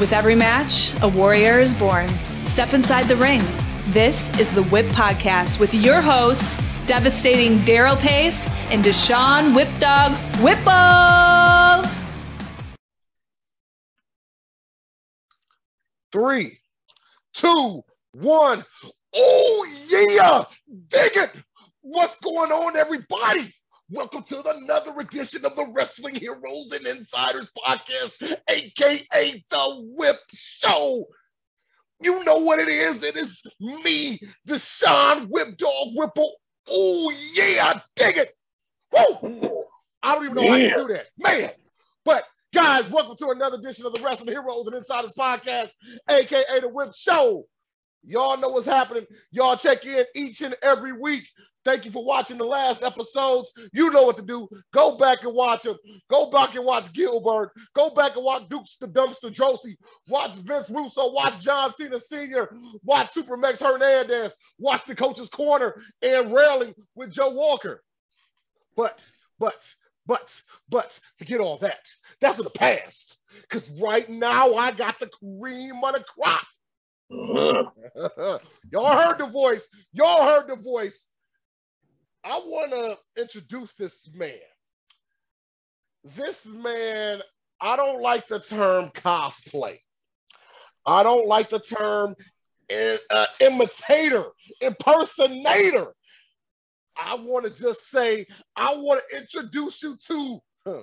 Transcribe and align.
With 0.00 0.12
every 0.12 0.34
match, 0.34 0.92
a 1.02 1.08
warrior 1.08 1.60
is 1.60 1.72
born. 1.72 2.08
Step 2.42 2.74
inside 2.74 3.04
the 3.04 3.14
ring. 3.14 3.40
This 3.88 4.36
is 4.40 4.52
the 4.52 4.64
Whip 4.64 4.86
Podcast 4.86 5.60
with 5.60 5.72
your 5.72 6.00
host, 6.00 6.58
devastating 6.88 7.58
Daryl 7.58 7.96
Pace 7.98 8.48
and 8.72 8.82
Deshaun 8.82 9.54
Whipdog 9.54 10.10
Whipple. 10.42 11.88
Three, 16.10 16.58
two, 17.32 17.84
one. 18.14 18.64
Oh, 19.14 19.66
yeah. 19.90 20.44
Dig 20.88 21.16
it. 21.16 21.30
What's 21.82 22.18
going 22.18 22.50
on, 22.50 22.76
everybody? 22.76 23.54
Welcome 23.90 24.22
to 24.22 24.42
another 24.48 24.98
edition 24.98 25.44
of 25.44 25.56
the 25.56 25.66
Wrestling 25.70 26.14
Heroes 26.14 26.72
and 26.72 26.86
Insiders 26.86 27.50
podcast, 27.54 28.38
aka 28.48 29.44
the 29.50 29.84
Whip 29.94 30.16
Show. 30.32 31.04
You 32.00 32.24
know 32.24 32.38
what 32.38 32.60
it 32.60 32.68
is. 32.68 33.02
It 33.02 33.14
is 33.14 33.42
me, 33.60 34.18
Deshaun 34.48 35.28
Whip 35.28 35.58
Dog 35.58 35.88
Whipple. 35.94 36.32
Oh, 36.66 37.12
yeah, 37.34 37.80
dig 37.94 38.16
it. 38.16 38.34
Woo! 38.90 39.64
I 40.02 40.14
don't 40.14 40.30
even 40.30 40.36
know 40.36 40.50
how 40.50 40.56
to 40.56 40.86
do 40.86 40.94
that. 40.94 41.06
Man. 41.18 41.50
But 42.06 42.24
guys, 42.54 42.88
welcome 42.88 43.18
to 43.18 43.32
another 43.32 43.58
edition 43.58 43.84
of 43.84 43.92
the 43.92 44.00
Wrestling 44.00 44.30
Heroes 44.30 44.66
and 44.66 44.76
Insiders 44.76 45.12
podcast, 45.12 45.72
aka 46.08 46.60
the 46.62 46.68
Whip 46.68 46.94
Show. 46.96 47.44
Y'all 48.06 48.36
know 48.36 48.50
what's 48.50 48.66
happening. 48.66 49.06
Y'all 49.30 49.56
check 49.56 49.84
in 49.84 50.04
each 50.14 50.42
and 50.42 50.54
every 50.62 50.92
week. 50.92 51.24
Thank 51.64 51.86
you 51.86 51.90
for 51.90 52.04
watching 52.04 52.36
the 52.36 52.44
last 52.44 52.82
episodes. 52.82 53.50
You 53.72 53.90
know 53.90 54.02
what 54.02 54.16
to 54.16 54.22
do. 54.22 54.46
Go 54.74 54.98
back 54.98 55.24
and 55.24 55.34
watch 55.34 55.62
them. 55.62 55.76
Go 56.10 56.30
back 56.30 56.54
and 56.54 56.64
watch 56.64 56.92
Gilbert. 56.92 57.52
Go 57.74 57.88
back 57.90 58.16
and 58.16 58.24
watch 58.24 58.46
Dukes 58.50 58.76
the 58.76 58.86
Dumpster 58.86 59.34
Droese. 59.34 59.76
Watch 60.06 60.34
Vince 60.34 60.68
Russo. 60.68 61.10
Watch 61.12 61.40
John 61.40 61.72
Cena 61.72 61.98
Sr. 61.98 62.54
Watch 62.82 63.12
Super 63.12 63.38
Max 63.38 63.60
Hernandez. 63.60 64.34
Watch 64.58 64.84
the 64.84 64.94
Coach's 64.94 65.30
Corner 65.30 65.82
and 66.02 66.32
Railing 66.34 66.74
with 66.94 67.10
Joe 67.10 67.30
Walker. 67.30 67.82
But, 68.76 68.98
but, 69.38 69.56
but, 70.06 70.30
but, 70.68 70.98
forget 71.16 71.40
all 71.40 71.56
that. 71.58 71.80
That's 72.20 72.38
in 72.38 72.44
the 72.44 72.50
past. 72.50 73.16
Because 73.40 73.70
right 73.80 74.08
now 74.08 74.54
I 74.54 74.70
got 74.72 75.00
the 75.00 75.08
cream 75.08 75.82
on 75.82 75.94
the 75.94 76.04
crop. 76.04 76.44
Y'all 78.72 78.92
heard 78.92 79.18
the 79.18 79.28
voice. 79.30 79.68
Y'all 79.92 80.24
heard 80.24 80.48
the 80.48 80.56
voice. 80.56 81.10
I 82.24 82.38
want 82.38 82.72
to 82.72 82.96
introduce 83.20 83.72
this 83.74 84.08
man. 84.14 84.32
This 86.16 86.44
man, 86.44 87.20
I 87.60 87.76
don't 87.76 88.02
like 88.02 88.26
the 88.26 88.40
term 88.40 88.90
cosplay. 88.90 89.78
I 90.84 91.02
don't 91.04 91.28
like 91.28 91.50
the 91.50 91.60
term 91.60 92.16
uh, 93.10 93.26
imitator, 93.40 94.24
impersonator. 94.60 95.94
I 96.96 97.14
want 97.14 97.44
to 97.44 97.50
just 97.50 97.90
say, 97.90 98.26
I 98.56 98.74
want 98.74 99.02
to 99.08 99.18
introduce 99.18 99.82
you 99.82 99.96
to 100.08 100.38
huh, 100.66 100.82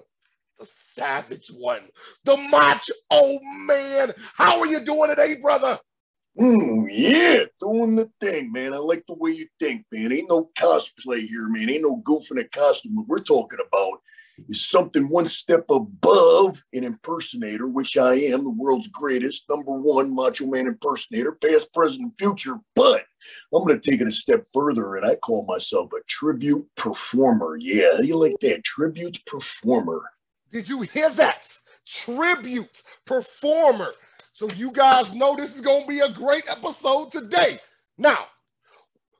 the 0.59 0.67
savage 0.95 1.49
one, 1.53 1.81
the 2.23 2.37
macho 2.37 3.39
man. 3.65 4.13
How 4.33 4.59
are 4.59 4.67
you 4.67 4.85
doing 4.85 5.09
today, 5.09 5.35
brother? 5.35 5.77
Mm, 6.39 6.87
yeah, 6.89 7.43
doing 7.59 7.95
the 7.95 8.09
thing, 8.21 8.51
man. 8.53 8.73
I 8.73 8.77
like 8.77 9.03
the 9.07 9.15
way 9.15 9.31
you 9.31 9.47
think, 9.59 9.85
man. 9.91 10.13
Ain't 10.13 10.29
no 10.29 10.49
cosplay 10.57 11.19
here, 11.19 11.49
man. 11.49 11.69
Ain't 11.69 11.83
no 11.83 11.97
goofing 11.97 12.39
a 12.39 12.45
costume. 12.45 12.95
What 12.95 13.07
we're 13.07 13.23
talking 13.23 13.59
about 13.59 13.99
is 14.47 14.65
something 14.69 15.09
one 15.09 15.27
step 15.27 15.65
above 15.69 16.63
an 16.73 16.85
impersonator, 16.85 17.67
which 17.67 17.97
I 17.97 18.13
am, 18.13 18.45
the 18.45 18.49
world's 18.49 18.87
greatest, 18.87 19.43
number 19.49 19.73
one 19.73 20.15
macho 20.15 20.45
man 20.45 20.67
impersonator, 20.67 21.33
past, 21.33 21.73
present, 21.73 22.13
future. 22.17 22.55
But 22.75 23.03
I'm 23.53 23.65
going 23.65 23.79
to 23.79 23.91
take 23.91 23.99
it 23.99 24.07
a 24.07 24.11
step 24.11 24.45
further, 24.53 24.95
and 24.95 25.05
I 25.05 25.15
call 25.15 25.45
myself 25.45 25.91
a 25.91 26.01
tribute 26.07 26.65
performer. 26.77 27.57
Yeah, 27.59 27.91
how 27.91 28.01
do 28.01 28.07
you 28.07 28.17
like 28.17 28.39
that? 28.39 28.63
Tribute 28.63 29.19
performer. 29.25 30.01
Did 30.51 30.69
you 30.69 30.81
hear 30.81 31.09
that? 31.11 31.47
Tribute 31.85 32.83
performer. 33.05 33.91
So 34.41 34.49
you 34.55 34.71
guys 34.71 35.13
know 35.13 35.35
this 35.35 35.55
is 35.55 35.61
going 35.61 35.83
to 35.83 35.87
be 35.87 35.99
a 35.99 36.11
great 36.11 36.45
episode 36.47 37.11
today. 37.11 37.59
Now, 37.99 38.25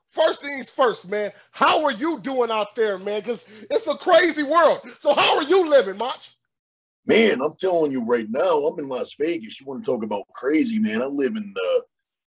first 0.08 0.40
things 0.40 0.68
first, 0.68 1.08
man. 1.08 1.30
How 1.52 1.84
are 1.84 1.92
you 1.92 2.18
doing 2.18 2.50
out 2.50 2.74
there, 2.74 2.98
man? 2.98 3.20
Because 3.20 3.44
it's 3.70 3.86
a 3.86 3.94
crazy 3.94 4.42
world. 4.42 4.80
So 4.98 5.14
how 5.14 5.36
are 5.36 5.44
you 5.44 5.70
living, 5.70 5.96
Mach? 5.96 6.18
Man, 7.06 7.40
I'm 7.40 7.54
telling 7.54 7.92
you 7.92 8.04
right 8.04 8.26
now, 8.28 8.66
I'm 8.66 8.76
in 8.80 8.88
Las 8.88 9.14
Vegas. 9.16 9.60
You 9.60 9.66
want 9.66 9.84
to 9.84 9.88
talk 9.92 10.02
about 10.02 10.24
crazy, 10.34 10.80
man? 10.80 11.00
I 11.00 11.06
live 11.06 11.36
in 11.36 11.54
the 11.54 11.82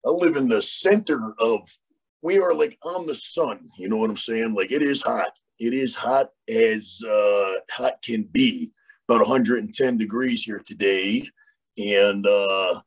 I 0.06 0.10
live 0.10 0.36
in 0.36 0.47
the 0.47 0.60
center 0.60 1.32
of 1.38 1.66
we 2.20 2.41
are 2.41 2.53
like 2.53 2.76
on 2.82 3.06
the 3.06 3.14
sun. 3.14 3.70
You 3.78 3.88
know 3.88 3.97
what 3.97 4.10
I'm 4.10 4.19
saying? 4.19 4.53
Like 4.53 4.70
it 4.70 4.82
is 4.82 5.00
hot. 5.00 5.32
It 5.59 5.72
is 5.72 5.94
hot 5.94 6.28
as 6.47 7.03
uh, 7.09 7.54
hot 7.70 8.03
can 8.03 8.24
be. 8.24 8.70
About 9.09 9.26
110 9.26 9.97
degrees 9.97 10.44
here 10.44 10.62
today 10.64 11.22
and 11.78 12.27
uh 12.27 12.81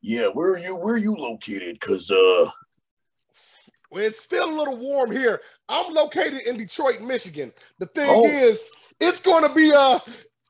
yeah 0.00 0.26
where 0.26 0.52
are 0.52 0.58
you 0.58 0.76
where 0.76 0.94
are 0.94 0.98
you 0.98 1.14
located? 1.14 1.78
Because 1.78 2.10
uh 2.10 2.50
well, 3.90 4.02
it's 4.02 4.20
still 4.20 4.50
a 4.50 4.56
little 4.56 4.76
warm 4.76 5.12
here. 5.12 5.40
I'm 5.68 5.94
located 5.94 6.42
in 6.42 6.56
detroit 6.56 7.00
michigan. 7.00 7.52
The 7.78 7.86
thing 7.86 8.08
oh. 8.08 8.26
is 8.26 8.68
it's 9.00 9.20
to 9.20 9.52
be 9.54 9.72
uh 9.72 9.98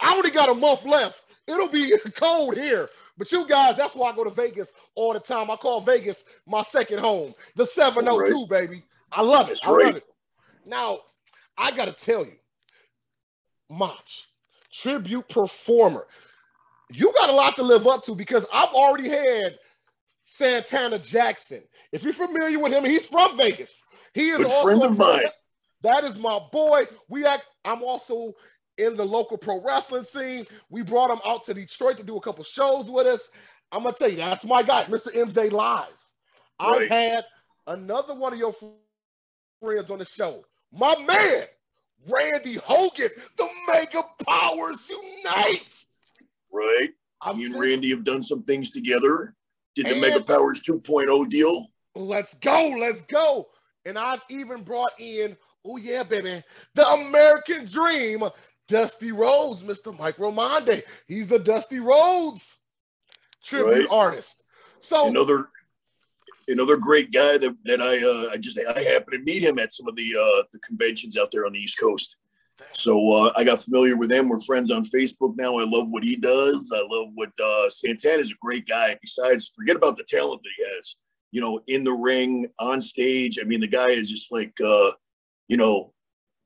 i 0.00 0.14
only 0.14 0.30
got 0.30 0.50
a 0.50 0.54
month 0.54 0.84
left. 0.84 1.24
It'll 1.46 1.68
be 1.68 1.96
cold 2.14 2.56
here. 2.56 2.88
But 3.16 3.30
you 3.30 3.46
guys 3.46 3.76
that's 3.76 3.94
why 3.94 4.10
i 4.10 4.14
go 4.14 4.24
to 4.24 4.30
vegas 4.30 4.72
all 4.94 5.12
the 5.12 5.20
time. 5.20 5.50
I 5.50 5.56
call 5.56 5.80
vegas 5.80 6.24
my 6.46 6.62
second 6.62 7.00
home. 7.00 7.34
The 7.56 7.66
702 7.66 8.40
right. 8.40 8.48
baby. 8.48 8.84
I 9.12 9.22
love 9.22 9.46
it. 9.46 9.60
That's 9.60 9.66
i 9.66 9.70
right. 9.70 9.86
love 9.86 9.96
it. 9.96 10.04
Now 10.66 10.98
i 11.56 11.70
gotta 11.70 11.92
tell 11.92 12.24
you 12.24 12.34
Mach, 13.70 14.04
tribute 14.72 15.28
performer 15.28 16.06
you 16.94 17.12
got 17.12 17.28
a 17.28 17.32
lot 17.32 17.56
to 17.56 17.62
live 17.62 17.86
up 17.86 18.04
to 18.04 18.14
because 18.14 18.46
I've 18.52 18.72
already 18.72 19.08
had 19.08 19.58
Santana 20.24 20.98
Jackson. 20.98 21.62
If 21.92 22.04
you're 22.04 22.12
familiar 22.12 22.58
with 22.58 22.72
him, 22.72 22.84
he's 22.84 23.06
from 23.06 23.36
Vegas. 23.36 23.80
He 24.12 24.28
is 24.28 24.40
a 24.40 24.62
friend 24.62 24.82
of 24.82 24.96
mine. 24.96 25.24
That 25.82 26.04
is 26.04 26.16
my 26.16 26.40
boy. 26.52 26.86
We 27.08 27.26
act. 27.26 27.46
I'm 27.64 27.82
also 27.82 28.32
in 28.78 28.96
the 28.96 29.04
local 29.04 29.36
pro 29.36 29.60
wrestling 29.60 30.04
scene. 30.04 30.46
We 30.70 30.82
brought 30.82 31.10
him 31.10 31.20
out 31.26 31.44
to 31.46 31.54
Detroit 31.54 31.96
to 31.98 32.04
do 32.04 32.16
a 32.16 32.20
couple 32.20 32.44
shows 32.44 32.88
with 32.88 33.06
us. 33.06 33.20
I'm 33.72 33.82
gonna 33.82 33.96
tell 33.96 34.08
you, 34.08 34.16
that's 34.16 34.44
my 34.44 34.62
guy, 34.62 34.84
Mr. 34.84 35.12
MJ 35.14 35.50
Live. 35.50 35.88
Right. 36.60 36.82
I've 36.82 36.88
had 36.88 37.24
another 37.66 38.14
one 38.14 38.32
of 38.32 38.38
your 38.38 38.54
friends 39.60 39.90
on 39.90 39.98
the 39.98 40.04
show, 40.04 40.44
my 40.72 40.96
man, 40.96 41.44
Randy 42.08 42.54
Hogan, 42.54 43.10
the 43.36 43.48
Mega 43.68 44.02
Powers 44.24 44.88
Unite 44.88 45.83
right? 46.54 46.90
I'm 47.20 47.38
Me 47.38 47.46
and 47.46 47.58
Randy 47.58 47.90
have 47.90 48.04
done 48.04 48.22
some 48.22 48.42
things 48.44 48.70
together. 48.70 49.34
Did 49.74 49.88
the 49.88 49.96
Mega 49.96 50.22
Powers 50.22 50.62
2.0 50.62 51.28
deal? 51.28 51.66
Let's 51.96 52.34
go, 52.34 52.76
let's 52.78 53.02
go. 53.06 53.48
And 53.84 53.98
I've 53.98 54.22
even 54.30 54.62
brought 54.62 54.92
in, 54.98 55.36
oh 55.64 55.76
yeah, 55.76 56.02
baby, 56.04 56.42
the 56.74 56.86
American 56.86 57.66
Dream, 57.66 58.22
Dusty 58.68 59.12
Rhodes, 59.12 59.62
Mr. 59.62 59.96
Mike 59.98 60.16
Romande. 60.16 60.82
He's 61.06 61.32
a 61.32 61.38
Dusty 61.38 61.80
Rhodes 61.80 62.58
tribute 63.44 63.88
right. 63.88 63.88
artist. 63.90 64.42
So 64.80 65.08
another 65.08 65.48
another 66.48 66.76
great 66.76 67.12
guy 67.12 67.38
that, 67.38 67.56
that 67.64 67.80
I 67.80 67.96
uh, 68.02 68.30
I 68.32 68.36
just 68.36 68.58
I 68.58 68.80
happened 68.82 69.12
to 69.12 69.32
meet 69.32 69.42
him 69.42 69.58
at 69.58 69.72
some 69.72 69.88
of 69.88 69.96
the 69.96 70.14
uh, 70.14 70.42
the 70.52 70.58
conventions 70.60 71.16
out 71.16 71.30
there 71.30 71.46
on 71.46 71.52
the 71.52 71.58
East 71.58 71.78
Coast. 71.78 72.16
So 72.74 73.12
uh, 73.12 73.32
I 73.36 73.44
got 73.44 73.62
familiar 73.62 73.96
with 73.96 74.10
him. 74.10 74.28
We're 74.28 74.40
friends 74.40 74.70
on 74.70 74.84
Facebook 74.84 75.36
now. 75.36 75.58
I 75.58 75.64
love 75.64 75.90
what 75.90 76.04
he 76.04 76.16
does. 76.16 76.72
I 76.74 76.80
love 76.80 77.10
what 77.14 77.30
uh, 77.42 77.70
Santana's 77.70 78.32
a 78.32 78.34
great 78.40 78.66
guy. 78.66 78.96
Besides, 79.00 79.52
forget 79.56 79.76
about 79.76 79.96
the 79.96 80.04
talent 80.04 80.42
that 80.42 80.50
he 80.56 80.74
has. 80.74 80.96
You 81.30 81.40
know, 81.40 81.60
in 81.66 81.82
the 81.84 81.92
ring, 81.92 82.48
on 82.60 82.80
stage. 82.80 83.38
I 83.40 83.44
mean, 83.44 83.60
the 83.60 83.66
guy 83.66 83.88
is 83.88 84.10
just 84.10 84.30
like, 84.30 84.52
uh, 84.64 84.92
you 85.48 85.56
know, 85.56 85.92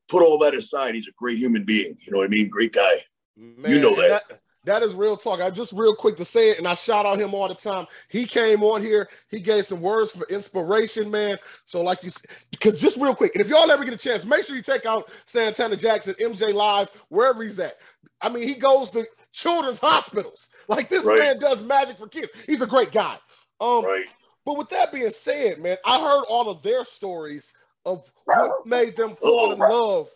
put 0.08 0.22
all 0.22 0.38
that 0.38 0.54
aside. 0.54 0.94
He's 0.94 1.08
a 1.08 1.12
great 1.18 1.38
human 1.38 1.64
being. 1.64 1.96
You 2.00 2.12
know 2.12 2.18
what 2.18 2.26
I 2.26 2.28
mean? 2.28 2.48
Great 2.48 2.72
guy. 2.72 3.02
Man, 3.36 3.70
you 3.70 3.80
know 3.80 3.94
that. 3.96 4.22
That. 4.68 4.82
Is 4.82 4.94
real 4.94 5.16
talk. 5.16 5.40
I 5.40 5.50
just 5.50 5.72
real 5.72 5.94
quick 5.94 6.16
to 6.18 6.24
say 6.24 6.50
it, 6.50 6.58
and 6.58 6.66
I 6.66 6.74
shout 6.74 7.04
out 7.04 7.20
him 7.20 7.34
all 7.34 7.48
the 7.48 7.54
time. 7.54 7.86
He 8.08 8.24
came 8.24 8.62
on 8.62 8.82
here, 8.82 9.08
he 9.28 9.40
gave 9.40 9.66
some 9.66 9.80
words 9.80 10.12
for 10.12 10.26
inspiration, 10.28 11.10
man. 11.10 11.38
So, 11.64 11.82
like 11.82 12.02
you 12.02 12.10
because 12.50 12.80
just 12.80 12.96
real 12.96 13.14
quick, 13.14 13.34
and 13.34 13.44
if 13.44 13.50
y'all 13.50 13.70
ever 13.70 13.84
get 13.84 13.94
a 13.94 13.98
chance, 13.98 14.24
make 14.24 14.46
sure 14.46 14.56
you 14.56 14.62
take 14.62 14.86
out 14.86 15.10
Santana 15.26 15.76
Jackson, 15.76 16.14
MJ 16.20 16.54
Live, 16.54 16.88
wherever 17.08 17.42
he's 17.42 17.58
at. 17.58 17.76
I 18.20 18.28
mean, 18.28 18.46
he 18.46 18.54
goes 18.54 18.90
to 18.92 19.06
children's 19.32 19.80
hospitals. 19.80 20.48
Like 20.68 20.88
this 20.88 21.04
right. 21.04 21.18
man 21.18 21.38
does 21.38 21.62
magic 21.62 21.98
for 21.98 22.08
kids. 22.08 22.30
He's 22.46 22.60
a 22.60 22.66
great 22.66 22.92
guy. 22.92 23.18
Um, 23.60 23.84
right. 23.84 24.04
But 24.44 24.58
with 24.58 24.68
that 24.70 24.92
being 24.92 25.10
said, 25.10 25.58
man, 25.60 25.76
I 25.84 26.00
heard 26.00 26.24
all 26.28 26.48
of 26.48 26.62
their 26.62 26.84
stories 26.84 27.52
of 27.84 28.10
what 28.24 28.66
made 28.66 28.96
them 28.96 29.16
fall 29.16 29.52
in 29.52 29.58
love 29.58 30.08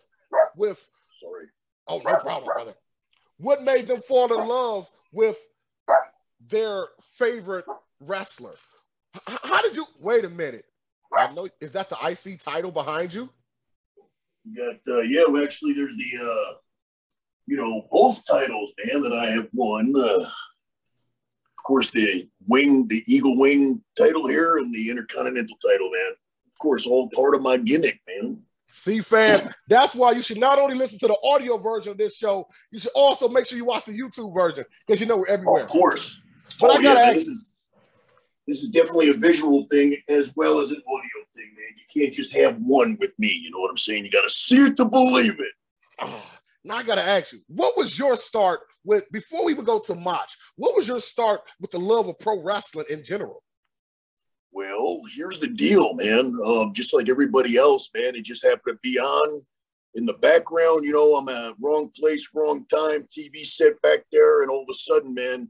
with. 0.56 0.86
Sorry. 1.20 1.46
Oh, 1.88 1.98
no 1.98 2.16
problem, 2.16 2.44
brother 2.44 2.74
what 3.42 3.62
made 3.62 3.86
them 3.86 4.00
fall 4.00 4.32
in 4.38 4.48
love 4.48 4.90
with 5.12 5.36
their 6.48 6.86
favorite 7.16 7.66
wrestler. 8.00 8.54
H- 9.28 9.38
how 9.42 9.62
did 9.62 9.76
you 9.76 9.86
wait 10.00 10.24
a 10.24 10.30
minute? 10.30 10.64
I 11.16 11.32
know 11.32 11.48
is 11.60 11.72
that 11.72 11.90
the 11.90 11.96
IC 12.02 12.42
title 12.42 12.70
behind 12.70 13.12
you? 13.12 13.28
You 14.44 14.56
got 14.56 14.92
uh, 14.92 15.00
yeah, 15.00 15.24
well, 15.28 15.44
actually 15.44 15.74
there's 15.74 15.96
the 15.96 16.18
uh 16.18 16.54
you 17.46 17.56
know, 17.56 17.86
both 17.90 18.24
titles, 18.26 18.72
man, 18.84 19.02
that 19.02 19.12
I 19.12 19.26
have 19.26 19.48
won. 19.52 19.92
Uh, 19.96 20.24
of 20.24 21.64
course, 21.64 21.90
the 21.90 22.28
wing, 22.48 22.86
the 22.88 23.02
Eagle 23.06 23.38
Wing 23.38 23.82
title 23.98 24.26
here, 24.26 24.58
and 24.58 24.74
the 24.74 24.90
Intercontinental 24.90 25.56
title, 25.58 25.90
man. 25.90 26.12
Of 26.46 26.58
course, 26.60 26.86
all 26.86 27.10
part 27.14 27.34
of 27.34 27.42
my 27.42 27.56
gimmick, 27.56 28.00
man. 28.06 28.42
See, 28.72 29.00
fam, 29.00 29.52
that's 29.68 29.94
why 29.94 30.12
you 30.12 30.22
should 30.22 30.38
not 30.38 30.58
only 30.58 30.74
listen 30.74 30.98
to 31.00 31.06
the 31.06 31.16
audio 31.22 31.58
version 31.58 31.92
of 31.92 31.98
this 31.98 32.16
show, 32.16 32.48
you 32.70 32.78
should 32.78 32.92
also 32.94 33.28
make 33.28 33.46
sure 33.46 33.58
you 33.58 33.66
watch 33.66 33.84
the 33.84 33.92
YouTube 33.92 34.34
version 34.34 34.64
because 34.86 35.00
you 35.00 35.06
know 35.06 35.18
we're 35.18 35.26
everywhere. 35.26 35.62
Of 35.62 35.68
course. 35.68 36.20
But 36.58 36.70
oh, 36.70 36.72
I 36.74 36.82
gotta 36.82 37.00
yeah, 37.00 37.06
ask- 37.06 37.14
this 37.14 37.26
is 37.26 37.52
this 38.48 38.62
is 38.62 38.70
definitely 38.70 39.10
a 39.10 39.14
visual 39.14 39.66
thing 39.70 39.96
as 40.08 40.32
well 40.34 40.58
as 40.60 40.70
an 40.70 40.82
audio 40.88 41.26
thing, 41.36 41.52
man. 41.54 41.68
You 41.76 42.02
can't 42.02 42.14
just 42.14 42.34
have 42.34 42.56
one 42.60 42.96
with 42.98 43.12
me. 43.18 43.28
You 43.28 43.50
know 43.50 43.58
what 43.58 43.70
I'm 43.70 43.76
saying? 43.76 44.04
You 44.04 44.10
got 44.10 44.22
to 44.22 44.30
see 44.30 44.56
it 44.56 44.76
to 44.78 44.84
believe 44.84 45.38
it. 45.38 46.10
Now 46.64 46.76
I 46.76 46.84
gotta 46.84 47.02
ask 47.02 47.32
you, 47.32 47.40
what 47.48 47.76
was 47.76 47.98
your 47.98 48.14
start 48.14 48.60
with 48.84 49.10
before 49.10 49.44
we 49.44 49.52
even 49.52 49.64
go 49.64 49.80
to 49.80 49.96
Mach? 49.96 50.28
What 50.54 50.76
was 50.76 50.86
your 50.86 51.00
start 51.00 51.40
with 51.60 51.72
the 51.72 51.80
love 51.80 52.06
of 52.06 52.20
pro 52.20 52.40
wrestling 52.40 52.86
in 52.88 53.02
general? 53.02 53.42
Well, 54.52 55.00
here's 55.14 55.38
the 55.38 55.48
deal, 55.48 55.94
man. 55.94 56.34
Um, 56.44 56.74
just 56.74 56.92
like 56.92 57.08
everybody 57.08 57.56
else, 57.56 57.88
man, 57.94 58.14
it 58.14 58.24
just 58.24 58.44
happened 58.44 58.76
to 58.76 58.78
be 58.82 58.98
on 58.98 59.42
in 59.94 60.04
the 60.04 60.12
background. 60.14 60.84
You 60.84 60.92
know, 60.92 61.16
I'm 61.16 61.28
at 61.30 61.54
wrong 61.58 61.90
place, 61.98 62.28
wrong 62.34 62.66
time, 62.66 63.08
TV 63.10 63.46
set 63.46 63.80
back 63.80 64.00
there, 64.12 64.42
and 64.42 64.50
all 64.50 64.62
of 64.62 64.68
a 64.70 64.74
sudden, 64.74 65.14
man, 65.14 65.48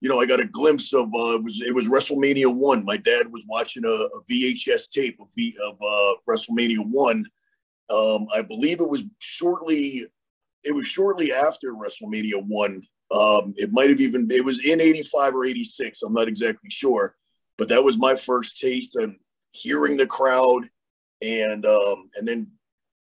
you 0.00 0.08
know, 0.08 0.20
I 0.20 0.26
got 0.26 0.38
a 0.38 0.44
glimpse 0.44 0.92
of 0.92 1.06
uh, 1.06 1.34
it 1.34 1.42
was 1.42 1.60
it 1.60 1.74
was 1.74 1.88
WrestleMania 1.88 2.54
one. 2.54 2.84
My 2.84 2.96
dad 2.96 3.32
was 3.32 3.44
watching 3.48 3.84
a, 3.84 3.88
a 3.88 4.22
VHS 4.30 4.90
tape 4.90 5.18
of, 5.20 5.26
v, 5.36 5.56
of 5.66 5.74
uh, 5.82 6.14
WrestleMania 6.30 6.88
one. 6.88 7.26
Um, 7.90 8.28
I 8.32 8.42
believe 8.42 8.80
it 8.80 8.88
was 8.88 9.04
shortly. 9.18 10.06
It 10.62 10.72
was 10.72 10.86
shortly 10.86 11.32
after 11.32 11.74
WrestleMania 11.74 12.44
one. 12.46 12.80
Um, 13.10 13.54
it 13.56 13.72
might 13.72 13.90
have 13.90 14.00
even 14.00 14.28
it 14.30 14.44
was 14.44 14.64
in 14.64 14.80
'85 14.80 15.34
or 15.34 15.44
'86. 15.46 16.02
I'm 16.02 16.12
not 16.12 16.28
exactly 16.28 16.70
sure 16.70 17.16
but 17.58 17.68
that 17.68 17.84
was 17.84 17.98
my 17.98 18.16
first 18.16 18.58
taste 18.58 18.96
of 18.96 19.14
hearing 19.50 19.96
the 19.96 20.06
crowd 20.06 20.68
and 21.22 21.64
um, 21.64 22.10
and 22.16 22.26
then 22.26 22.50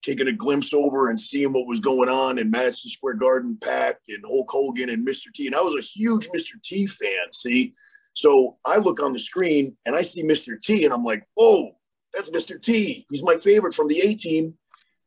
taking 0.03 0.27
a 0.27 0.31
glimpse 0.31 0.73
over 0.73 1.09
and 1.09 1.19
seeing 1.19 1.51
what 1.51 1.65
was 1.65 1.79
going 1.79 2.09
on 2.09 2.37
in 2.37 2.51
Madison 2.51 2.91
Square 2.91 3.15
Garden 3.15 3.57
packed 3.59 4.07
and 4.09 4.23
Hulk 4.23 4.49
Hogan 4.51 4.91
and 4.91 5.05
Mr. 5.05 5.33
T. 5.33 5.47
And 5.47 5.55
I 5.55 5.61
was 5.61 5.73
a 5.75 5.81
huge 5.81 6.27
Mr. 6.27 6.61
T 6.63 6.85
fan, 6.85 7.33
see? 7.33 7.73
So 8.13 8.57
I 8.63 8.77
look 8.77 9.01
on 9.01 9.13
the 9.13 9.19
screen 9.19 9.75
and 9.85 9.95
I 9.95 10.03
see 10.03 10.23
Mr. 10.23 10.61
T 10.61 10.85
and 10.85 10.93
I'm 10.93 11.03
like, 11.03 11.27
oh, 11.39 11.71
that's 12.13 12.29
Mr. 12.29 12.61
T. 12.61 13.05
He's 13.09 13.23
my 13.23 13.37
favorite 13.37 13.73
from 13.73 13.87
the 13.87 13.99
A 13.99 14.13
team. 14.13 14.53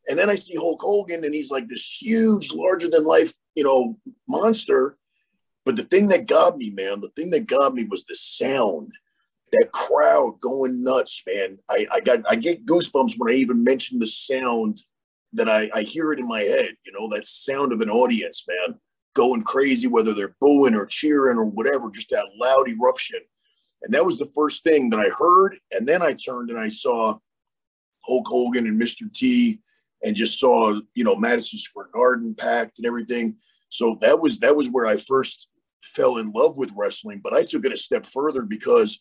And 0.08 0.18
then 0.18 0.28
I 0.28 0.34
see 0.34 0.56
Hulk 0.56 0.80
Hogan 0.82 1.24
and 1.24 1.34
he's 1.34 1.50
like 1.50 1.68
this 1.68 1.84
huge, 1.84 2.52
larger 2.52 2.90
than 2.90 3.04
life, 3.04 3.32
you 3.54 3.62
know, 3.62 3.98
monster. 4.28 4.98
But 5.64 5.76
the 5.76 5.84
thing 5.84 6.08
that 6.08 6.26
got 6.26 6.56
me, 6.56 6.70
man, 6.70 7.00
the 7.00 7.10
thing 7.10 7.30
that 7.30 7.46
got 7.46 7.72
me 7.72 7.84
was 7.84 8.04
the 8.04 8.16
sound 8.16 8.92
that 9.52 9.72
crowd 9.72 10.40
going 10.40 10.82
nuts, 10.82 11.22
man. 11.26 11.58
I, 11.68 11.86
I 11.92 12.00
got 12.00 12.20
I 12.28 12.36
get 12.36 12.66
goosebumps 12.66 13.14
when 13.16 13.32
I 13.32 13.36
even 13.36 13.64
mention 13.64 13.98
the 13.98 14.06
sound 14.06 14.82
that 15.32 15.48
I, 15.48 15.70
I 15.74 15.82
hear 15.82 16.12
it 16.12 16.18
in 16.18 16.26
my 16.26 16.40
head, 16.40 16.70
you 16.86 16.92
know, 16.92 17.08
that 17.14 17.26
sound 17.26 17.72
of 17.72 17.80
an 17.80 17.90
audience, 17.90 18.44
man, 18.48 18.78
going 19.14 19.42
crazy, 19.42 19.86
whether 19.86 20.14
they're 20.14 20.36
booing 20.40 20.74
or 20.74 20.86
cheering 20.86 21.38
or 21.38 21.44
whatever, 21.44 21.90
just 21.90 22.10
that 22.10 22.26
loud 22.40 22.68
eruption. 22.68 23.20
And 23.82 23.92
that 23.94 24.04
was 24.04 24.18
the 24.18 24.30
first 24.34 24.64
thing 24.64 24.90
that 24.90 25.00
I 25.00 25.10
heard. 25.16 25.58
And 25.70 25.86
then 25.86 26.02
I 26.02 26.12
turned 26.12 26.50
and 26.50 26.58
I 26.58 26.68
saw 26.68 27.18
Hulk 28.06 28.26
Hogan 28.26 28.66
and 28.66 28.80
Mr. 28.80 29.12
T 29.12 29.60
and 30.02 30.16
just 30.16 30.38
saw, 30.38 30.80
you 30.94 31.04
know, 31.04 31.16
Madison 31.16 31.58
Square 31.58 31.88
Garden 31.92 32.34
packed 32.34 32.78
and 32.78 32.86
everything. 32.86 33.36
So 33.68 33.98
that 34.00 34.18
was 34.20 34.38
that 34.38 34.56
was 34.56 34.70
where 34.70 34.86
I 34.86 34.96
first 34.96 35.46
fell 35.82 36.16
in 36.18 36.32
love 36.32 36.56
with 36.56 36.72
wrestling. 36.74 37.20
But 37.22 37.34
I 37.34 37.44
took 37.44 37.64
it 37.64 37.72
a 37.72 37.78
step 37.78 38.06
further 38.06 38.42
because 38.42 39.00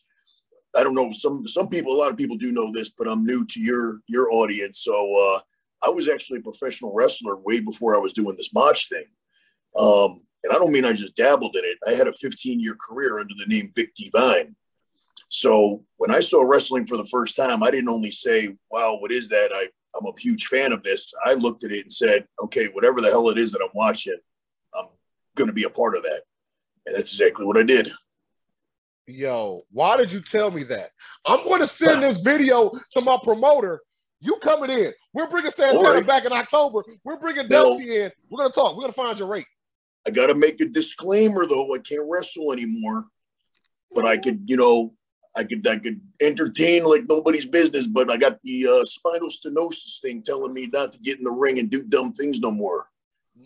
I 0.76 0.82
don't 0.82 0.94
know 0.94 1.10
some 1.12 1.46
some 1.46 1.68
people, 1.68 1.92
a 1.92 1.98
lot 1.98 2.10
of 2.10 2.16
people 2.16 2.36
do 2.36 2.52
know 2.52 2.70
this, 2.72 2.90
but 2.90 3.08
I'm 3.08 3.24
new 3.24 3.44
to 3.46 3.60
your 3.60 4.00
your 4.06 4.32
audience. 4.32 4.80
So 4.80 4.94
uh, 4.94 5.40
I 5.86 5.90
was 5.90 6.08
actually 6.08 6.38
a 6.38 6.42
professional 6.42 6.92
wrestler 6.92 7.36
way 7.36 7.60
before 7.60 7.94
I 7.94 7.98
was 7.98 8.12
doing 8.12 8.36
this 8.36 8.52
Mach 8.52 8.76
thing. 8.76 9.06
Um, 9.78 10.20
and 10.44 10.52
I 10.52 10.56
don't 10.56 10.72
mean 10.72 10.84
I 10.84 10.92
just 10.92 11.16
dabbled 11.16 11.56
in 11.56 11.64
it. 11.64 11.78
I 11.86 11.92
had 11.92 12.06
a 12.06 12.12
15 12.12 12.60
year 12.60 12.76
career 12.76 13.18
under 13.18 13.34
the 13.36 13.46
name 13.46 13.72
Vic 13.74 13.94
Divine. 13.94 14.54
So 15.28 15.84
when 15.96 16.10
I 16.10 16.20
saw 16.20 16.42
wrestling 16.42 16.86
for 16.86 16.96
the 16.96 17.04
first 17.04 17.36
time, 17.36 17.62
I 17.62 17.70
didn't 17.70 17.90
only 17.90 18.10
say, 18.10 18.56
"Wow, 18.70 18.98
what 18.98 19.12
is 19.12 19.28
that?" 19.28 19.50
I 19.52 19.68
I'm 19.98 20.06
a 20.06 20.20
huge 20.20 20.46
fan 20.46 20.72
of 20.72 20.82
this. 20.82 21.12
I 21.24 21.34
looked 21.34 21.64
at 21.64 21.72
it 21.72 21.82
and 21.82 21.92
said, 21.92 22.26
"Okay, 22.42 22.66
whatever 22.68 23.00
the 23.00 23.10
hell 23.10 23.30
it 23.30 23.38
is 23.38 23.52
that 23.52 23.62
I'm 23.62 23.74
watching, 23.74 24.18
I'm 24.74 24.88
going 25.34 25.48
to 25.48 25.54
be 25.54 25.64
a 25.64 25.70
part 25.70 25.96
of 25.96 26.02
that." 26.04 26.22
And 26.86 26.96
that's 26.96 27.12
exactly 27.12 27.44
what 27.44 27.58
I 27.58 27.62
did. 27.62 27.92
Yo, 29.08 29.64
why 29.72 29.96
did 29.96 30.12
you 30.12 30.20
tell 30.20 30.50
me 30.50 30.62
that? 30.64 30.90
I'm 31.24 31.42
going 31.44 31.60
to 31.60 31.66
send 31.66 32.02
this 32.02 32.20
video 32.20 32.70
to 32.92 33.00
my 33.00 33.18
promoter. 33.24 33.80
You 34.20 34.36
coming 34.42 34.70
in? 34.70 34.92
We're 35.14 35.28
bringing 35.28 35.50
Santana 35.50 35.88
right. 35.88 36.06
back 36.06 36.26
in 36.26 36.32
October. 36.32 36.84
We're 37.04 37.16
bringing 37.16 37.48
No. 37.48 37.78
In. 37.78 38.12
We're 38.28 38.38
going 38.38 38.50
to 38.50 38.54
talk. 38.54 38.76
We're 38.76 38.82
going 38.82 38.92
to 38.92 38.96
find 39.00 39.18
your 39.18 39.28
rate. 39.28 39.46
I 40.06 40.10
got 40.10 40.26
to 40.26 40.34
make 40.34 40.60
a 40.60 40.66
disclaimer 40.66 41.46
though. 41.46 41.74
I 41.74 41.78
can't 41.78 42.06
wrestle 42.06 42.52
anymore, 42.52 43.06
but 43.94 44.04
I 44.04 44.18
could, 44.18 44.42
you 44.44 44.58
know, 44.58 44.92
I 45.34 45.44
could, 45.44 45.66
I 45.66 45.78
could 45.78 46.00
entertain 46.20 46.84
like 46.84 47.04
nobody's 47.08 47.46
business. 47.46 47.86
But 47.86 48.10
I 48.10 48.18
got 48.18 48.38
the 48.42 48.66
uh, 48.66 48.84
spinal 48.84 49.30
stenosis 49.30 50.02
thing 50.02 50.22
telling 50.22 50.52
me 50.52 50.68
not 50.70 50.92
to 50.92 50.98
get 50.98 51.16
in 51.16 51.24
the 51.24 51.30
ring 51.30 51.58
and 51.58 51.70
do 51.70 51.82
dumb 51.82 52.12
things 52.12 52.40
no 52.40 52.50
more. 52.50 52.88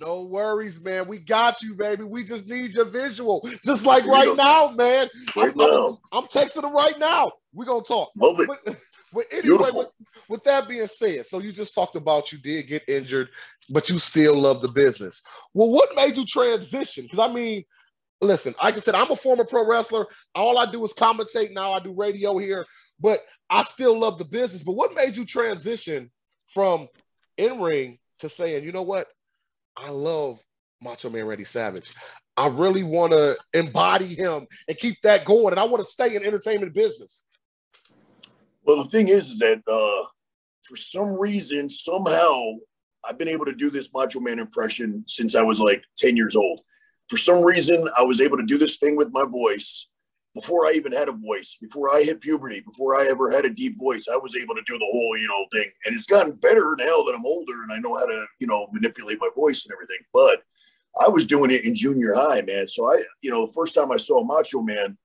No 0.01 0.23
worries, 0.23 0.83
man. 0.83 1.07
We 1.07 1.19
got 1.19 1.63
you, 1.63 1.75
baby. 1.75 2.05
We 2.05 2.25
just 2.25 2.49
need 2.49 2.73
your 2.73 2.87
visual. 2.87 3.49
Just 3.65 3.87
like 3.87 4.05
right 4.07 4.35
now, 4.37 4.71
man. 4.71 5.09
Right 5.37 5.53
I'm, 5.53 5.57
now. 5.57 5.99
I'm, 6.13 6.25
I'm 6.25 6.29
texting 6.29 6.65
him 6.65 6.75
right 6.75 6.99
now. 6.99 7.33
We're 7.53 7.67
going 7.67 7.83
to 7.83 7.89
talk. 7.89 8.11
Love 8.17 8.41
it. 8.41 8.49
But, 8.49 8.77
but 9.13 9.25
anyway, 9.31 9.71
with, 9.73 9.89
with 10.29 10.45
that 10.45 10.69
being 10.69 10.89
said, 10.89 11.27
so 11.29 11.41
you 11.41 11.53
just 11.53 11.75
talked 11.75 11.97
about 11.97 12.33
you 12.33 12.39
did 12.39 12.69
get 12.69 12.89
injured, 12.89 13.29
but 13.69 13.89
you 13.89 13.99
still 13.99 14.35
love 14.35 14.63
the 14.63 14.69
business. 14.69 15.21
Well, 15.53 15.71
what 15.71 15.95
made 15.95 16.17
you 16.17 16.25
transition? 16.27 17.05
Because 17.05 17.19
I 17.19 17.33
mean, 17.33 17.65
listen, 18.21 18.55
like 18.63 18.77
I 18.77 18.81
said, 18.81 18.95
I'm 18.95 19.11
a 19.11 19.17
former 19.17 19.45
pro 19.45 19.67
wrestler. 19.67 20.07
All 20.35 20.59
I 20.59 20.71
do 20.71 20.83
is 20.85 20.95
commentate 20.95 21.53
now. 21.53 21.73
I 21.73 21.81
do 21.81 21.93
radio 21.93 22.39
here, 22.39 22.65
but 22.99 23.23
I 23.51 23.65
still 23.65 23.99
love 23.99 24.19
the 24.19 24.25
business. 24.25 24.63
But 24.63 24.77
what 24.77 24.95
made 24.95 25.17
you 25.17 25.27
transition 25.27 26.11
from 26.49 26.89
in 27.37 27.61
ring 27.61 27.99
to 28.21 28.29
saying, 28.29 28.65
you 28.65 28.73
know 28.73 28.83
what? 28.83 29.09
I 29.77 29.91
love 29.91 30.41
Macho 30.81 31.11
Man 31.11 31.27
Randy 31.27 31.45
Savage. 31.45 31.93
I 32.37 32.47
really 32.47 32.83
want 32.83 33.13
to 33.13 33.37
embody 33.53 34.15
him 34.15 34.47
and 34.69 34.79
keep 34.79 35.01
that 35.03 35.25
going, 35.25 35.53
and 35.53 35.61
I 35.61 35.65
want 35.65 35.85
to 35.85 35.91
stay 35.91 36.17
in 36.17 36.25
entertainment 36.25 36.75
business. 36.75 37.23
Well, 38.65 38.83
the 38.83 38.89
thing 38.89 39.09
is, 39.09 39.31
is 39.31 39.39
that 39.41 39.59
uh, 39.67 40.07
for 40.63 40.77
some 40.77 41.19
reason, 41.21 41.69
somehow, 41.69 42.53
I've 43.05 43.19
been 43.19 43.29
able 43.29 43.45
to 43.47 43.55
do 43.55 43.71
this 43.71 43.89
Macho 43.93 44.21
Man 44.21 44.39
impression 44.39 45.05
since 45.07 45.35
I 45.35 45.43
was 45.43 45.61
like 45.61 45.83
10 45.99 46.17
years 46.17 46.37
old. 46.37 46.61
For 47.09 47.19
some 47.19 47.43
reason, 47.43 47.89
I 47.99 48.03
was 48.03 48.21
able 48.21 48.39
to 48.39 48.47
do 48.47 48.57
this 48.57 48.77
thing 48.79 48.97
with 48.97 49.11
my 49.13 49.25
voice 49.29 49.89
before 50.35 50.67
I 50.67 50.73
even 50.73 50.93
had 50.93 51.09
a 51.09 51.13
voice, 51.13 51.59
before 51.61 51.95
I 51.95 52.03
hit 52.03 52.21
puberty, 52.21 52.61
before 52.61 52.99
I 52.99 53.07
ever 53.07 53.31
had 53.31 53.45
a 53.45 53.51
deep 53.51 53.79
voice. 53.79 54.07
I 54.11 54.17
was 54.17 54.35
able 54.35 54.55
to 54.55 54.63
do 54.67 54.79
the 54.79 54.89
whole, 54.91 55.17
you 55.19 55.29
know, 55.29 55.47
thing. 55.53 55.71
And 55.85 55.95
it's 55.95 56.07
gotten 56.07 56.37
better 56.37 56.75
now 56.79 57.03
that 57.03 57.15
I'm 57.15 57.27
older 57.27 57.63
and 57.63 57.73
I 57.73 57.79
know 57.79 57.95
how 57.95 58.07
to, 58.07 58.25
you 58.39 58.47
know, 58.47 58.67
manipulate 58.73 59.19
my 59.21 59.29
voice 59.37 59.65
and 59.65 59.73
everything. 59.73 59.99
But 60.13 60.43
I 61.01 61.09
was 61.09 61.27
doing 61.27 61.51
it 61.51 61.65
in 61.65 61.75
junior 61.75 62.15
high, 62.15 62.43
man. 62.43 62.67
So 62.67 62.91
I, 62.91 63.03
you 63.21 63.31
know, 63.31 63.47
the 63.47 63.53
first 63.53 63.75
time 63.75 63.93
I 63.93 63.97
saw 63.99 64.25
Macho 64.25 64.63
Man, 64.63 64.97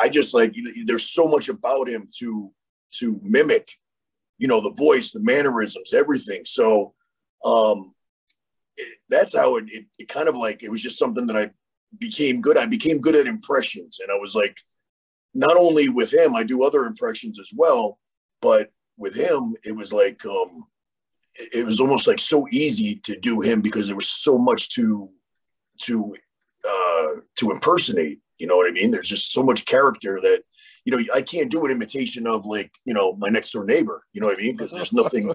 I 0.00 0.08
just 0.08 0.32
like 0.32 0.54
there's 0.86 1.10
so 1.10 1.26
much 1.26 1.48
about 1.48 1.88
him 1.88 2.08
to 2.20 2.50
to 2.94 3.20
mimic, 3.22 3.68
you 4.38 4.48
know, 4.48 4.60
the 4.60 4.72
voice, 4.72 5.10
the 5.10 5.20
mannerisms, 5.20 5.92
everything. 5.92 6.42
So 6.44 6.94
um 7.44 7.94
it, 8.76 8.98
that's 9.08 9.36
how 9.36 9.56
it, 9.56 9.64
it 9.68 9.86
it 9.98 10.08
kind 10.08 10.28
of 10.28 10.36
like 10.36 10.62
it 10.62 10.70
was 10.70 10.82
just 10.82 10.98
something 10.98 11.26
that 11.26 11.36
I 11.36 11.50
became 11.98 12.40
good. 12.40 12.56
I 12.56 12.66
became 12.66 13.00
good 13.00 13.16
at 13.16 13.26
impressions, 13.26 14.00
and 14.00 14.10
I 14.10 14.16
was 14.16 14.34
like, 14.34 14.56
not 15.34 15.56
only 15.56 15.88
with 15.88 16.12
him, 16.12 16.34
I 16.34 16.44
do 16.44 16.62
other 16.64 16.84
impressions 16.84 17.40
as 17.40 17.50
well, 17.54 17.98
but 18.40 18.70
with 18.96 19.14
him, 19.14 19.56
it 19.64 19.74
was 19.74 19.92
like 19.92 20.24
um 20.26 20.66
it, 21.52 21.66
was 21.66 21.80
almost 21.80 22.06
like 22.06 22.20
so 22.20 22.46
easy 22.52 22.96
to 23.04 23.18
do 23.18 23.40
him 23.40 23.60
because 23.60 23.88
there 23.88 23.96
was 23.96 24.08
so 24.08 24.38
much 24.38 24.68
to 24.76 25.10
to 25.82 26.14
uh 26.64 27.08
to 27.36 27.50
impersonate 27.50 28.20
you 28.38 28.46
know 28.46 28.56
what 28.56 28.68
I 28.68 28.72
mean? 28.72 28.90
There's 28.90 29.08
just 29.08 29.32
so 29.32 29.42
much 29.42 29.64
character 29.64 30.18
that, 30.20 30.42
you 30.84 30.96
know, 30.96 31.02
I 31.14 31.22
can't 31.22 31.50
do 31.50 31.64
an 31.64 31.70
imitation 31.70 32.26
of 32.26 32.46
like, 32.46 32.72
you 32.84 32.92
know, 32.92 33.14
my 33.14 33.28
next 33.28 33.52
door 33.52 33.64
neighbor. 33.64 34.04
You 34.12 34.20
know 34.20 34.26
what 34.26 34.38
I 34.38 34.42
mean? 34.42 34.56
Because 34.56 34.72
there's 34.72 34.92
nothing, 34.92 35.32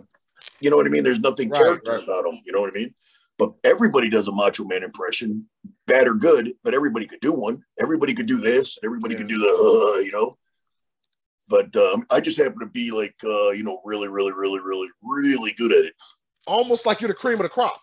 you 0.60 0.70
know 0.70 0.76
what 0.76 0.86
I 0.86 0.90
mean? 0.90 1.04
There's 1.04 1.20
nothing 1.20 1.50
Right, 1.50 1.62
character 1.62 1.94
right. 1.94 2.04
about 2.04 2.26
him. 2.26 2.40
You 2.46 2.52
know 2.52 2.62
what 2.62 2.72
I 2.72 2.74
mean? 2.74 2.94
But 3.40 3.54
everybody 3.64 4.10
does 4.10 4.28
a 4.28 4.32
Macho 4.32 4.66
Man 4.66 4.84
impression, 4.84 5.48
bad 5.88 6.08
or 6.08 6.14
good. 6.14 6.54
But 6.64 6.76
everybody 6.76 7.08
could 7.08 7.22
do 7.22 7.34
one. 7.34 7.64
Everybody 7.80 8.14
could 8.14 8.28
do 8.28 8.40
this. 8.40 8.78
Everybody 8.84 9.16
yeah. 9.16 9.20
could 9.20 9.30
do 9.30 9.40
the, 9.40 9.48
uh, 9.48 10.00
you 10.02 10.12
know. 10.12 10.38
But 11.48 11.76
um, 11.76 12.06
I 12.12 12.20
just 12.20 12.38
happen 12.38 12.60
to 12.60 12.68
be 12.68 12.92
like, 12.92 13.16
uh, 13.24 13.50
you 13.52 13.64
know, 13.64 13.82
really, 13.84 14.10
really, 14.10 14.34
really, 14.34 14.60
really, 14.60 14.90
really 15.02 15.54
good 15.54 15.72
at 15.72 15.86
it. 15.86 15.94
Almost 16.46 16.86
like 16.86 17.02
you're 17.02 17.08
the 17.08 17.16
cream 17.16 17.40
of 17.40 17.44
the 17.44 17.50
crop. 17.50 17.80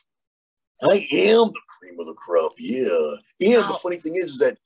I 0.82 1.04
am 1.12 1.48
the 1.48 1.60
cream 1.80 1.98
of 1.98 2.06
the 2.06 2.14
crop. 2.14 2.52
Yeah. 2.58 3.16
And 3.40 3.62
wow. 3.62 3.68
the 3.68 3.78
funny 3.82 3.96
thing 3.96 4.16
is, 4.16 4.30
is 4.30 4.38
that 4.38 4.58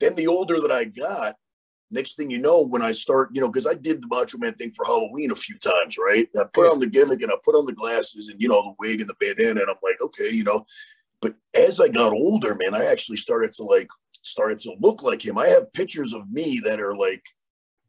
then 0.00 0.14
the 0.14 0.28
older 0.28 0.60
that 0.60 0.70
I 0.70 0.84
got, 0.84 1.34
next 1.90 2.16
thing 2.16 2.30
you 2.30 2.38
know, 2.38 2.62
when 2.62 2.82
I 2.82 2.92
start, 2.92 3.30
you 3.32 3.40
know, 3.40 3.50
because 3.50 3.66
I 3.66 3.74
did 3.74 4.02
the 4.02 4.08
Macho 4.08 4.38
Man 4.38 4.54
thing 4.54 4.72
for 4.72 4.84
Halloween 4.84 5.30
a 5.30 5.36
few 5.36 5.58
times, 5.58 5.96
right? 5.98 6.28
I 6.38 6.44
put 6.52 6.70
on 6.70 6.80
the 6.80 6.88
gimmick 6.88 7.22
and 7.22 7.30
I 7.30 7.36
put 7.44 7.54
on 7.54 7.66
the 7.66 7.72
glasses 7.72 8.28
and, 8.28 8.40
you 8.40 8.48
know, 8.48 8.62
the 8.62 8.74
wig 8.78 9.00
and 9.00 9.08
the 9.08 9.14
bandana. 9.20 9.60
And 9.60 9.70
I'm 9.70 9.76
like, 9.82 10.00
okay, 10.00 10.30
you 10.30 10.44
know. 10.44 10.64
But 11.20 11.34
as 11.54 11.80
I 11.80 11.88
got 11.88 12.12
older, 12.12 12.56
man, 12.58 12.74
I 12.74 12.86
actually 12.86 13.16
started 13.16 13.52
to 13.54 13.64
like, 13.64 13.88
started 14.22 14.58
to 14.60 14.74
look 14.80 15.02
like 15.02 15.24
him. 15.24 15.38
I 15.38 15.48
have 15.48 15.72
pictures 15.72 16.12
of 16.12 16.30
me 16.30 16.60
that 16.64 16.80
are 16.80 16.94
like 16.94 17.22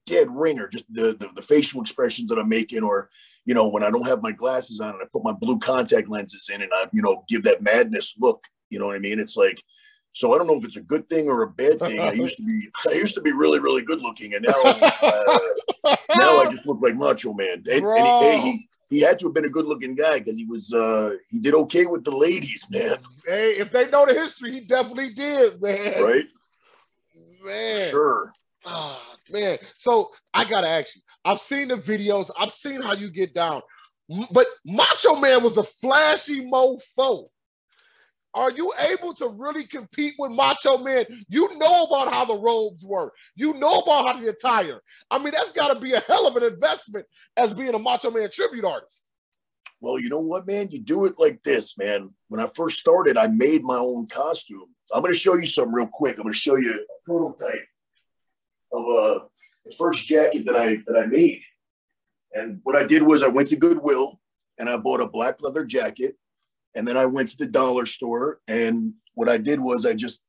dead 0.06 0.28
ringer, 0.30 0.68
just 0.68 0.86
the, 0.94 1.16
the, 1.20 1.30
the 1.36 1.42
facial 1.42 1.82
expressions 1.82 2.30
that 2.30 2.40
I'm 2.40 2.50
making, 2.50 2.84
or, 2.84 3.10
you 3.46 3.54
know, 3.54 3.68
when 3.68 3.84
I 3.84 3.90
don't 3.90 4.08
have 4.08 4.22
my 4.22 4.32
glasses 4.32 4.80
on 4.80 4.92
and 4.92 5.02
I 5.02 5.06
put 5.12 5.24
my 5.24 5.34
blue 5.34 5.60
contact 5.60 6.08
lenses 6.08 6.50
in 6.54 6.62
and 6.62 6.72
I, 6.74 6.88
you 6.94 7.02
know, 7.02 7.24
give 7.28 7.44
that 7.44 7.62
madness 7.62 8.14
look, 8.20 8.44
you 8.70 8.80
know 8.80 8.86
what 8.86 8.96
I 8.96 9.00
mean? 9.00 9.20
It's 9.20 9.36
like, 9.36 9.62
so 10.18 10.34
I 10.34 10.40
don't 10.40 10.48
know 10.48 10.56
if 10.56 10.66
it's 10.66 10.78
a 10.78 10.82
good 10.82 11.08
thing 11.12 11.30
or 11.30 11.44
a 11.44 11.48
bad 11.48 11.78
thing. 11.80 12.00
I 12.00 12.12
used 12.14 12.38
to 12.38 12.44
be 12.44 12.68
I 12.90 12.94
used 12.94 13.14
to 13.16 13.22
be 13.22 13.32
really 13.32 13.60
really 13.60 13.84
good 13.84 14.02
looking, 14.02 14.34
and 14.34 14.44
now 14.48 14.62
uh, 14.64 15.96
now 16.18 16.40
I 16.42 16.48
just 16.50 16.66
look 16.66 16.80
like 16.82 16.96
Macho 16.96 17.34
Man. 17.34 17.64
And, 17.72 17.86
and 17.86 18.22
he, 18.24 18.40
he, 18.40 18.70
he, 18.90 19.00
had 19.02 19.20
to 19.20 19.28
have 19.28 19.36
been 19.36 19.46
a 19.46 19.50
good 19.50 19.68
looking 19.68 19.94
guy 19.94 20.18
because 20.18 20.36
he 20.36 20.46
was 20.46 20.74
uh, 20.74 21.12
he 21.30 21.38
did 21.38 21.54
okay 21.54 21.86
with 21.86 22.04
the 22.04 22.16
ladies, 22.16 22.66
man. 22.72 22.98
Hey, 23.28 23.58
if 23.58 23.72
they 23.72 23.92
know 23.92 24.08
the 24.08 24.16
history, 24.16 24.54
he 24.54 24.62
definitely 24.62 25.14
did, 25.14 25.62
man. 25.62 26.04
Right, 26.04 26.26
man. 27.46 27.90
Sure. 27.92 28.34
Oh, 28.66 29.00
man. 29.30 29.60
So 29.78 30.10
I 30.34 30.46
gotta 30.46 30.68
ask 30.68 30.96
you. 30.96 31.02
I've 31.26 31.42
seen 31.42 31.68
the 31.68 31.78
videos. 31.78 32.32
I've 32.40 32.54
seen 32.54 32.82
how 32.82 32.94
you 32.94 33.12
get 33.12 33.36
down, 33.36 33.62
but 34.32 34.48
Macho 34.66 35.16
Man 35.18 35.44
was 35.44 35.58
a 35.58 35.64
flashy 35.64 36.50
mofo. 36.50 37.28
Are 38.38 38.52
you 38.52 38.72
able 38.78 39.16
to 39.16 39.30
really 39.30 39.66
compete 39.66 40.14
with 40.20 40.32
Macho 40.32 40.78
Man? 40.78 41.06
You 41.28 41.58
know 41.58 41.86
about 41.86 42.14
how 42.14 42.24
the 42.24 42.36
robes 42.36 42.86
work. 42.86 43.14
You 43.34 43.56
know 43.56 43.80
about 43.80 44.06
how 44.06 44.22
the 44.22 44.30
attire. 44.30 44.80
I 45.10 45.18
mean, 45.18 45.32
that's 45.32 45.52
got 45.54 45.74
to 45.74 45.80
be 45.80 45.94
a 45.94 46.02
hell 46.02 46.28
of 46.28 46.36
an 46.36 46.44
investment 46.44 47.08
as 47.36 47.52
being 47.52 47.74
a 47.74 47.80
Macho 47.80 48.12
Man 48.12 48.30
tribute 48.32 48.64
artist. 48.64 49.08
Well, 49.82 50.00
you 50.00 50.10
know 50.10 50.20
what, 50.20 50.46
man? 50.46 50.70
You 50.70 50.80
do 50.80 51.06
it 51.06 51.16
like 51.18 51.42
this, 51.42 51.80
man. 51.80 52.10
When 52.28 52.40
I 52.40 52.48
first 52.54 52.78
started, 52.78 53.18
I 53.18 53.26
made 53.26 53.64
my 53.64 53.78
own 53.78 54.06
costume. 54.06 54.70
I'm 54.94 55.02
going 55.02 55.14
to 55.14 55.20
show 55.20 55.34
you 55.34 55.48
some 55.48 55.74
real 55.74 55.88
quick. 55.88 56.18
I'm 56.18 56.24
going 56.24 56.34
to 56.34 56.40
show 56.40 56.58
you 56.58 56.74
a 56.74 57.10
prototype 57.10 57.66
of 58.72 58.82
uh, 58.82 59.20
the 59.66 59.76
first 59.76 60.06
jacket 60.06 60.46
that 60.46 60.56
I 60.56 60.76
that 60.86 60.96
I 60.96 61.08
made. 61.08 61.42
And 62.34 62.60
what 62.62 62.76
I 62.76 62.86
did 62.86 63.02
was 63.02 63.24
I 63.24 63.30
went 63.30 63.50
to 63.50 63.56
Goodwill 63.56 64.20
and 64.60 64.70
I 64.70 64.78
bought 64.78 65.02
a 65.02 65.08
black 65.08 65.42
leather 65.42 65.66
jacket 65.66 66.16
and 66.78 66.88
then 66.88 66.96
I 66.96 67.06
went 67.08 67.32
to 67.32 67.38
the 67.38 67.48
dollar 67.48 67.88
store, 67.88 68.40
and 68.48 68.94
what 69.16 69.28
I 69.28 69.38
did 69.38 69.60
was 69.60 69.86
I 69.86 69.96
just 69.96 70.22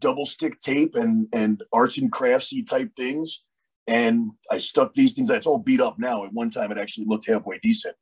double 0.00 0.26
stick 0.26 0.58
tape 0.58 0.96
and 0.96 1.28
and 1.32 1.62
arts 1.72 1.98
and 1.98 2.10
craftsy 2.10 2.66
type 2.66 2.90
things, 2.96 3.44
and 3.86 4.32
I 4.50 4.58
stuck 4.58 4.92
these 4.92 5.12
things. 5.12 5.30
It's 5.30 5.46
all 5.46 5.58
beat 5.58 5.80
up 5.80 5.98
now. 5.98 6.24
At 6.24 6.32
one 6.32 6.50
time, 6.50 6.72
it 6.72 6.78
actually 6.78 7.06
looked 7.06 7.28
halfway 7.28 7.58
decent. 7.62 7.94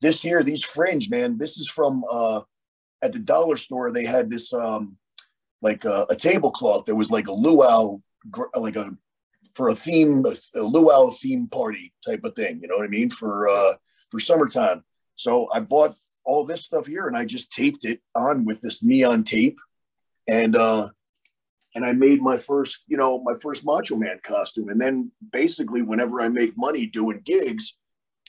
This 0.00 0.22
here, 0.22 0.42
these 0.42 0.64
fringe, 0.64 1.10
man. 1.10 1.36
This 1.36 1.58
is 1.58 1.68
from 1.68 2.02
uh, 2.10 2.40
at 3.02 3.12
the 3.12 3.18
dollar 3.18 3.58
store. 3.58 3.92
They 3.92 4.06
had 4.06 4.30
this 4.30 4.52
um, 4.54 4.96
like 5.60 5.84
a, 5.84 6.06
a 6.08 6.16
tablecloth 6.16 6.86
that 6.86 6.94
was 6.94 7.10
like 7.10 7.28
a 7.28 7.32
luau, 7.32 7.98
like 8.56 8.76
a 8.76 8.90
for 9.54 9.68
a 9.68 9.74
theme, 9.74 10.24
a 10.54 10.60
luau 10.62 11.10
theme 11.10 11.46
party 11.48 11.92
type 12.06 12.24
of 12.24 12.34
thing. 12.34 12.60
You 12.62 12.68
know 12.68 12.76
what 12.76 12.86
I 12.86 12.88
mean? 12.88 13.10
For 13.10 13.50
uh, 13.50 13.74
for 14.10 14.18
summertime. 14.18 14.82
So 15.16 15.48
I 15.52 15.60
bought 15.60 15.94
all 16.24 16.44
this 16.44 16.64
stuff 16.64 16.86
here 16.86 17.06
and 17.06 17.16
I 17.16 17.24
just 17.24 17.50
taped 17.50 17.84
it 17.84 18.00
on 18.14 18.44
with 18.44 18.60
this 18.60 18.82
neon 18.82 19.24
tape 19.24 19.58
and 20.28 20.56
uh 20.56 20.88
and 21.74 21.84
I 21.84 21.92
made 21.92 22.22
my 22.22 22.36
first, 22.36 22.84
you 22.86 22.96
know, 22.96 23.20
my 23.22 23.34
first 23.34 23.64
Macho 23.64 23.96
Man 23.96 24.20
costume. 24.22 24.68
And 24.68 24.80
then 24.80 25.10
basically 25.32 25.82
whenever 25.82 26.20
I 26.20 26.28
make 26.28 26.56
money 26.56 26.86
doing 26.86 27.20
gigs, 27.24 27.74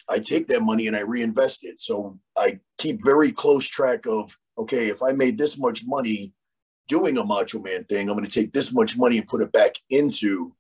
I 0.09 0.19
take 0.19 0.47
that 0.47 0.63
money 0.63 0.87
and 0.87 0.95
I 0.95 1.01
reinvest 1.01 1.63
it. 1.63 1.79
So 1.79 2.19
I 2.35 2.59
keep 2.77 3.03
very 3.03 3.31
close 3.31 3.67
track 3.67 4.07
of 4.07 4.35
okay, 4.57 4.87
if 4.87 5.03
I 5.03 5.11
made 5.11 5.37
this 5.37 5.57
much 5.57 5.83
money 5.85 6.33
doing 6.87 7.17
a 7.17 7.23
Macho 7.23 7.59
Man 7.59 7.83
thing, 7.83 8.09
I'm 8.09 8.15
going 8.15 8.27
to 8.27 8.39
take 8.39 8.53
this 8.53 8.73
much 8.73 8.97
money 8.97 9.17
and 9.17 9.27
put 9.27 9.41
it 9.41 9.51
back 9.51 9.73
into 9.89 10.55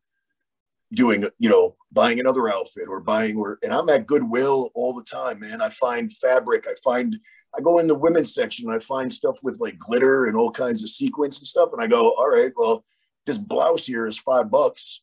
doing, 0.93 1.27
you 1.39 1.49
know, 1.49 1.75
buying 1.91 2.19
another 2.19 2.49
outfit 2.49 2.87
or 2.87 2.99
buying 2.99 3.37
or 3.37 3.59
and 3.63 3.73
I'm 3.73 3.89
at 3.89 4.07
Goodwill 4.07 4.71
all 4.75 4.93
the 4.93 5.03
time, 5.03 5.39
man. 5.39 5.61
I 5.61 5.69
find 5.69 6.11
fabric, 6.11 6.65
I 6.67 6.75
find 6.83 7.17
I 7.57 7.61
go 7.61 7.79
in 7.79 7.87
the 7.87 7.95
women's 7.95 8.33
section 8.33 8.67
and 8.67 8.75
I 8.75 8.79
find 8.79 9.11
stuff 9.11 9.39
with 9.43 9.59
like 9.59 9.77
glitter 9.77 10.25
and 10.25 10.35
all 10.35 10.51
kinds 10.51 10.83
of 10.83 10.89
sequins 10.89 11.37
and 11.37 11.47
stuff. 11.47 11.69
And 11.71 11.81
I 11.81 11.87
go, 11.87 12.11
all 12.11 12.29
right, 12.29 12.51
well, 12.55 12.83
this 13.25 13.37
blouse 13.37 13.85
here 13.85 14.05
is 14.05 14.17
five 14.17 14.51
bucks. 14.51 15.01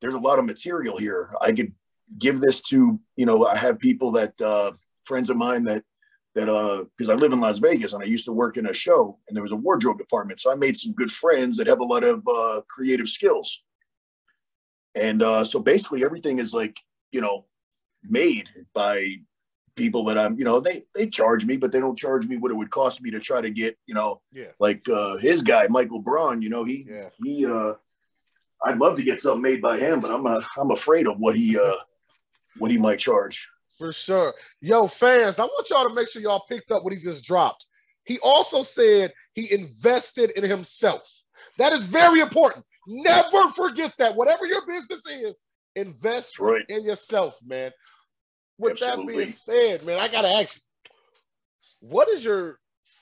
There's 0.00 0.14
a 0.14 0.18
lot 0.18 0.38
of 0.38 0.44
material 0.44 0.98
here. 0.98 1.34
I 1.40 1.52
could 1.52 1.72
give 2.18 2.40
this 2.40 2.60
to, 2.62 3.00
you 3.16 3.26
know, 3.26 3.46
I 3.46 3.56
have 3.56 3.78
people 3.78 4.12
that 4.12 4.40
uh 4.40 4.72
friends 5.04 5.30
of 5.30 5.36
mine 5.36 5.64
that 5.64 5.84
that 6.34 6.48
uh 6.48 6.84
because 6.96 7.08
I 7.08 7.14
live 7.14 7.32
in 7.32 7.40
Las 7.40 7.58
Vegas 7.58 7.92
and 7.92 8.02
I 8.02 8.06
used 8.06 8.26
to 8.26 8.32
work 8.32 8.56
in 8.56 8.66
a 8.66 8.74
show 8.74 9.18
and 9.26 9.34
there 9.34 9.42
was 9.42 9.52
a 9.52 9.56
wardrobe 9.56 9.98
department. 9.98 10.40
So 10.40 10.52
I 10.52 10.54
made 10.54 10.76
some 10.76 10.92
good 10.92 11.10
friends 11.10 11.56
that 11.56 11.66
have 11.66 11.80
a 11.80 11.84
lot 11.84 12.04
of 12.04 12.22
uh 12.28 12.60
creative 12.68 13.08
skills. 13.08 13.62
And 14.96 15.22
uh, 15.22 15.44
so 15.44 15.60
basically 15.60 16.04
everything 16.04 16.38
is 16.38 16.52
like, 16.54 16.80
you 17.12 17.20
know, 17.20 17.44
made 18.08 18.48
by 18.74 19.06
people 19.76 20.04
that 20.04 20.16
I'm, 20.16 20.38
you 20.38 20.44
know, 20.44 20.58
they 20.58 20.84
they 20.94 21.06
charge 21.06 21.44
me, 21.44 21.58
but 21.58 21.70
they 21.70 21.80
don't 21.80 21.98
charge 21.98 22.26
me 22.26 22.38
what 22.38 22.50
it 22.50 22.56
would 22.56 22.70
cost 22.70 23.02
me 23.02 23.10
to 23.10 23.20
try 23.20 23.40
to 23.40 23.50
get, 23.50 23.76
you 23.86 23.94
know, 23.94 24.22
yeah. 24.32 24.52
like 24.58 24.88
uh 24.88 25.18
his 25.18 25.42
guy, 25.42 25.66
Michael 25.68 26.00
Braun, 26.00 26.40
you 26.40 26.48
know, 26.48 26.64
he 26.64 26.86
yeah. 26.88 27.10
he 27.22 27.44
uh 27.46 27.74
I'd 28.64 28.78
love 28.78 28.96
to 28.96 29.02
get 29.02 29.20
something 29.20 29.42
made 29.42 29.60
by 29.60 29.78
him, 29.78 30.00
but 30.00 30.10
I'm 30.10 30.26
uh, 30.26 30.40
I'm 30.56 30.70
afraid 30.70 31.06
of 31.06 31.18
what 31.18 31.36
he 31.36 31.58
uh 31.58 31.76
what 32.58 32.70
he 32.70 32.78
might 32.78 32.98
charge. 32.98 33.46
For 33.78 33.92
sure. 33.92 34.34
Yo, 34.62 34.86
fans, 34.86 35.38
I 35.38 35.44
want 35.44 35.68
y'all 35.68 35.86
to 35.86 35.94
make 35.94 36.08
sure 36.08 36.22
y'all 36.22 36.44
picked 36.48 36.70
up 36.70 36.82
what 36.82 36.94
he 36.94 36.98
just 36.98 37.24
dropped. 37.24 37.66
He 38.04 38.18
also 38.20 38.62
said 38.62 39.12
he 39.34 39.52
invested 39.52 40.30
in 40.30 40.44
himself. 40.44 41.02
That 41.58 41.72
is 41.72 41.84
very 41.84 42.20
important. 42.20 42.64
Never 42.86 43.48
forget 43.54 43.94
that. 43.98 44.14
Whatever 44.14 44.46
your 44.46 44.66
business 44.66 45.02
is, 45.06 45.36
invest 45.74 46.38
right. 46.38 46.64
in 46.68 46.84
yourself, 46.84 47.38
man. 47.44 47.72
With 48.58 48.72
Absolutely. 48.72 49.14
that 49.14 49.18
being 49.18 49.32
said, 49.32 49.84
man, 49.84 49.98
I 49.98 50.08
gotta 50.08 50.28
ask 50.28 50.56
you, 50.56 50.62
what 51.80 52.08
is 52.08 52.24
your 52.24 52.58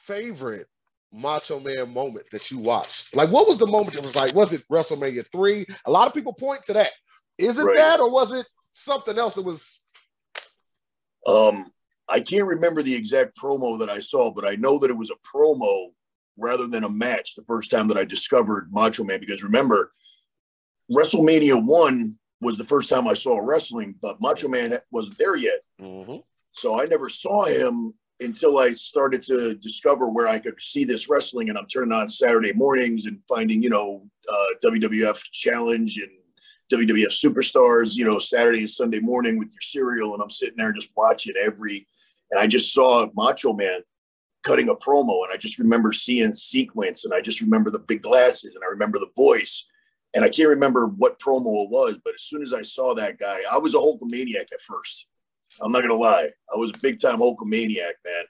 favorite 0.06 0.66
Macho 1.12 1.60
Man 1.60 1.92
moment 1.92 2.26
that 2.32 2.50
you 2.50 2.58
watched? 2.58 3.14
Like, 3.14 3.30
what 3.30 3.46
was 3.46 3.58
the 3.58 3.66
moment 3.66 3.94
that 3.94 4.02
was 4.02 4.16
like, 4.16 4.34
was 4.34 4.52
it 4.52 4.64
WrestleMania 4.70 5.24
3? 5.30 5.66
A 5.86 5.90
lot 5.90 6.08
of 6.08 6.14
people 6.14 6.32
point 6.32 6.64
to 6.64 6.72
that. 6.72 6.90
Is 7.38 7.56
it 7.56 7.62
Right. 7.62 7.76
that 7.76 8.00
or 8.00 8.10
was 8.10 8.32
it 8.32 8.46
something 8.74 9.18
else 9.18 9.34
that 9.34 9.42
was 9.42 9.80
Um, 11.26 11.64
I 12.08 12.20
can't 12.20 12.46
remember 12.46 12.82
the 12.82 12.94
exact 12.94 13.38
promo 13.38 13.78
that 13.78 13.88
I 13.88 14.00
saw, 14.00 14.30
but 14.30 14.46
I 14.46 14.56
know 14.56 14.78
that 14.78 14.90
it 14.90 14.96
was 14.96 15.10
a 15.10 15.14
promo 15.26 15.93
rather 16.36 16.66
than 16.66 16.84
a 16.84 16.88
match 16.88 17.34
the 17.34 17.44
first 17.44 17.70
time 17.70 17.88
that 17.88 17.96
I 17.98 18.04
discovered 18.04 18.70
Macho 18.72 19.04
Man. 19.04 19.20
Because 19.20 19.42
remember, 19.42 19.92
WrestleMania 20.94 21.62
1 21.64 22.18
was 22.40 22.58
the 22.58 22.64
first 22.64 22.88
time 22.90 23.06
I 23.08 23.14
saw 23.14 23.38
wrestling, 23.38 23.94
but 24.02 24.20
Macho 24.20 24.48
Man 24.48 24.78
wasn't 24.90 25.18
there 25.18 25.36
yet. 25.36 25.60
So 26.52 26.80
I 26.80 26.84
never 26.86 27.08
saw 27.08 27.44
him 27.44 27.94
until 28.20 28.58
I 28.58 28.70
started 28.70 29.22
to 29.24 29.54
discover 29.56 30.08
where 30.08 30.28
I 30.28 30.38
could 30.38 30.60
see 30.60 30.84
this 30.84 31.08
wrestling. 31.08 31.48
And 31.48 31.58
I'm 31.58 31.66
turning 31.66 31.92
on 31.92 32.08
Saturday 32.08 32.52
mornings 32.52 33.06
and 33.06 33.18
finding, 33.28 33.62
you 33.62 33.70
know, 33.70 34.06
uh, 34.28 34.46
WWF 34.64 35.20
Challenge 35.32 35.98
and 35.98 36.10
WWF 36.72 37.10
Superstars, 37.10 37.96
you 37.96 38.04
know, 38.04 38.18
Saturday 38.18 38.60
and 38.60 38.70
Sunday 38.70 39.00
morning 39.00 39.38
with 39.38 39.48
your 39.48 39.60
cereal. 39.60 40.14
And 40.14 40.22
I'm 40.22 40.30
sitting 40.30 40.56
there 40.56 40.72
just 40.72 40.90
watching 40.96 41.34
every, 41.42 41.86
and 42.30 42.40
I 42.40 42.46
just 42.46 42.72
saw 42.72 43.06
Macho 43.16 43.52
Man 43.52 43.80
cutting 44.44 44.68
a 44.68 44.74
promo. 44.74 45.24
And 45.24 45.32
I 45.32 45.36
just 45.36 45.58
remember 45.58 45.92
seeing 45.92 46.34
sequence 46.34 47.04
and 47.04 47.12
I 47.12 47.20
just 47.20 47.40
remember 47.40 47.70
the 47.70 47.78
big 47.78 48.02
glasses 48.02 48.54
and 48.54 48.62
I 48.62 48.68
remember 48.68 48.98
the 48.98 49.10
voice. 49.16 49.66
And 50.14 50.24
I 50.24 50.28
can't 50.28 50.48
remember 50.48 50.86
what 50.86 51.18
promo 51.18 51.64
it 51.64 51.70
was, 51.70 51.98
but 52.04 52.14
as 52.14 52.22
soon 52.22 52.42
as 52.42 52.52
I 52.52 52.62
saw 52.62 52.94
that 52.94 53.18
guy, 53.18 53.40
I 53.50 53.58
was 53.58 53.74
a 53.74 53.78
Hulkamaniac 53.78 54.52
at 54.52 54.60
first. 54.60 55.06
I'm 55.60 55.72
not 55.72 55.82
gonna 55.82 55.94
lie, 55.94 56.30
I 56.52 56.56
was 56.56 56.70
a 56.70 56.78
big 56.80 57.00
time 57.00 57.18
Hulkamaniac, 57.18 57.94
man, 58.04 58.24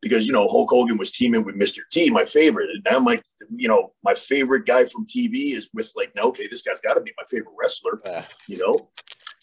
because 0.00 0.26
you 0.26 0.32
know 0.32 0.48
Hulk 0.48 0.70
Hogan 0.70 0.98
was 0.98 1.10
teaming 1.10 1.44
with 1.44 1.54
Mr. 1.54 1.80
T, 1.90 2.10
my 2.10 2.24
favorite, 2.24 2.70
and 2.70 2.86
now 2.90 2.98
my, 2.98 3.20
you 3.54 3.68
know, 3.68 3.92
my 4.02 4.14
favorite 4.14 4.66
guy 4.66 4.84
from 4.84 5.06
TV 5.06 5.54
is 5.54 5.68
with 5.72 5.90
like, 5.96 6.12
no, 6.14 6.24
okay, 6.24 6.46
this 6.50 6.62
guy's 6.62 6.80
got 6.80 6.94
to 6.94 7.00
be 7.00 7.12
my 7.16 7.24
favorite 7.28 7.54
wrestler, 7.58 8.00
uh, 8.06 8.22
you 8.48 8.58
know. 8.58 8.90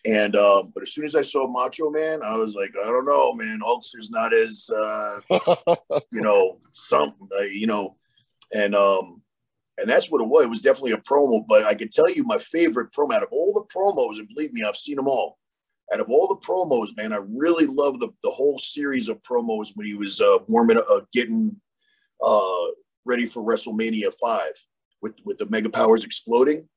And 0.06 0.36
um, 0.36 0.72
but 0.74 0.84
as 0.84 0.94
soon 0.94 1.06
as 1.06 1.15
I 1.15 1.22
saw 1.22 1.48
Macho 1.48 1.89
Man, 1.89 2.24
I 2.24 2.38
was 2.38 2.56
like, 2.56 2.72
I 2.82 2.88
don't 2.88 3.06
know, 3.06 3.34
man. 3.34 3.60
Hulkster's 3.62 4.10
not 4.10 4.34
as 4.34 4.70
uh, 4.70 5.20
you 6.12 6.22
know 6.22 6.60
something, 6.72 7.27
uh, 7.38 7.44
you 7.44 7.68
know, 7.68 7.98
and 8.53 8.75
um, 8.75 9.22
and 9.77 9.89
that's 9.89 10.10
what 10.10 10.22
it 10.22 10.27
was. 10.27 10.46
It 10.46 10.50
was 10.50 10.62
definitely 10.62 10.94
a 10.94 10.98
promo. 10.98 11.44
But 11.48 11.65
I 11.65 11.74
can 11.74 11.89
tell 11.89 12.10
you, 12.10 12.24
my 12.24 12.38
favorite 12.38 12.94
promo 12.94 13.15
out 13.15 13.24
of 13.24 13.29
all 13.32 13.53
the 13.53 13.74
promos, 13.74 14.20
and 14.20 14.29
believe 14.29 14.53
me, 14.53 14.63
I've 14.63 14.77
seen 14.77 14.96
them 14.96 15.08
all. 15.08 15.38
Out 15.94 16.00
of 16.00 16.10
all 16.10 16.27
the 16.27 16.46
promos, 16.46 16.96
man, 16.96 17.12
I 17.12 17.20
really 17.27 17.65
love 17.65 18.00
the 18.00 18.10
the 18.24 18.32
whole 18.32 18.58
series 18.58 19.10
of 19.10 19.22
promos 19.22 19.70
when 19.75 19.86
he 19.86 19.96
was 19.96 20.22
uh, 20.22 20.38
warming, 20.48 20.77
uh, 20.77 21.01
getting 21.12 21.60
uh, 22.24 22.68
ready 23.03 23.25
for 23.25 23.44
WrestleMania 23.44 24.13
five 24.13 24.53
with 25.01 25.15
with 25.25 25.38
the 25.39 25.50
Mega 25.50 25.70
Powers 25.70 26.06
exploding. 26.06 26.70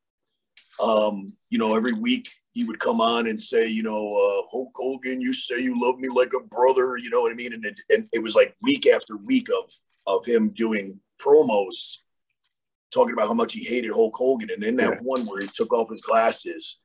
Um, 0.83 1.35
you 1.51 1.59
know, 1.59 1.77
every 1.77 1.93
week 1.93 2.29
he 2.53 2.65
would 2.65 2.79
come 2.79 3.01
on 3.01 3.27
and 3.27 3.41
say, 3.41 3.67
you 3.67 3.83
know, 3.83 4.15
uh, 4.15 4.47
Hulk 4.51 4.73
Hogan, 4.77 5.21
you 5.21 5.33
say 5.33 5.61
you 5.61 5.81
love 5.83 5.99
me 5.99 6.09
like 6.09 6.33
a 6.35 6.45
brother, 6.45 6.99
you 6.99 7.09
know 7.09 7.23
what 7.23 7.33
I 7.33 7.35
mean? 7.35 7.55
And 7.55 7.65
it, 7.65 7.77
and 7.91 8.09
it 8.13 8.23
was 8.23 8.35
like 8.35 8.55
week 8.63 8.87
after 8.87 9.17
week 9.17 9.49
of 9.49 9.73
of 10.07 10.27
him 10.27 10.51
doing 10.51 11.01
promos, 11.21 11.99
talking 12.93 13.15
about 13.15 13.29
how 13.29 13.35
much 13.35 13.55
he 13.55 13.65
hated 13.65 13.93
Hulk 13.93 14.15
Hogan. 14.17 14.51
And 14.51 14.63
then 14.63 14.77
that 14.77 14.95
yeah. 14.95 14.99
one 15.03 15.25
where 15.25 15.41
he 15.41 15.49
took 15.49 15.73
off 15.73 15.91
his 15.91 16.03
glasses 16.03 16.79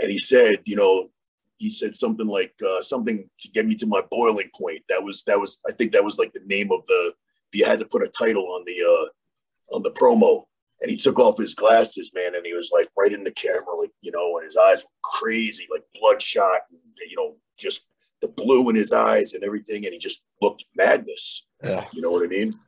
and 0.00 0.10
he 0.10 0.18
said, 0.18 0.54
you 0.64 0.76
know, 0.76 1.10
he 1.58 1.68
said 1.68 1.94
something 1.94 2.26
like 2.26 2.54
uh, 2.66 2.80
something 2.80 3.28
to 3.40 3.48
get 3.50 3.66
me 3.66 3.74
to 3.76 3.86
my 3.86 4.02
boiling 4.10 4.50
point. 4.58 4.82
That 4.88 5.02
was 5.02 5.22
that 5.24 5.38
was 5.38 5.60
I 5.68 5.72
think 5.72 5.92
that 5.92 6.04
was 6.04 6.18
like 6.18 6.32
the 6.32 6.42
name 6.46 6.72
of 6.72 6.80
the 6.88 7.12
if 7.52 7.58
you 7.58 7.66
had 7.66 7.78
to 7.80 7.84
put 7.84 8.02
a 8.02 8.08
title 8.08 8.46
on 8.52 8.64
the 8.64 8.80
uh, 8.82 9.76
on 9.76 9.82
the 9.82 9.90
promo 9.90 10.44
and 10.82 10.90
he 10.90 10.96
took 10.96 11.18
off 11.18 11.38
his 11.38 11.54
glasses, 11.54 12.10
man, 12.14 12.34
and 12.34 12.44
he 12.44 12.52
was 12.52 12.70
like 12.74 12.88
right 12.98 13.12
in 13.12 13.24
the 13.24 13.30
camera, 13.30 13.74
like 13.78 13.92
you 14.02 14.12
know, 14.12 14.38
and 14.38 14.46
his 14.46 14.56
eyes 14.56 14.82
were 14.82 15.18
crazy, 15.20 15.66
like 15.70 15.84
bloodshot, 15.98 16.60
and 16.70 16.80
you 17.08 17.16
know, 17.16 17.36
just 17.58 17.86
the 18.20 18.28
blue 18.28 18.68
in 18.68 18.76
his 18.76 18.92
eyes 18.92 19.32
and 19.32 19.44
everything, 19.44 19.84
and 19.84 19.92
he 19.92 19.98
just 19.98 20.22
looked 20.40 20.64
madness. 20.76 21.46
Yeah, 21.62 21.86
you 21.92 22.02
know 22.02 22.10
what 22.10 22.24
I 22.24 22.28
mean. 22.28 22.58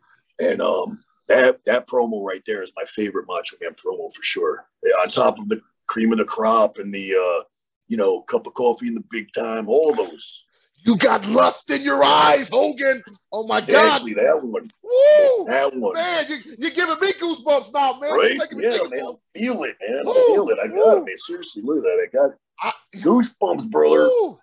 And 0.41 0.63
um, 0.63 1.03
that 1.29 1.61
that 1.67 1.87
promo 1.87 2.25
right 2.25 2.43
there 2.47 2.63
is 2.63 2.73
my 2.77 2.85
favorite 2.87 3.27
Macho 3.29 3.57
Man 3.61 3.73
promo 3.73 4.13
for 4.13 4.23
sure. 4.23 4.67
Yeah, 4.83 4.93
on 5.03 5.09
top 5.09 5.39
of 5.39 5.49
the 5.49 5.61
cream 5.87 6.13
of 6.13 6.19
the 6.19 6.25
crop 6.25 6.79
and 6.79 6.93
the 6.95 7.15
uh, 7.15 7.45
you 7.89 7.97
know, 7.97 8.23
cup 8.23 8.47
of 8.47 8.55
coffee 8.55 8.89
in 8.89 8.95
the 8.95 9.05
big 9.11 9.33
time, 9.33 9.69
all 9.69 9.95
those. 9.95 10.45
You 10.85 10.97
got 10.97 11.27
lust 11.27 11.71
in 11.71 11.81
your 11.83 12.05
eyes, 12.05 12.51
Hogan. 12.51 13.03
Oh 13.33 13.47
my 13.47 13.59
exactly, 13.59 14.15
God. 14.15 14.25
That 14.27 14.45
one. 14.45 14.71
Woo! 14.83 15.47
That 15.47 15.75
one. 15.75 15.95
Man, 15.95 16.27
you, 16.29 16.57
you're 16.59 16.71
giving 16.73 17.01
me 17.01 17.13
goosebumps 17.15 17.73
now, 17.73 17.99
man. 17.99 18.13
Right? 18.13 18.39
Yeah, 18.53 18.79
man. 18.91 19.01
I 19.01 19.39
feel 19.39 19.65
it, 19.65 19.77
man. 19.81 20.03
I 20.07 20.27
feel 20.27 20.49
it. 20.51 20.59
I 20.63 20.67
got 20.67 20.99
it, 20.99 21.05
man. 21.05 21.17
Seriously, 21.17 21.63
look 21.63 21.79
at 21.79 21.85
that. 21.85 21.99
I 22.03 22.09
got 22.13 22.31
it. 22.33 22.39
I, 22.61 22.73
goosebumps, 22.99 23.71
brother. 23.71 24.09
Woo! 24.09 24.39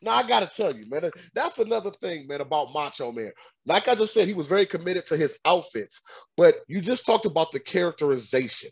Now 0.00 0.16
I 0.16 0.26
gotta 0.26 0.50
tell 0.54 0.74
you, 0.74 0.88
man, 0.88 1.10
that's 1.34 1.58
another 1.58 1.90
thing, 2.00 2.26
man, 2.26 2.40
about 2.40 2.72
Macho 2.72 3.12
Man. 3.12 3.32
Like 3.66 3.88
I 3.88 3.94
just 3.94 4.12
said, 4.12 4.28
he 4.28 4.34
was 4.34 4.46
very 4.46 4.66
committed 4.66 5.06
to 5.06 5.16
his 5.16 5.38
outfits, 5.46 6.00
but 6.36 6.56
you 6.68 6.82
just 6.82 7.06
talked 7.06 7.24
about 7.24 7.52
the 7.52 7.60
characterization. 7.60 8.70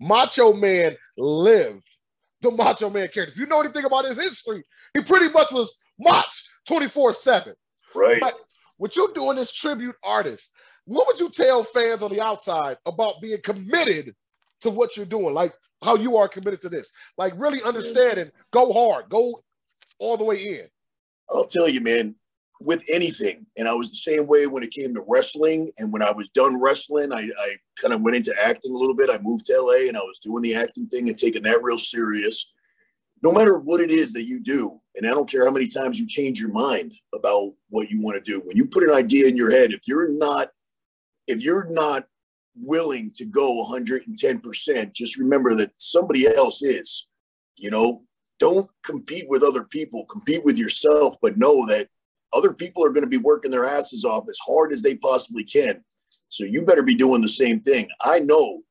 Macho 0.00 0.52
Man 0.52 0.96
lived 1.16 1.84
the 2.42 2.52
Macho 2.52 2.90
Man 2.90 3.08
character. 3.08 3.32
If 3.32 3.38
you 3.38 3.46
know 3.46 3.60
anything 3.60 3.84
about 3.84 4.04
his 4.04 4.16
history, 4.16 4.62
he 4.94 5.02
pretty 5.02 5.28
much 5.30 5.50
was 5.50 5.74
Mach 5.98 6.26
24 6.66 7.12
7. 7.12 7.54
Right. 7.94 8.20
But 8.20 8.34
what 8.76 8.96
you're 8.96 9.12
doing 9.12 9.38
is 9.38 9.52
tribute 9.52 9.96
artist, 10.04 10.50
what 10.84 11.06
would 11.06 11.20
you 11.20 11.30
tell 11.30 11.64
fans 11.64 12.02
on 12.02 12.10
the 12.10 12.20
outside 12.20 12.78
about 12.86 13.20
being 13.20 13.40
committed 13.42 14.14
to 14.62 14.70
what 14.70 14.96
you're 14.96 15.06
doing? 15.06 15.34
Like 15.34 15.52
how 15.82 15.96
you 15.96 16.16
are 16.16 16.28
committed 16.28 16.62
to 16.62 16.68
this? 16.68 16.90
Like 17.16 17.34
really 17.36 17.62
understanding, 17.62 18.30
go 18.52 18.72
hard, 18.72 19.08
go 19.08 19.42
all 19.98 20.16
the 20.16 20.24
way 20.24 20.60
in. 20.60 20.66
I'll 21.30 21.44
tell 21.44 21.68
you, 21.68 21.80
man, 21.80 22.14
with 22.60 22.82
anything. 22.90 23.46
And 23.56 23.68
I 23.68 23.74
was 23.74 23.90
the 23.90 23.96
same 23.96 24.26
way 24.26 24.46
when 24.46 24.62
it 24.62 24.70
came 24.70 24.94
to 24.94 25.04
wrestling. 25.06 25.70
And 25.78 25.92
when 25.92 26.02
I 26.02 26.10
was 26.10 26.28
done 26.28 26.60
wrestling, 26.60 27.12
I, 27.12 27.28
I 27.38 27.56
kind 27.80 27.94
of 27.94 28.00
went 28.00 28.16
into 28.16 28.34
acting 28.42 28.72
a 28.72 28.78
little 28.78 28.94
bit. 28.94 29.10
I 29.10 29.18
moved 29.18 29.46
to 29.46 29.60
LA 29.60 29.88
and 29.88 29.96
I 29.96 30.00
was 30.00 30.18
doing 30.18 30.42
the 30.42 30.54
acting 30.54 30.86
thing 30.86 31.08
and 31.08 31.18
taking 31.18 31.42
that 31.42 31.62
real 31.62 31.78
serious. 31.78 32.50
No 33.22 33.32
matter 33.32 33.58
what 33.58 33.80
it 33.80 33.90
is 33.90 34.12
that 34.12 34.24
you 34.24 34.40
do, 34.40 34.80
and 34.94 35.06
I 35.06 35.10
don't 35.10 35.30
care 35.30 35.44
how 35.44 35.50
many 35.50 35.66
times 35.66 35.98
you 35.98 36.06
change 36.06 36.40
your 36.40 36.52
mind 36.52 36.94
about 37.14 37.52
what 37.68 37.90
you 37.90 38.00
want 38.00 38.16
to 38.16 38.30
do, 38.30 38.40
when 38.44 38.56
you 38.56 38.66
put 38.66 38.84
an 38.84 38.94
idea 38.94 39.26
in 39.26 39.36
your 39.36 39.50
head, 39.50 39.72
if 39.72 39.80
you're 39.86 40.08
not, 40.08 40.50
if 41.26 41.42
you're 41.42 41.66
not 41.68 42.06
willing 42.56 43.12
to 43.16 43.24
go 43.24 43.64
110%, 43.64 44.92
just 44.92 45.16
remember 45.16 45.54
that 45.54 45.72
somebody 45.78 46.26
else 46.26 46.62
is. 46.62 47.06
You 47.56 47.70
know, 47.70 48.04
don't 48.38 48.68
compete 48.84 49.28
with 49.28 49.42
other 49.42 49.64
people, 49.64 50.06
compete 50.06 50.44
with 50.44 50.58
yourself, 50.58 51.16
but 51.20 51.38
know 51.38 51.66
that 51.66 51.88
other 52.32 52.52
people 52.52 52.84
are 52.84 52.90
going 52.90 53.04
to 53.04 53.10
be 53.10 53.16
working 53.16 53.50
their 53.50 53.64
asses 53.64 54.04
off 54.04 54.28
as 54.28 54.38
hard 54.44 54.72
as 54.72 54.82
they 54.82 54.94
possibly 54.96 55.44
can. 55.44 55.82
So 56.28 56.44
you 56.44 56.64
better 56.64 56.82
be 56.82 56.94
doing 56.94 57.20
the 57.20 57.28
same 57.28 57.60
thing. 57.60 57.88
I 58.00 58.20
know 58.20 58.62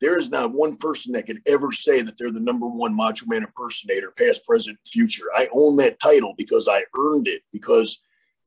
there 0.00 0.18
is 0.18 0.30
not 0.30 0.52
one 0.52 0.76
person 0.76 1.12
that 1.12 1.26
can 1.26 1.40
ever 1.46 1.72
say 1.72 2.02
that 2.02 2.18
they're 2.18 2.30
the 2.30 2.40
number 2.40 2.66
one 2.66 2.94
Macho 2.94 3.26
Man 3.26 3.42
impersonator, 3.42 4.12
past, 4.16 4.44
present, 4.44 4.78
future. 4.86 5.26
I 5.34 5.48
own 5.54 5.76
that 5.76 5.98
title 6.00 6.34
because 6.36 6.68
I 6.68 6.84
earned 6.98 7.28
it. 7.28 7.42
Because 7.52 7.98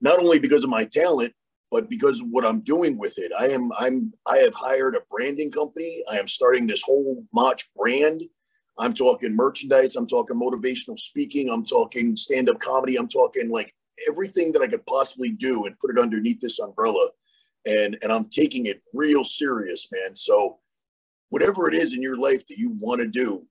not 0.02 0.20
only 0.20 0.40
because 0.40 0.64
of 0.64 0.70
my 0.70 0.86
talent, 0.86 1.34
but 1.72 1.90
because 1.90 2.20
of 2.20 2.28
what 2.30 2.46
I'm 2.46 2.62
doing 2.62 2.98
with 2.98 3.18
it. 3.18 3.32
I 3.38 3.50
am 3.50 3.72
I'm 3.78 4.14
I 4.28 4.38
have 4.38 4.54
hired 4.54 4.96
a 4.96 5.02
branding 5.10 5.52
company. 5.52 6.04
I 6.12 6.18
am 6.18 6.28
starting 6.28 6.68
this 6.68 6.82
whole 6.82 7.24
Mach 7.34 7.60
brand. 7.76 8.24
I'm 8.78 8.94
talking 8.94 9.36
merchandise. 9.36 9.96
I'm 9.96 10.08
talking 10.08 10.40
motivational 10.40 10.98
speaking. 10.98 11.50
I'm 11.50 11.66
talking 11.66 12.16
stand 12.16 12.50
up 12.50 12.60
comedy. 12.60 12.96
I'm 12.96 13.10
talking 13.10 13.50
like 13.50 13.74
everything 14.08 14.52
that 14.54 14.62
I 14.62 14.68
could 14.68 14.86
possibly 14.86 15.32
do 15.32 15.66
and 15.66 15.78
put 15.80 15.92
it 15.92 16.02
underneath 16.02 16.40
this 16.40 16.60
umbrella. 16.60 17.10
And 17.68 17.98
and 18.02 18.12
I'm 18.12 18.26
taking 18.30 18.66
it 18.66 18.82
real 18.94 19.24
serious, 19.24 19.88
man. 19.92 20.16
So 20.16 20.60
whatever 21.30 21.68
it 21.68 21.76
is 21.76 21.96
in 21.96 22.02
your 22.02 22.18
life 22.18 22.46
that 22.48 22.58
you 22.58 22.76
want 22.80 23.02
to 23.02 23.08
do, 23.08 23.46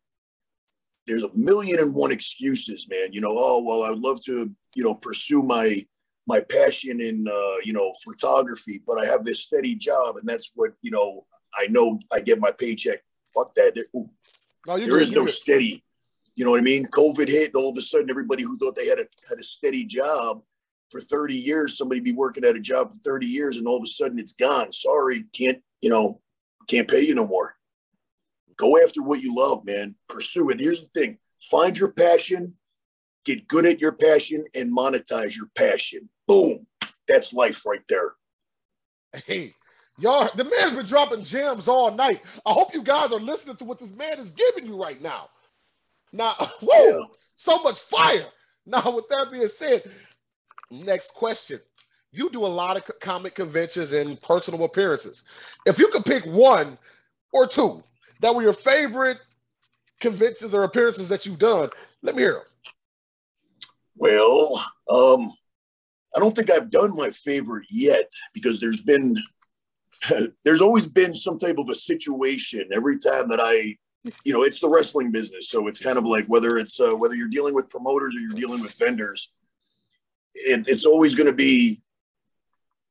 there's 1.06 1.22
a 1.22 1.30
million 1.34 1.80
and 1.80 1.94
one 1.94 2.12
excuses, 2.12 2.86
man. 2.88 3.12
You 3.12 3.20
know, 3.20 3.34
oh 3.36 3.62
well, 3.62 3.82
I 3.82 3.90
would 3.90 4.00
love 4.00 4.22
to, 4.24 4.50
you 4.74 4.84
know, 4.84 4.94
pursue 4.94 5.42
my 5.42 5.84
my 6.26 6.40
passion 6.40 7.00
in 7.00 7.26
uh, 7.26 7.56
you 7.64 7.72
know 7.72 7.92
photography, 8.04 8.82
but 8.86 8.98
I 8.98 9.06
have 9.06 9.24
this 9.24 9.42
steady 9.42 9.74
job, 9.74 10.16
and 10.16 10.28
that's 10.28 10.52
what 10.54 10.72
you 10.82 10.90
know. 10.90 11.24
I 11.58 11.66
know 11.68 11.98
I 12.12 12.20
get 12.20 12.38
my 12.38 12.52
paycheck. 12.52 12.98
Fuck 13.34 13.54
that. 13.54 13.74
There, 13.74 13.86
ooh, 13.96 14.10
no, 14.66 14.76
there 14.78 15.00
is 15.00 15.10
no 15.10 15.24
steady. 15.24 15.82
You 16.36 16.44
know 16.44 16.52
what 16.52 16.60
I 16.60 16.62
mean? 16.62 16.86
COVID 16.86 17.26
hit, 17.26 17.54
and 17.54 17.56
all 17.56 17.70
of 17.70 17.78
a 17.78 17.82
sudden, 17.82 18.10
everybody 18.10 18.42
who 18.42 18.58
thought 18.58 18.76
they 18.76 18.86
had 18.86 18.98
a 18.98 19.06
had 19.28 19.38
a 19.38 19.42
steady 19.42 19.84
job 19.84 20.42
for 20.90 21.00
30 21.00 21.34
years, 21.34 21.76
somebody 21.76 22.00
be 22.00 22.12
working 22.12 22.44
at 22.44 22.56
a 22.56 22.60
job 22.60 22.92
for 22.92 22.98
30 23.04 23.26
years, 23.26 23.56
and 23.56 23.66
all 23.66 23.78
of 23.78 23.82
a 23.82 23.86
sudden 23.86 24.18
it's 24.18 24.32
gone. 24.32 24.72
Sorry, 24.72 25.24
can't 25.32 25.62
you 25.80 25.88
know? 25.88 26.20
Can't 26.68 26.86
pay 26.86 27.00
you 27.00 27.14
no 27.14 27.26
more. 27.26 27.57
Go 28.58 28.82
after 28.82 29.02
what 29.02 29.22
you 29.22 29.34
love, 29.34 29.64
man. 29.64 29.94
Pursue 30.08 30.50
it. 30.50 30.60
Here's 30.60 30.82
the 30.82 30.88
thing: 30.94 31.18
find 31.50 31.78
your 31.78 31.92
passion, 31.92 32.54
get 33.24 33.48
good 33.48 33.64
at 33.64 33.80
your 33.80 33.92
passion, 33.92 34.44
and 34.54 34.76
monetize 34.76 35.36
your 35.36 35.48
passion. 35.54 36.08
Boom. 36.26 36.66
That's 37.06 37.32
life 37.32 37.64
right 37.64 37.80
there. 37.88 38.12
Hey, 39.24 39.54
y'all, 39.98 40.28
the 40.36 40.44
man's 40.44 40.76
been 40.76 40.86
dropping 40.86 41.24
gems 41.24 41.68
all 41.68 41.90
night. 41.90 42.20
I 42.44 42.52
hope 42.52 42.74
you 42.74 42.82
guys 42.82 43.12
are 43.12 43.20
listening 43.20 43.56
to 43.56 43.64
what 43.64 43.78
this 43.78 43.90
man 43.90 44.18
is 44.18 44.30
giving 44.32 44.66
you 44.66 44.80
right 44.80 45.00
now. 45.00 45.30
Now, 46.12 46.34
whoa, 46.60 46.98
yeah. 46.98 47.04
so 47.36 47.62
much 47.62 47.78
fire. 47.78 48.26
Now, 48.66 48.90
with 48.90 49.08
that 49.08 49.28
being 49.32 49.48
said, 49.48 49.84
next 50.70 51.14
question. 51.14 51.60
You 52.10 52.30
do 52.30 52.44
a 52.44 52.48
lot 52.48 52.76
of 52.76 52.84
comic 53.00 53.34
conventions 53.34 53.92
and 53.92 54.20
personal 54.20 54.64
appearances. 54.64 55.24
If 55.66 55.78
you 55.78 55.88
could 55.88 56.04
pick 56.04 56.24
one 56.24 56.78
or 57.32 57.46
two 57.46 57.82
that 58.20 58.34
were 58.34 58.42
your 58.42 58.52
favorite 58.52 59.18
conventions 60.00 60.54
or 60.54 60.64
appearances 60.64 61.08
that 61.08 61.26
you've 61.26 61.38
done, 61.38 61.70
let 62.02 62.14
me 62.14 62.22
hear 62.22 62.34
them. 62.34 62.42
Well, 63.96 64.64
um, 64.88 65.32
I 66.14 66.20
don't 66.20 66.34
think 66.34 66.50
I've 66.50 66.70
done 66.70 66.96
my 66.96 67.10
favorite 67.10 67.66
yet 67.70 68.10
because 68.32 68.60
there's 68.60 68.80
been 68.80 69.20
there's 70.44 70.62
always 70.62 70.86
been 70.86 71.14
some 71.14 71.38
type 71.38 71.58
of 71.58 71.68
a 71.68 71.74
situation 71.74 72.68
every 72.72 72.98
time 72.98 73.28
that 73.28 73.40
I 73.40 73.76
you 74.24 74.32
know, 74.32 74.42
it's 74.42 74.60
the 74.60 74.68
wrestling 74.68 75.10
business. 75.10 75.48
So 75.48 75.66
it's 75.66 75.78
kind 75.78 75.98
of 75.98 76.04
like 76.04 76.26
whether 76.26 76.56
it's 76.56 76.80
uh, 76.80 76.94
whether 76.94 77.14
you're 77.14 77.28
dealing 77.28 77.54
with 77.54 77.70
promoters 77.70 78.14
or 78.16 78.20
you're 78.20 78.32
dealing 78.32 78.62
with 78.62 78.78
vendors, 78.78 79.32
it, 80.34 80.66
it's 80.68 80.84
always 80.84 81.14
going 81.14 81.26
to 81.26 81.34
be, 81.34 81.80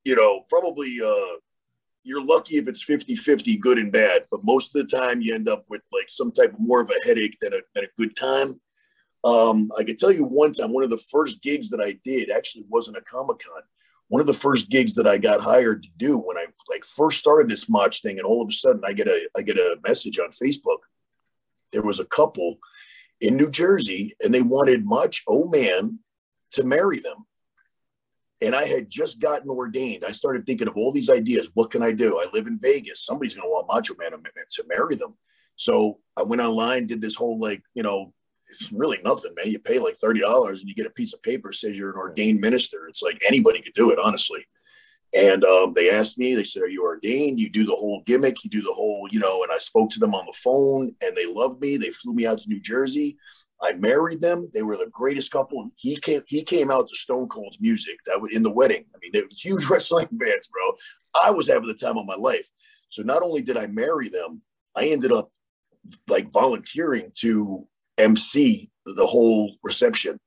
you 0.03 0.15
know, 0.15 0.43
probably 0.49 0.99
uh, 1.03 1.37
you're 2.07 2.25
lucky 2.25 2.57
if 2.57 2.67
it's 2.67 2.83
50 2.83 3.15
50 3.15 3.57
good 3.57 3.77
and 3.77 3.91
bad. 3.91 4.25
But 4.31 4.43
most 4.43 4.75
of 4.75 4.87
the 4.87 4.97
time 4.97 5.21
you 5.21 5.35
end 5.35 5.49
up 5.49 5.65
with 5.69 5.81
like 5.91 6.09
some 6.09 6.31
type 6.31 6.53
of 6.53 6.59
more 6.59 6.81
of 6.81 6.89
a 6.89 7.05
headache 7.05 7.37
than 7.41 7.53
a, 7.53 7.59
than 7.75 7.85
a 7.85 8.01
good 8.01 8.15
time. 8.15 8.59
Um, 9.23 9.69
I 9.77 9.83
can 9.83 9.97
tell 9.97 10.11
you 10.11 10.23
one 10.23 10.53
time, 10.53 10.71
one 10.71 10.83
of 10.83 10.89
the 10.89 10.97
first 10.97 11.41
gigs 11.41 11.69
that 11.71 11.81
I 11.81 11.99
did 12.05 12.31
actually 12.31 12.65
wasn't 12.69 12.97
a 12.97 13.01
Comic 13.01 13.39
Con. 13.39 13.61
One 14.09 14.21
of 14.21 14.27
the 14.27 14.33
first 14.33 14.69
gigs 14.69 14.95
that 14.95 15.07
I 15.07 15.17
got 15.17 15.41
hired 15.41 15.83
to 15.83 15.89
do 15.97 16.17
when 16.17 16.37
I 16.37 16.45
like 16.69 16.85
first 16.85 17.19
started 17.19 17.49
this 17.49 17.67
Mach 17.67 17.93
thing, 17.93 18.19
and 18.19 18.25
all 18.25 18.41
of 18.41 18.49
a 18.49 18.53
sudden 18.53 18.81
I 18.85 18.93
get 18.93 19.07
a 19.07 19.27
I 19.35 19.41
get 19.41 19.57
a 19.57 19.77
message 19.85 20.17
on 20.19 20.29
Facebook 20.29 20.77
there 21.71 21.83
was 21.83 21.99
a 21.99 22.05
couple 22.05 22.57
in 23.21 23.35
New 23.35 23.49
Jersey, 23.49 24.15
and 24.23 24.33
they 24.33 24.41
wanted 24.41 24.85
much 24.85 25.23
oh 25.27 25.47
Man 25.47 25.99
to 26.51 26.63
marry 26.63 26.99
them. 26.99 27.25
And 28.41 28.55
I 28.55 28.65
had 28.65 28.89
just 28.89 29.19
gotten 29.19 29.49
ordained. 29.49 30.03
I 30.05 30.11
started 30.11 30.45
thinking 30.45 30.67
of 30.67 30.77
all 30.77 30.91
these 30.91 31.09
ideas. 31.09 31.49
What 31.55 31.71
can 31.71 31.81
I 31.81 31.91
do? 31.91 32.19
I 32.19 32.27
live 32.33 32.45
in 32.47 32.59
Vegas. 32.59 33.03
Somebody's 33.03 33.33
going 33.33 33.47
to 33.47 33.51
want 33.51 33.67
Macho 33.67 33.95
Man 33.97 34.11
to, 34.11 34.63
marry 34.67 34.95
them. 34.95 35.15
So 35.55 35.99
I 36.15 36.21
went 36.21 36.41
online, 36.41 36.85
did 36.85 37.01
this 37.01 37.15
whole 37.15 37.39
like, 37.39 37.63
you 37.73 37.81
know, 37.81 38.13
it's 38.49 38.71
really 38.71 38.99
nothing, 39.03 39.33
man. 39.35 39.51
You 39.51 39.59
pay 39.59 39.79
like 39.79 39.97
$30 39.97 40.49
and 40.49 40.69
you 40.69 40.75
get 40.75 40.85
a 40.85 40.91
piece 40.91 41.13
of 41.13 41.21
paper 41.23 41.51
says 41.51 41.77
you're 41.77 41.89
an 41.89 41.97
ordained 41.97 42.39
minister. 42.39 42.87
It's 42.87 43.01
like 43.01 43.19
anybody 43.27 43.61
could 43.61 43.73
do 43.73 43.91
it, 43.91 43.99
honestly. 43.99 44.45
And 45.15 45.43
um, 45.45 45.73
they 45.73 45.89
asked 45.89 46.17
me, 46.17 46.35
they 46.35 46.43
said, 46.43 46.63
Are 46.63 46.69
you 46.69 46.83
ordained? 46.83 47.39
You 47.39 47.49
do 47.49 47.65
the 47.65 47.75
whole 47.75 48.03
gimmick, 48.05 48.43
you 48.43 48.49
do 48.49 48.61
the 48.61 48.73
whole, 48.73 49.07
you 49.09 49.19
know, 49.19 49.43
and 49.43 49.51
I 49.51 49.57
spoke 49.57 49.89
to 49.91 49.99
them 49.99 50.13
on 50.13 50.25
the 50.25 50.33
phone 50.33 50.93
and 51.01 51.15
they 51.15 51.25
loved 51.25 51.61
me. 51.61 51.77
They 51.77 51.91
flew 51.91 52.13
me 52.13 52.25
out 52.25 52.41
to 52.41 52.49
New 52.49 52.59
Jersey. 52.59 53.17
I 53.61 53.73
married 53.73 54.21
them. 54.21 54.49
They 54.53 54.61
were 54.61 54.77
the 54.77 54.89
greatest 54.91 55.31
couple. 55.31 55.69
He 55.75 55.95
came, 55.97 56.21
he 56.27 56.43
came 56.43 56.69
out 56.69 56.87
to 56.87 56.95
Stone 56.95 57.29
Cold's 57.29 57.59
music 57.59 57.97
that 58.05 58.21
was 58.21 58.31
in 58.31 58.43
the 58.43 58.51
wedding. 58.51 58.85
I 58.93 58.97
mean, 59.01 59.11
they 59.13 59.21
were 59.21 59.27
huge 59.31 59.65
wrestling 59.65 60.07
bands, 60.11 60.47
bro. 60.47 60.73
I 61.23 61.31
was 61.31 61.47
having 61.47 61.67
the 61.67 61.73
time 61.73 61.97
of 61.97 62.05
my 62.05 62.15
life. 62.15 62.47
So 62.89 63.01
not 63.01 63.23
only 63.23 63.41
did 63.41 63.57
I 63.57 63.67
marry 63.67 64.09
them, 64.09 64.41
I 64.75 64.87
ended 64.87 65.11
up 65.11 65.31
like 66.07 66.31
volunteering 66.31 67.11
to 67.15 67.67
MC 67.97 68.69
the 68.85 69.07
whole 69.07 69.55
reception 69.63 70.19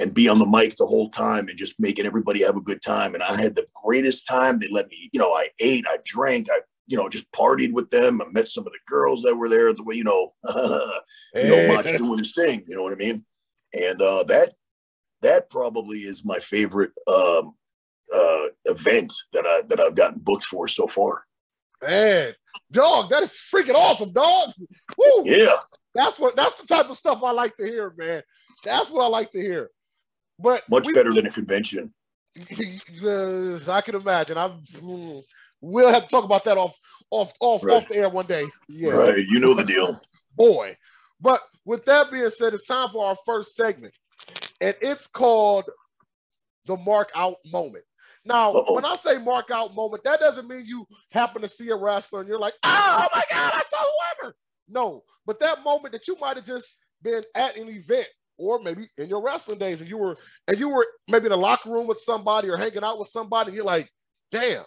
and 0.00 0.14
be 0.14 0.28
on 0.28 0.38
the 0.38 0.46
mic 0.46 0.76
the 0.76 0.86
whole 0.86 1.10
time 1.10 1.48
and 1.48 1.58
just 1.58 1.78
making 1.78 2.06
everybody 2.06 2.42
have 2.42 2.56
a 2.56 2.60
good 2.60 2.82
time. 2.82 3.14
And 3.14 3.22
I 3.22 3.40
had 3.40 3.54
the 3.54 3.66
greatest 3.84 4.26
time. 4.26 4.58
They 4.58 4.68
let 4.70 4.88
me, 4.88 5.10
you 5.12 5.20
know, 5.20 5.32
I 5.32 5.50
ate, 5.58 5.84
I 5.88 5.98
drank, 6.04 6.48
I, 6.50 6.60
you 6.86 6.96
know, 6.96 7.08
just 7.08 7.30
partied 7.32 7.72
with 7.72 7.90
them. 7.90 8.20
I 8.20 8.26
met 8.30 8.48
some 8.48 8.66
of 8.66 8.72
the 8.72 8.78
girls 8.86 9.22
that 9.22 9.34
were 9.34 9.48
there. 9.48 9.72
The 9.72 9.82
way, 9.82 9.96
you 9.96 10.04
know, 10.04 10.34
you 11.34 11.48
know, 11.48 11.74
Mach 11.74 11.86
doing 11.86 12.18
his 12.18 12.34
thing. 12.34 12.62
You 12.66 12.76
know 12.76 12.82
what 12.82 12.92
I 12.92 12.96
mean? 12.96 13.24
And 13.72 14.00
uh, 14.00 14.24
that 14.24 14.54
that 15.22 15.50
probably 15.50 16.00
is 16.00 16.24
my 16.24 16.38
favorite 16.38 16.92
um, 17.06 17.54
uh, 18.14 18.46
event 18.66 19.12
that 19.32 19.46
I 19.46 19.62
that 19.68 19.80
I've 19.80 19.94
gotten 19.94 20.20
booked 20.20 20.44
for 20.44 20.68
so 20.68 20.86
far. 20.86 21.24
Man, 21.82 22.34
dog, 22.70 23.10
that 23.10 23.22
is 23.22 23.32
freaking 23.52 23.74
awesome, 23.74 24.12
dog. 24.12 24.50
Woo. 24.96 25.22
Yeah, 25.24 25.56
that's 25.94 26.18
what 26.18 26.36
that's 26.36 26.60
the 26.60 26.66
type 26.66 26.88
of 26.90 26.96
stuff 26.96 27.22
I 27.22 27.32
like 27.32 27.56
to 27.56 27.64
hear, 27.64 27.92
man. 27.96 28.22
That's 28.62 28.90
what 28.90 29.04
I 29.04 29.08
like 29.08 29.32
to 29.32 29.40
hear. 29.40 29.70
But 30.38 30.62
Mach 30.68 30.84
we, 30.86 30.92
better 30.92 31.12
than 31.12 31.26
a 31.26 31.30
convention. 31.30 31.92
I 32.38 33.82
can 33.84 33.94
imagine. 33.94 34.38
I'm. 34.38 34.62
We'll 35.64 35.92
have 35.92 36.04
to 36.04 36.08
talk 36.08 36.24
about 36.24 36.44
that 36.44 36.58
off 36.58 36.78
off 37.10 37.32
off 37.40 37.64
right. 37.64 37.76
off 37.76 37.88
the 37.88 37.96
air 37.96 38.08
one 38.08 38.26
day. 38.26 38.46
Yeah, 38.68 38.92
right. 38.92 39.24
You 39.26 39.40
know 39.40 39.54
the 39.54 39.64
deal, 39.64 40.00
boy. 40.36 40.76
But 41.20 41.40
with 41.64 41.84
that 41.86 42.10
being 42.10 42.28
said, 42.30 42.54
it's 42.54 42.66
time 42.66 42.90
for 42.92 43.06
our 43.06 43.16
first 43.24 43.56
segment, 43.56 43.94
and 44.60 44.74
it's 44.82 45.06
called 45.06 45.64
the 46.66 46.76
mark 46.76 47.10
out 47.14 47.36
moment. 47.46 47.84
Now, 48.26 48.52
Uh-oh. 48.52 48.74
when 48.74 48.84
I 48.84 48.96
say 48.96 49.18
mark 49.18 49.50
out 49.50 49.74
moment, 49.74 50.04
that 50.04 50.20
doesn't 50.20 50.48
mean 50.48 50.64
you 50.66 50.86
happen 51.10 51.42
to 51.42 51.48
see 51.48 51.68
a 51.68 51.76
wrestler 51.76 52.20
and 52.20 52.28
you're 52.28 52.38
like, 52.38 52.54
ah, 52.62 53.06
oh, 53.06 53.08
my 53.14 53.24
God, 53.30 53.52
I 53.54 53.62
saw 53.70 53.84
whoever. 54.20 54.34
No, 54.66 55.02
but 55.26 55.40
that 55.40 55.62
moment 55.62 55.92
that 55.92 56.08
you 56.08 56.16
might 56.18 56.36
have 56.36 56.46
just 56.46 56.66
been 57.02 57.22
at 57.34 57.58
an 57.58 57.68
event 57.68 58.06
or 58.38 58.58
maybe 58.60 58.88
in 58.96 59.08
your 59.08 59.22
wrestling 59.22 59.58
days 59.58 59.80
and 59.82 59.90
you 59.90 59.98
were 59.98 60.16
and 60.48 60.58
you 60.58 60.70
were 60.70 60.86
maybe 61.06 61.26
in 61.26 61.32
a 61.32 61.36
locker 61.36 61.70
room 61.70 61.86
with 61.86 62.00
somebody 62.00 62.48
or 62.48 62.56
hanging 62.56 62.82
out 62.82 62.98
with 62.98 63.10
somebody 63.10 63.48
and 63.48 63.56
you're 63.56 63.64
like 63.64 63.88
damn 64.32 64.64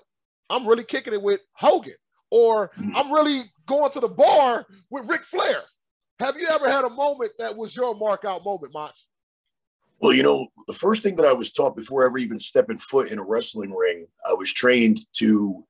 i'm 0.49 0.67
really 0.67 0.83
kicking 0.83 1.13
it 1.13 1.21
with 1.21 1.41
hogan 1.53 1.95
or 2.31 2.69
mm-hmm. 2.69 2.95
i'm 2.95 3.12
really 3.12 3.43
going 3.67 3.91
to 3.91 3.99
the 3.99 4.07
bar 4.07 4.65
with 4.89 5.07
Ric 5.07 5.23
flair 5.23 5.62
have 6.19 6.38
you 6.38 6.47
ever 6.47 6.69
had 6.69 6.86
a 6.86 6.89
moment 6.89 7.31
that 7.38 7.55
was 7.55 7.75
your 7.75 7.95
mark 7.95 8.25
out 8.25 8.43
moment 8.43 8.73
Mach? 8.73 8.93
well 9.99 10.13
you 10.13 10.23
know 10.23 10.47
the 10.67 10.73
first 10.73 11.03
thing 11.03 11.15
that 11.15 11.25
i 11.25 11.33
was 11.33 11.51
taught 11.51 11.75
before 11.75 12.05
ever 12.05 12.17
even 12.17 12.39
stepping 12.39 12.77
foot 12.77 13.10
in 13.10 13.19
a 13.19 13.23
wrestling 13.23 13.71
ring 13.71 14.07
i 14.27 14.33
was 14.33 14.51
trained 14.51 14.99
to 15.13 15.63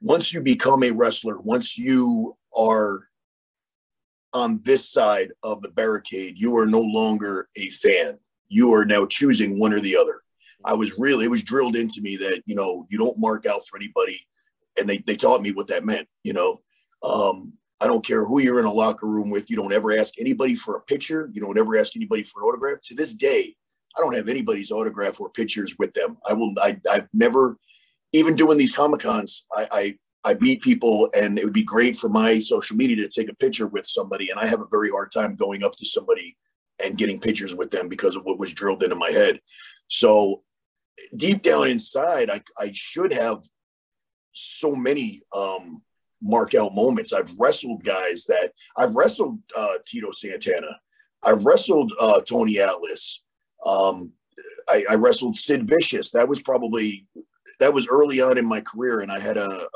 once 0.00 0.32
you 0.32 0.40
become 0.40 0.82
a 0.82 0.90
wrestler 0.90 1.38
once 1.40 1.78
you 1.78 2.36
are 2.56 3.08
on 4.34 4.60
this 4.64 4.90
side 4.90 5.30
of 5.44 5.62
the 5.62 5.70
barricade, 5.70 6.34
you 6.36 6.56
are 6.56 6.66
no 6.66 6.80
longer 6.80 7.46
a 7.56 7.70
fan. 7.70 8.18
You 8.48 8.74
are 8.74 8.84
now 8.84 9.06
choosing 9.06 9.58
one 9.58 9.72
or 9.72 9.80
the 9.80 9.96
other. 9.96 10.22
I 10.64 10.74
was 10.74 10.98
really, 10.98 11.24
it 11.24 11.30
was 11.30 11.42
drilled 11.42 11.76
into 11.76 12.00
me 12.00 12.16
that, 12.16 12.42
you 12.46 12.54
know, 12.54 12.86
you 12.90 12.98
don't 12.98 13.18
mark 13.18 13.46
out 13.46 13.66
for 13.66 13.76
anybody. 13.76 14.18
And 14.78 14.88
they, 14.88 14.98
they 14.98 15.16
taught 15.16 15.42
me 15.42 15.52
what 15.52 15.68
that 15.68 15.84
meant, 15.84 16.08
you 16.24 16.32
know. 16.32 16.58
Um, 17.02 17.52
I 17.80 17.86
don't 17.86 18.04
care 18.04 18.24
who 18.24 18.40
you're 18.40 18.60
in 18.60 18.64
a 18.64 18.72
locker 18.72 19.06
room 19.06 19.30
with. 19.30 19.50
You 19.50 19.56
don't 19.56 19.72
ever 19.72 19.92
ask 19.92 20.14
anybody 20.18 20.54
for 20.54 20.76
a 20.76 20.80
picture. 20.80 21.30
You 21.32 21.40
don't 21.40 21.58
ever 21.58 21.76
ask 21.76 21.94
anybody 21.96 22.22
for 22.22 22.40
an 22.40 22.48
autograph. 22.48 22.80
To 22.84 22.94
this 22.94 23.12
day, 23.12 23.54
I 23.96 24.00
don't 24.00 24.14
have 24.14 24.28
anybody's 24.28 24.70
autograph 24.70 25.20
or 25.20 25.30
pictures 25.30 25.76
with 25.78 25.92
them. 25.92 26.16
I 26.26 26.32
will, 26.32 26.54
I, 26.60 26.80
I've 26.90 27.08
never, 27.12 27.58
even 28.12 28.36
doing 28.36 28.58
these 28.58 28.74
Comic 28.74 29.00
Cons, 29.00 29.46
I, 29.54 29.68
I 29.70 29.98
I 30.24 30.34
meet 30.40 30.62
people 30.62 31.10
and 31.14 31.38
it 31.38 31.44
would 31.44 31.52
be 31.52 31.62
great 31.62 31.96
for 31.96 32.08
my 32.08 32.38
social 32.38 32.76
media 32.76 32.96
to 32.96 33.08
take 33.08 33.30
a 33.30 33.36
picture 33.36 33.66
with 33.66 33.86
somebody. 33.86 34.30
And 34.30 34.40
I 34.40 34.46
have 34.46 34.62
a 34.62 34.66
very 34.70 34.90
hard 34.90 35.12
time 35.12 35.36
going 35.36 35.62
up 35.62 35.76
to 35.76 35.86
somebody 35.86 36.36
and 36.82 36.96
getting 36.96 37.20
pictures 37.20 37.54
with 37.54 37.70
them 37.70 37.88
because 37.88 38.16
of 38.16 38.24
what 38.24 38.38
was 38.38 38.52
drilled 38.52 38.82
into 38.82 38.96
my 38.96 39.10
head. 39.10 39.38
So 39.88 40.42
deep 41.16 41.42
down 41.42 41.68
inside, 41.68 42.30
I, 42.30 42.42
I 42.58 42.70
should 42.72 43.12
have 43.12 43.42
so 44.32 44.72
many 44.72 45.22
um, 45.34 45.82
mark 46.22 46.54
out 46.54 46.74
moments. 46.74 47.12
I've 47.12 47.32
wrestled 47.38 47.84
guys 47.84 48.24
that 48.26 48.52
I've 48.76 48.94
wrestled 48.94 49.38
uh, 49.56 49.74
Tito 49.86 50.10
Santana. 50.10 50.78
I've 51.22 51.44
wrestled 51.44 51.92
uh, 52.00 52.20
Tony 52.20 52.58
Atlas. 52.60 53.22
Um, 53.64 54.12
I, 54.68 54.84
I, 54.90 54.94
wrestled 54.94 55.36
Sid 55.36 55.68
Vicious. 55.68 56.10
That 56.10 56.28
was 56.28 56.42
probably 56.42 57.06
that 57.60 57.72
was 57.72 57.88
early 57.88 58.20
on 58.20 58.36
in 58.36 58.44
my 58.44 58.60
career, 58.60 59.00
and 59.00 59.10
I 59.10 59.20
had 59.20 59.36
a, 59.36 59.48
a, 59.48 59.66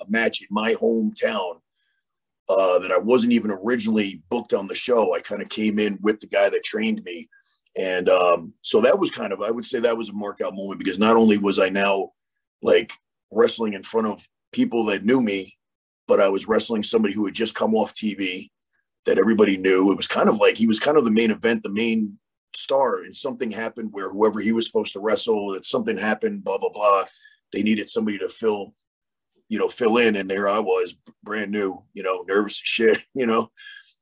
a 0.00 0.08
match 0.08 0.40
in 0.40 0.48
my 0.50 0.74
hometown 0.74 1.60
uh, 2.48 2.78
that 2.78 2.92
I 2.92 2.98
wasn't 2.98 3.32
even 3.32 3.50
originally 3.50 4.22
booked 4.30 4.54
on 4.54 4.66
the 4.66 4.74
show. 4.74 5.14
I 5.14 5.20
kind 5.20 5.42
of 5.42 5.48
came 5.48 5.78
in 5.78 5.98
with 6.02 6.20
the 6.20 6.26
guy 6.26 6.48
that 6.48 6.64
trained 6.64 7.02
me, 7.04 7.28
and 7.76 8.08
um, 8.08 8.54
so 8.62 8.80
that 8.80 8.98
was 8.98 9.10
kind 9.10 9.32
of 9.32 9.42
I 9.42 9.50
would 9.50 9.66
say 9.66 9.80
that 9.80 9.96
was 9.96 10.08
a 10.08 10.14
mark 10.14 10.40
out 10.40 10.54
moment 10.54 10.78
because 10.78 10.98
not 10.98 11.16
only 11.16 11.38
was 11.38 11.58
I 11.58 11.68
now 11.68 12.12
like 12.62 12.92
wrestling 13.30 13.74
in 13.74 13.82
front 13.82 14.06
of 14.06 14.26
people 14.52 14.84
that 14.86 15.04
knew 15.04 15.20
me, 15.20 15.56
but 16.08 16.20
I 16.20 16.28
was 16.28 16.48
wrestling 16.48 16.82
somebody 16.82 17.14
who 17.14 17.26
had 17.26 17.34
just 17.34 17.54
come 17.54 17.74
off 17.74 17.94
TV 17.94 18.50
that 19.04 19.18
everybody 19.18 19.56
knew. 19.56 19.92
It 19.92 19.96
was 19.96 20.08
kind 20.08 20.28
of 20.28 20.38
like 20.38 20.56
he 20.56 20.66
was 20.66 20.80
kind 20.80 20.96
of 20.96 21.04
the 21.04 21.10
main 21.10 21.30
event, 21.30 21.62
the 21.62 21.68
main 21.68 22.18
star, 22.54 23.02
and 23.02 23.14
something 23.14 23.50
happened 23.50 23.90
where 23.92 24.10
whoever 24.10 24.40
he 24.40 24.52
was 24.52 24.66
supposed 24.66 24.92
to 24.94 25.00
wrestle, 25.00 25.52
that 25.52 25.64
something 25.64 25.98
happened, 25.98 26.44
blah 26.44 26.58
blah 26.58 26.70
blah. 26.70 27.04
They 27.52 27.62
needed 27.62 27.88
somebody 27.88 28.18
to 28.18 28.28
fill, 28.28 28.74
you 29.48 29.58
know, 29.58 29.68
fill 29.68 29.98
in, 29.98 30.16
and 30.16 30.30
there 30.30 30.48
I 30.48 30.58
was, 30.60 30.94
brand 31.22 31.52
new, 31.52 31.82
you 31.94 32.02
know, 32.02 32.24
nervous 32.26 32.54
as 32.54 32.66
shit, 32.66 33.02
you 33.14 33.26
know, 33.26 33.50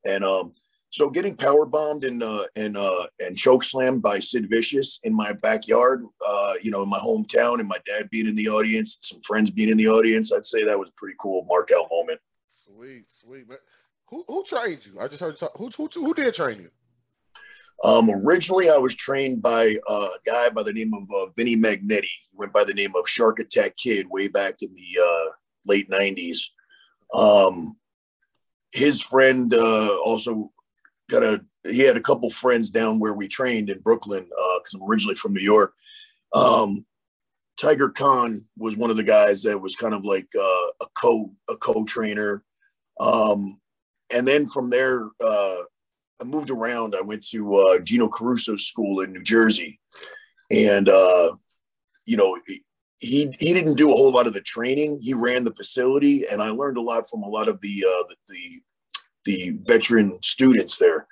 and 0.04 0.24
um, 0.24 0.52
so 0.94 1.10
getting 1.10 1.36
power 1.36 1.66
bombed 1.66 2.04
and 2.04 2.22
uh, 2.22 2.44
and 2.54 2.76
uh, 2.76 3.06
and 3.18 3.36
choke 3.36 3.64
slammed 3.64 4.00
by 4.00 4.20
Sid 4.20 4.48
Vicious 4.48 5.00
in 5.02 5.12
my 5.12 5.32
backyard, 5.32 6.06
uh, 6.24 6.54
you 6.62 6.70
know, 6.70 6.84
in 6.84 6.88
my 6.88 7.00
hometown, 7.00 7.58
and 7.58 7.66
my 7.66 7.78
dad 7.84 8.08
being 8.10 8.28
in 8.28 8.36
the 8.36 8.48
audience, 8.48 8.98
some 9.02 9.20
friends 9.22 9.50
being 9.50 9.70
in 9.70 9.76
the 9.76 9.88
audience, 9.88 10.32
I'd 10.32 10.44
say 10.44 10.62
that 10.62 10.78
was 10.78 10.90
a 10.90 10.92
pretty 10.96 11.16
cool 11.18 11.44
mark 11.48 11.70
out 11.76 11.88
moment. 11.90 12.20
Sweet, 12.64 13.06
sweet. 13.08 13.48
Man. 13.48 13.58
Who 14.10 14.24
who 14.28 14.44
trained 14.44 14.86
you? 14.86 15.00
I 15.00 15.08
just 15.08 15.20
heard 15.20 15.36
talk, 15.36 15.50
who, 15.56 15.68
who 15.76 15.88
who 15.92 16.14
did 16.14 16.32
train 16.32 16.60
you? 16.60 16.70
Um, 17.82 18.08
originally, 18.08 18.70
I 18.70 18.76
was 18.76 18.94
trained 18.94 19.42
by 19.42 19.74
a 19.88 20.06
guy 20.24 20.50
by 20.50 20.62
the 20.62 20.72
name 20.72 20.94
of 20.94 21.10
uh, 21.12 21.32
Vinny 21.36 21.56
Magnetti. 21.56 22.02
He 22.02 22.36
went 22.36 22.52
by 22.52 22.62
the 22.62 22.72
name 22.72 22.92
of 22.94 23.08
Shark 23.08 23.40
Attack 23.40 23.76
Kid 23.76 24.06
way 24.08 24.28
back 24.28 24.62
in 24.62 24.72
the 24.72 25.02
uh, 25.02 25.30
late 25.66 25.90
90s. 25.90 26.38
Um, 27.12 27.76
his 28.72 29.00
friend 29.00 29.52
uh, 29.52 29.96
also 30.04 30.52
he 31.64 31.80
had 31.80 31.96
a 31.96 32.02
couple 32.02 32.30
friends 32.30 32.70
down 32.70 32.98
where 32.98 33.14
we 33.14 33.28
trained 33.28 33.70
in 33.70 33.80
Brooklyn 33.80 34.24
because 34.24 34.74
uh, 34.74 34.78
I'm 34.78 34.88
originally 34.88 35.14
from 35.14 35.32
New 35.32 35.42
York. 35.42 35.74
Um, 36.34 36.84
Tiger 37.56 37.90
Khan 37.90 38.44
was 38.56 38.76
one 38.76 38.90
of 38.90 38.96
the 38.96 39.02
guys 39.02 39.42
that 39.42 39.60
was 39.60 39.76
kind 39.76 39.94
of 39.94 40.04
like 40.04 40.28
uh, 40.36 40.68
a 40.82 40.86
co 40.94 41.32
a 41.48 41.56
co 41.56 41.84
trainer, 41.84 42.44
um, 43.00 43.60
and 44.10 44.26
then 44.26 44.48
from 44.48 44.70
there, 44.70 45.08
uh, 45.24 45.62
I 46.20 46.24
moved 46.24 46.50
around. 46.50 46.94
I 46.96 47.02
went 47.02 47.24
to 47.28 47.54
uh, 47.56 47.78
Gino 47.80 48.08
Caruso's 48.08 48.66
school 48.66 49.00
in 49.00 49.12
New 49.12 49.22
Jersey, 49.22 49.78
and 50.50 50.88
uh, 50.88 51.36
you 52.06 52.16
know 52.16 52.38
he 52.98 53.32
he 53.38 53.52
didn't 53.52 53.74
do 53.74 53.92
a 53.92 53.96
whole 53.96 54.12
lot 54.12 54.26
of 54.26 54.34
the 54.34 54.40
training. 54.40 54.98
He 55.00 55.14
ran 55.14 55.44
the 55.44 55.54
facility, 55.54 56.26
and 56.26 56.42
I 56.42 56.50
learned 56.50 56.76
a 56.76 56.82
lot 56.82 57.08
from 57.08 57.22
a 57.22 57.28
lot 57.28 57.48
of 57.48 57.60
the 57.60 57.84
uh, 57.86 58.04
the, 58.08 58.16
the 58.28 58.62
the 59.24 59.58
veteran 59.62 60.20
students 60.22 60.78
there. 60.78 61.06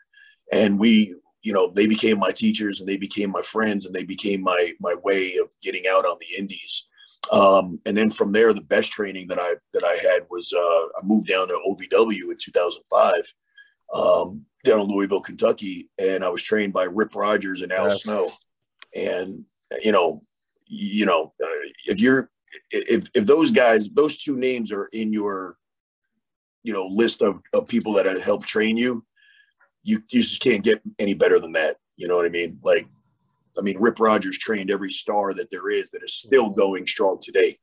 And 0.53 0.79
we, 0.79 1.15
you 1.43 1.53
know, 1.53 1.73
they 1.75 1.87
became 1.87 2.19
my 2.19 2.31
teachers, 2.31 2.81
and 2.81 2.89
they 2.89 2.97
became 2.97 3.31
my 3.31 3.43
friends, 3.43 3.87
and 3.87 3.95
they 3.95 4.05
became 4.05 4.43
my 4.43 4.73
my 4.81 4.95
way 5.03 5.37
of 5.37 5.49
getting 5.63 5.85
out 5.91 6.05
on 6.05 6.17
the 6.21 6.39
indies. 6.39 6.87
Um, 7.31 7.81
and 7.87 7.97
then 7.97 8.11
from 8.11 8.33
there, 8.33 8.53
the 8.53 8.61
best 8.61 8.91
training 8.93 9.29
that 9.29 9.39
I 9.39 9.55
that 9.75 9.85
I 9.85 9.95
had 9.95 10.27
was 10.31 10.53
uh, 10.53 10.59
I 10.59 11.05
moved 11.05 11.29
down 11.29 11.49
to 11.49 11.59
OVW 11.67 12.31
in 12.31 12.37
2005 12.39 13.13
um, 13.95 14.45
down 14.65 14.81
in 14.81 14.87
Louisville, 14.87 15.21
Kentucky, 15.21 15.89
and 15.99 16.25
I 16.25 16.29
was 16.29 16.43
trained 16.43 16.73
by 16.73 16.85
Rip 16.85 17.15
Rogers 17.15 17.63
and 17.63 17.73
Al 17.73 17.89
Yes. 17.89 18.03
Snow. 18.03 18.33
And 18.95 19.45
you 19.83 19.93
know, 19.93 20.23
you 20.67 21.07
know, 21.07 21.33
uh, 21.43 21.69
if 21.87 22.01
you're 22.01 22.31
if 22.71 23.09
if 23.15 23.27
those 23.27 23.51
guys, 23.51 23.89
those 23.95 24.19
two 24.19 24.37
names 24.37 24.73
are 24.73 24.89
in 24.93 25.13
your 25.13 25.57
you 26.63 26.73
know 26.73 26.87
list 26.87 27.23
of, 27.23 27.41
of 27.53 27.69
people 27.69 27.93
that 27.95 28.07
have 28.07 28.23
helped 28.23 28.47
train 28.47 28.77
you, 28.77 29.05
you 29.83 30.03
you 30.11 30.23
just 30.23 30.41
can't 30.41 30.65
get 30.65 30.81
any 30.99 31.15
better 31.15 31.39
than 31.39 31.53
that. 31.53 31.77
You 31.97 32.09
know 32.09 32.17
what 32.17 32.27
I 32.27 32.31
mean? 32.31 32.59
Like, 32.63 32.87
I 33.59 33.63
mean, 33.63 33.79
Rip 33.79 34.01
Rogers 34.01 34.39
trained 34.39 34.71
every 34.71 34.91
star 34.91 35.35
that 35.35 35.51
there 35.51 35.71
is 35.71 35.91
that 35.91 36.03
is 36.03 36.15
still 36.15 36.47
mm-hmm. 36.47 36.59
going 36.59 36.87
strong 36.87 37.19
today. 37.21 37.59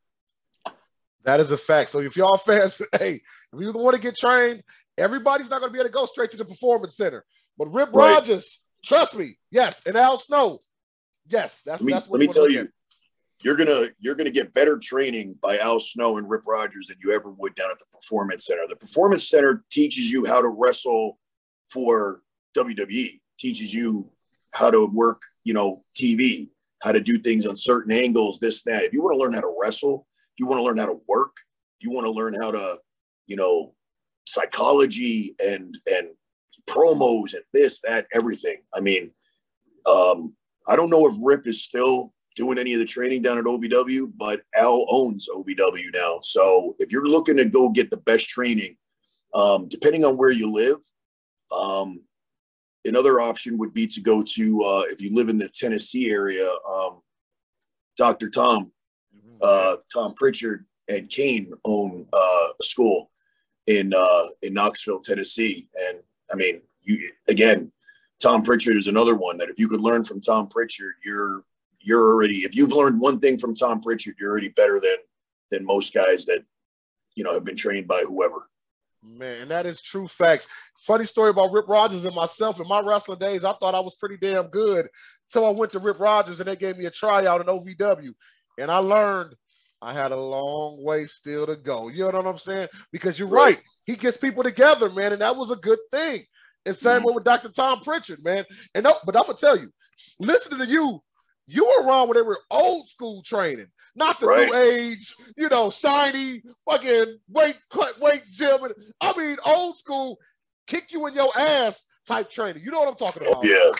That 1.24 1.40
is 1.40 1.52
a 1.52 1.58
fact. 1.58 1.92
So 1.92 2.00
if 2.00 2.16
y'all 2.16 2.38
fans, 2.38 2.82
hey, 2.98 3.22
if 3.54 3.60
you 3.60 3.72
want 3.74 3.96
to 3.96 4.02
get 4.02 4.18
trained, 4.18 4.64
everybody's 4.98 5.50
not 5.50 5.60
going 5.60 5.70
to 5.70 5.74
be 5.74 5.80
able 5.80 5.90
to 5.90 5.94
go 5.94 6.06
straight 6.06 6.32
to 6.32 6.38
the 6.38 6.46
performance 6.46 6.96
center. 6.96 7.26
But 7.58 7.74
Rip 7.74 7.90
Right. 7.92 8.14
Rogers, 8.14 8.62
trust 8.86 9.16
me, 9.16 9.38
yes, 9.52 9.82
and 9.86 9.96
Al 9.98 10.18
Snow, 10.18 10.62
yes, 11.28 11.60
that's 11.66 11.82
Let 11.82 11.86
me 11.86 11.94
that's 11.94 12.10
let 12.10 12.20
me 12.20 12.28
tell 12.28 12.50
you, 12.50 12.62
at. 12.62 12.68
You're 13.42 13.56
gonna 13.56 13.88
you're 14.00 14.16
gonna 14.16 14.30
get 14.30 14.54
better 14.54 14.78
training 14.78 15.38
by 15.42 15.58
Al 15.60 15.80
Snow 15.80 16.18
and 16.18 16.30
Rip 16.30 16.44
Rogers 16.46 16.88
than 16.88 16.98
you 17.02 17.14
ever 17.14 17.32
would 17.32 17.56
down 17.56 17.72
at 17.72 17.80
the 17.80 17.86
Performance 17.92 18.46
Center. 18.46 18.64
The 18.68 18.76
Performance 18.76 19.28
Center 19.30 19.64
teaches 19.70 20.12
you 20.12 20.26
how 20.26 20.42
to 20.42 20.50
wrestle 20.50 21.20
for 21.70 22.22
WWE, 22.58 23.20
teaches 23.38 23.74
you 23.74 24.10
how 24.54 24.72
to 24.72 24.86
work, 24.88 25.22
you 25.44 25.54
know, 25.54 25.84
TV, 25.96 26.50
how 26.82 26.92
to 26.92 27.00
do 27.00 27.20
things 27.20 27.46
on 27.46 27.56
certain 27.56 27.92
angles, 27.92 28.40
this, 28.40 28.64
that. 28.64 28.84
If 28.84 28.94
you 28.94 29.02
want 29.02 29.14
to 29.16 29.20
learn 29.20 29.34
how 29.34 29.42
to 29.42 29.56
wrestle, 29.60 30.08
if 30.34 30.40
you 30.40 30.48
want 30.48 30.60
to 30.60 30.64
learn 30.64 30.78
how 30.78 30.88
to 30.88 31.00
work, 31.08 31.36
if 31.80 31.86
you 31.86 31.92
want 31.92 32.06
to 32.06 32.12
learn 32.12 32.34
how 32.34 32.52
to, 32.52 32.78
you 33.28 33.36
know, 33.36 33.74
psychology 34.26 35.36
and 35.44 35.78
and 35.92 36.10
promos 36.68 37.34
and 37.34 37.44
this, 37.54 37.82
that, 37.82 38.06
everything. 38.14 38.58
I 38.76 38.80
mean, 38.80 39.12
um, 39.90 40.36
I 40.68 40.76
don't 40.76 40.90
know 40.90 41.08
if 41.08 41.16
Rip 41.24 41.48
is 41.48 41.64
still 41.64 42.14
doing 42.40 42.58
any 42.58 42.74
of 42.74 42.80
the 42.80 42.86
training 42.86 43.22
down 43.22 43.38
at 43.38 43.44
OVW, 43.44 44.14
but 44.16 44.40
Al 44.56 44.86
owns 44.90 45.28
OVW 45.28 45.94
now. 45.94 46.20
So 46.22 46.74
if 46.80 46.90
you're 46.90 47.06
looking 47.06 47.36
to 47.36 47.44
go 47.44 47.68
get 47.68 47.92
the 47.92 47.98
best 47.98 48.30
training, 48.30 48.78
um, 49.34 49.68
depending 49.68 50.06
on 50.06 50.16
where 50.16 50.32
you 50.32 50.50
live, 50.50 50.78
um, 51.52 52.02
another 52.86 53.20
option 53.20 53.58
would 53.58 53.74
be 53.74 53.86
to 53.88 54.00
go 54.00 54.24
to 54.24 54.64
uh, 54.64 54.84
if 54.88 55.02
you 55.02 55.14
live 55.14 55.28
in 55.28 55.38
the 55.38 55.50
Tennessee 55.50 56.10
area, 56.10 56.50
um, 56.68 57.02
Dr. 57.98 58.30
Tom, 58.30 58.72
uh, 59.42 59.76
Tom 59.94 60.14
Prichard 60.14 60.66
and 60.88 61.10
Kane 61.10 61.52
own 61.66 62.08
uh, 62.14 62.48
a 62.62 62.64
school 62.64 63.12
in 63.68 63.94
uh, 63.94 64.28
in 64.42 64.54
Knoxville, 64.54 65.02
Tennessee, 65.02 65.68
and 65.90 66.00
I 66.32 66.38
mean, 66.38 66.62
you 66.84 67.12
again, 67.28 67.74
Tom 68.22 68.44
Prichard 68.44 68.78
is 68.78 68.88
another 68.88 69.16
one 69.16 69.38
that 69.40 69.50
if 69.50 69.60
you 69.60 69.68
could 69.68 69.82
learn 69.82 70.06
from 70.06 70.22
Tom 70.22 70.48
Prichard, 70.48 70.94
you're 71.04 71.44
you're 71.82 72.14
already 72.14 72.40
if 72.40 72.56
you've 72.56 72.74
learned 72.74 73.00
one 73.00 73.20
thing 73.20 73.38
from 73.38 73.56
Tom 73.56 73.82
Prichard, 73.82 74.16
you're 74.20 74.32
already 74.32 74.50
better 74.50 74.80
than 74.80 74.98
than 75.52 75.66
most 75.66 75.94
guys 75.94 76.26
that 76.26 76.44
you 77.16 77.24
know 77.24 77.34
have 77.34 77.46
been 77.46 77.56
trained 77.56 77.88
by 77.88 78.04
whoever. 78.08 78.48
Man, 79.04 79.48
that 79.48 79.66
is 79.66 79.82
true 79.82 80.08
facts. 80.08 80.48
Funny 80.80 81.06
story 81.06 81.30
about 81.30 81.52
Rip 81.52 81.68
Rogers 81.68 82.06
and 82.06 82.16
myself. 82.16 82.60
In 82.60 82.68
my 82.68 82.82
wrestling 82.82 83.20
days, 83.20 83.46
I 83.46 83.54
thought 83.54 83.76
I 83.76 83.80
was 83.80 83.96
pretty 83.96 84.18
damn 84.18 84.48
good. 84.48 84.90
So 85.30 85.46
I 85.46 85.52
went 85.52 85.72
to 85.74 85.80
Rip 85.80 86.00
Rogers 86.00 86.40
and 86.40 86.48
they 86.48 86.56
gave 86.56 86.78
me 86.78 86.86
a 86.86 86.92
tryout 86.92 87.42
in 87.42 87.48
OVW. 87.48 88.14
And 88.58 88.70
I 88.70 88.78
learned 88.78 89.36
I 89.82 89.94
had 89.94 90.12
a 90.12 90.18
long 90.18 90.84
way 90.84 91.06
still 91.06 91.46
to 91.46 91.56
go. 91.56 91.88
You 91.88 92.12
know 92.12 92.20
what 92.20 92.28
I'm 92.28 92.38
saying? 92.38 92.68
Because 92.92 93.18
you're 93.18 93.28
right. 93.30 93.56
Right. 93.56 93.64
He 93.86 93.96
gets 93.96 94.18
people 94.18 94.44
together, 94.44 94.90
man. 94.90 95.14
And 95.14 95.22
that 95.22 95.36
was 95.36 95.52
a 95.52 95.56
good 95.56 95.80
thing. 95.92 96.26
And 96.66 96.76
same 96.76 96.98
mm-hmm. 96.98 97.08
way 97.08 97.14
with 97.16 97.24
Dr. 97.24 97.50
Tom 97.50 97.80
Prichard, 97.82 98.24
man. 98.24 98.44
And 98.76 98.84
no, 98.84 98.96
but 99.06 99.16
I'm 99.16 99.26
gonna 99.26 99.38
tell 99.38 99.58
you, 99.58 99.72
listening 100.20 100.60
to 100.60 100.68
you, 100.68 101.02
you 101.50 101.66
were 101.66 101.84
around 101.84 102.08
when 102.08 102.16
they 102.16 102.22
were 102.22 102.40
old 102.52 102.88
school 102.90 103.24
training, 103.24 103.68
not 103.96 104.20
the 104.20 104.28
Right. 104.28 104.48
new 104.50 104.56
age, 104.56 105.16
you 105.36 105.50
know, 105.50 105.70
shiny 105.70 106.44
fucking 106.70 107.20
weight 107.28 107.58
cut 107.72 108.00
weight 108.00 108.24
gym. 108.32 108.60
I 109.02 109.18
mean, 109.18 109.38
old 109.46 109.78
school, 109.80 110.20
kick 110.68 110.92
you 110.92 111.06
in 111.08 111.16
your 111.16 111.36
ass 111.38 111.84
type 112.08 112.30
training. 112.30 112.64
You 112.64 112.72
know 112.72 112.80
what 112.80 112.90
I'm 112.90 112.96
talking 112.96 113.24
about? 113.24 113.44
Oh, 113.44 113.48
yeah, 113.48 113.72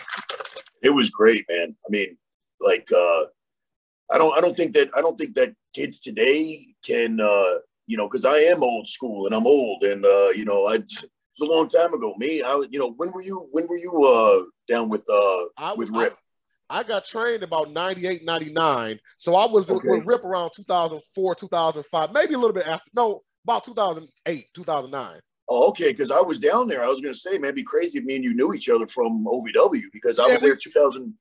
it 0.82 0.90
was 0.90 1.10
great, 1.10 1.44
man. 1.48 1.76
I 1.86 1.90
mean, 1.90 2.16
like, 2.60 2.88
uh, 2.92 3.24
I 4.12 4.18
don't, 4.18 4.36
I 4.36 4.40
don't 4.40 4.56
think 4.56 4.74
that, 4.74 4.90
I 4.96 5.00
don't 5.00 5.16
think 5.16 5.34
that 5.36 5.54
kids 5.72 6.00
today 6.00 6.66
can, 6.84 7.20
uh, 7.20 7.58
you 7.86 7.96
know, 7.96 8.08
because 8.08 8.24
I 8.24 8.38
am 8.38 8.62
old 8.62 8.88
school 8.88 9.26
and 9.26 9.34
I'm 9.34 9.46
old, 9.46 9.82
and 9.84 10.04
uh, 10.04 10.30
you 10.30 10.44
know, 10.44 10.66
I 10.66 10.78
a 11.42 11.44
long 11.44 11.68
time 11.68 11.94
ago. 11.94 12.14
Me, 12.18 12.42
I, 12.42 12.54
was- 12.54 12.68
you 12.70 12.78
know, 12.78 12.92
when 12.96 13.10
were 13.12 13.22
you, 13.22 13.48
when 13.50 13.66
were 13.66 13.78
you 13.78 14.04
uh, 14.04 14.44
down 14.68 14.88
with 14.88 15.08
uh, 15.08 15.44
I, 15.56 15.74
with 15.74 15.90
Rip? 15.90 16.14
I 16.70 16.84
got 16.84 17.04
trained 17.04 17.42
about 17.42 17.72
98, 17.72 18.24
99. 18.24 19.00
So 19.18 19.34
I 19.34 19.44
was 19.46 19.68
Okay. 19.68 19.88
with 19.88 20.06
Rip 20.06 20.24
around 20.24 20.52
2004, 20.54 21.34
2005, 21.34 22.12
maybe 22.12 22.34
a 22.34 22.38
little 22.38 22.54
bit 22.54 22.66
after. 22.66 22.88
No, 22.94 23.22
about 23.44 23.64
2008, 23.64 24.46
2009. 24.54 25.20
Oh, 25.48 25.68
okay, 25.70 25.90
because 25.90 26.12
I 26.12 26.20
was 26.20 26.38
down 26.38 26.68
there. 26.68 26.84
I 26.84 26.88
was 26.88 27.00
going 27.00 27.12
to 27.12 27.18
say, 27.18 27.32
man, 27.32 27.46
it'd 27.46 27.56
be 27.56 27.64
crazy 27.64 27.98
if 27.98 28.04
me 28.04 28.14
and 28.14 28.24
you 28.24 28.34
knew 28.34 28.54
each 28.54 28.68
other 28.68 28.86
from 28.86 29.24
OVW 29.26 29.82
because 29.92 30.20
I 30.20 30.26
Yeah, 30.28 30.34
was 30.34 30.42
there 30.42 30.54
2000, 30.54 31.12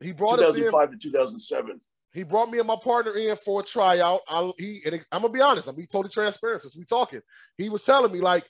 He 0.00 0.12
brought 0.12 0.38
us 0.40 0.48
in. 0.54 0.64
2005 0.64 0.90
to 0.90 0.96
2007. 0.98 1.80
He 2.12 2.22
brought 2.24 2.50
me 2.50 2.58
and 2.58 2.66
my 2.66 2.76
partner 2.82 3.16
in 3.16 3.36
for 3.36 3.60
a 3.60 3.64
tryout. 3.64 4.20
I, 4.28 4.52
he 4.58 4.82
and 4.84 4.96
I'm 5.12 5.22
gonna 5.22 5.32
be 5.32 5.40
honest. 5.40 5.66
I'm 5.68 5.74
gonna 5.74 5.82
be 5.82 5.86
totally 5.86 6.10
transparent 6.12 6.62
since 6.62 6.76
we 6.76 6.84
talking. 6.84 7.20
He 7.56 7.68
was 7.68 7.82
telling 7.84 8.12
me 8.12 8.20
like, 8.20 8.44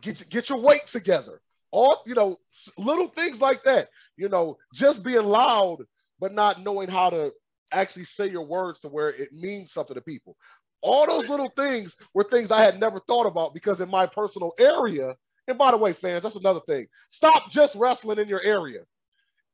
get 0.00 0.26
get 0.30 0.48
your 0.48 0.58
weight 0.58 0.86
together. 0.86 1.40
All 1.72 2.00
you 2.06 2.14
know, 2.14 2.36
little 2.78 3.08
things 3.08 3.40
like 3.40 3.64
that. 3.64 3.88
You 4.16 4.28
know, 4.28 4.58
just 4.72 5.02
being 5.02 5.24
loud 5.24 5.78
but 6.20 6.32
not 6.32 6.62
knowing 6.62 6.88
how 6.88 7.10
to 7.10 7.32
actually 7.72 8.04
say 8.04 8.28
your 8.28 8.46
words 8.46 8.80
to 8.80 8.88
where 8.88 9.10
it 9.10 9.32
means 9.32 9.72
something 9.72 9.94
to 9.94 10.00
people. 10.00 10.36
All 10.80 11.06
those 11.06 11.28
little 11.28 11.50
things 11.56 11.96
were 12.12 12.24
things 12.24 12.50
I 12.50 12.62
had 12.62 12.78
never 12.78 13.00
thought 13.00 13.26
about 13.26 13.54
because 13.54 13.80
in 13.80 13.90
my 13.90 14.06
personal 14.06 14.52
area. 14.58 15.14
And 15.48 15.58
by 15.58 15.70
the 15.70 15.76
way, 15.76 15.92
fans, 15.92 16.22
that's 16.22 16.36
another 16.36 16.60
thing. 16.66 16.86
Stop 17.10 17.50
just 17.50 17.74
wrestling 17.74 18.18
in 18.18 18.28
your 18.28 18.42
area. 18.42 18.80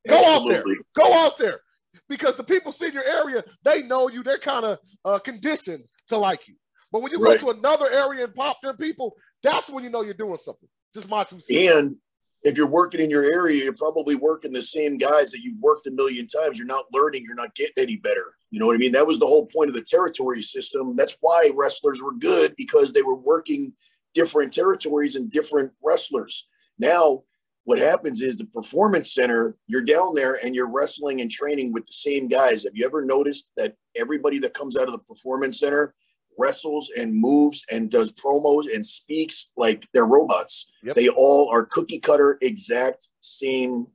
Go 0.07 0.25
out 0.27 0.49
there. 0.49 0.65
Go 0.97 1.13
out 1.13 1.39
there. 1.39 1.61
Because 2.09 2.37
the 2.37 2.45
people 2.45 2.73
see 2.73 2.91
your 2.91 3.05
area, 3.05 3.43
they 3.65 3.83
know 3.83 4.09
you. 4.09 4.23
They're 4.23 4.39
kind 4.39 4.65
of 4.65 4.79
uh, 5.05 5.19
conditioned 5.19 5.85
to 6.09 6.19
like 6.19 6.47
you. 6.47 6.55
But 6.93 7.03
when 7.03 7.13
you 7.13 7.19
Right. 7.19 7.41
go 7.41 7.53
to 7.53 7.59
another 7.59 7.91
area 7.91 8.25
and 8.25 8.35
pop 8.35 8.61
them 8.63 8.77
people, 8.77 9.17
that's 9.43 9.69
when 9.69 9.85
you 9.85 9.91
know 9.91 10.03
you're 10.03 10.15
doing 10.15 10.39
something. 10.45 10.69
Just 10.95 11.09
my 11.09 11.25
two 11.25 11.41
cents. 11.41 11.51
And 11.51 11.97
if 12.43 12.57
you're 12.57 12.67
working 12.67 13.01
in 13.01 13.11
your 13.11 13.25
area, 13.25 13.65
you're 13.65 13.73
probably 13.73 14.15
working 14.15 14.53
the 14.53 14.63
same 14.63 14.97
guys 14.97 15.31
that 15.31 15.41
you've 15.43 15.61
worked 15.61 15.87
a 15.87 15.91
million 15.91 16.27
times. 16.27 16.57
You're 16.57 16.67
not 16.67 16.87
learning, 16.93 17.25
you're 17.25 17.35
not 17.35 17.55
getting 17.55 17.75
any 17.77 17.97
better. 17.97 18.35
You 18.51 18.59
know 18.59 18.67
what 18.67 18.75
I 18.75 18.79
mean? 18.79 18.93
That 18.93 19.07
was 19.07 19.19
the 19.19 19.27
whole 19.27 19.47
point 19.47 19.69
of 19.69 19.75
the 19.75 19.85
territory 19.85 20.43
system. 20.43 20.97
That's 20.97 21.17
why 21.21 21.51
wrestlers 21.55 22.03
were 22.03 22.15
good 22.15 22.55
because 22.57 22.93
they 22.93 23.03
were 23.03 23.17
working 23.17 23.73
different 24.15 24.53
territories 24.53 25.17
and 25.17 25.31
different 25.31 25.73
wrestlers. 25.85 26.49
Now, 26.79 27.23
what 27.65 27.79
happens 27.79 28.23
is 28.23 28.39
the 28.39 28.47
performance 28.47 29.13
center, 29.13 29.57
you're 29.67 29.83
down 29.83 30.15
there 30.15 30.45
and 30.45 30.55
you're 30.55 30.73
wrestling 30.73 31.21
and 31.21 31.31
training 31.31 31.73
with 31.73 31.87
the 31.87 31.93
same 31.93 32.27
guys. 32.27 32.65
Have 32.65 32.73
you 32.75 32.87
ever 32.87 33.05
noticed 33.05 33.51
that 33.57 33.77
everybody 33.95 34.39
that 34.41 34.55
comes 34.55 34.77
out 34.77 34.89
of 34.89 34.93
the 34.93 34.99
performance 34.99 35.61
center 35.61 35.95
wrestles 36.41 36.91
and 36.97 37.15
moves 37.15 37.65
and 37.71 37.91
does 37.91 38.13
promos 38.13 38.65
and 38.73 38.87
speaks 38.87 39.51
like 39.57 39.87
they're 39.93 40.07
robots? 40.07 40.71
Yep. 40.83 40.97
They 40.97 41.09
all 41.09 41.51
are 41.53 41.67
cookie 41.67 42.01
cutter, 42.01 42.39
exact 42.41 43.09
same, 43.21 43.87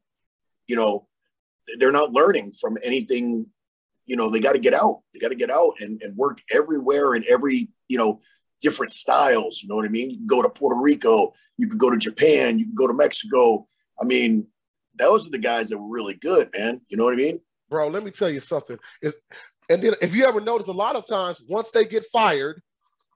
you 0.67 0.75
know, 0.75 1.07
they're 1.79 1.91
not 1.91 2.11
learning 2.11 2.51
from 2.59 2.77
anything. 2.83 3.47
You 4.05 4.15
know, 4.15 4.29
they 4.29 4.39
got 4.39 4.53
to 4.53 4.59
get 4.59 4.73
out. 4.73 5.01
They 5.13 5.19
got 5.19 5.29
to 5.29 5.35
get 5.35 5.49
out 5.49 5.73
and, 5.79 6.01
and 6.03 6.15
work 6.15 6.39
everywhere 6.51 7.15
and 7.15 7.25
every, 7.25 7.69
you 7.87 7.97
know, 7.97 8.19
different 8.61 8.91
styles. 8.91 9.61
You 9.61 9.69
know 9.69 9.75
what 9.75 9.85
I 9.85 9.89
mean? 9.89 10.11
You 10.11 10.17
can 10.17 10.27
go 10.27 10.41
to 10.41 10.49
Puerto 10.49 10.79
Rico, 10.79 11.33
you 11.57 11.67
could 11.67 11.79
go 11.79 11.89
to 11.89 11.97
Japan, 11.97 12.59
you 12.59 12.65
can 12.65 12.75
go 12.75 12.87
to 12.87 12.93
Mexico. 12.93 13.67
I 13.99 14.05
mean, 14.05 14.47
those 14.97 15.27
are 15.27 15.31
the 15.31 15.39
guys 15.39 15.69
that 15.69 15.77
were 15.77 15.89
really 15.89 16.15
good, 16.15 16.49
man. 16.55 16.81
You 16.87 16.97
know 16.97 17.05
what 17.05 17.13
I 17.13 17.17
mean? 17.17 17.41
Bro, 17.69 17.89
let 17.89 18.03
me 18.03 18.11
tell 18.11 18.29
you 18.29 18.39
something. 18.39 18.77
And 19.69 19.81
then 19.81 19.95
if 20.01 20.15
you 20.15 20.25
ever 20.25 20.41
notice, 20.41 20.67
a 20.67 20.73
lot 20.73 20.95
of 20.95 21.07
times 21.07 21.41
once 21.47 21.71
they 21.71 21.85
get 21.85 22.05
fired, 22.11 22.61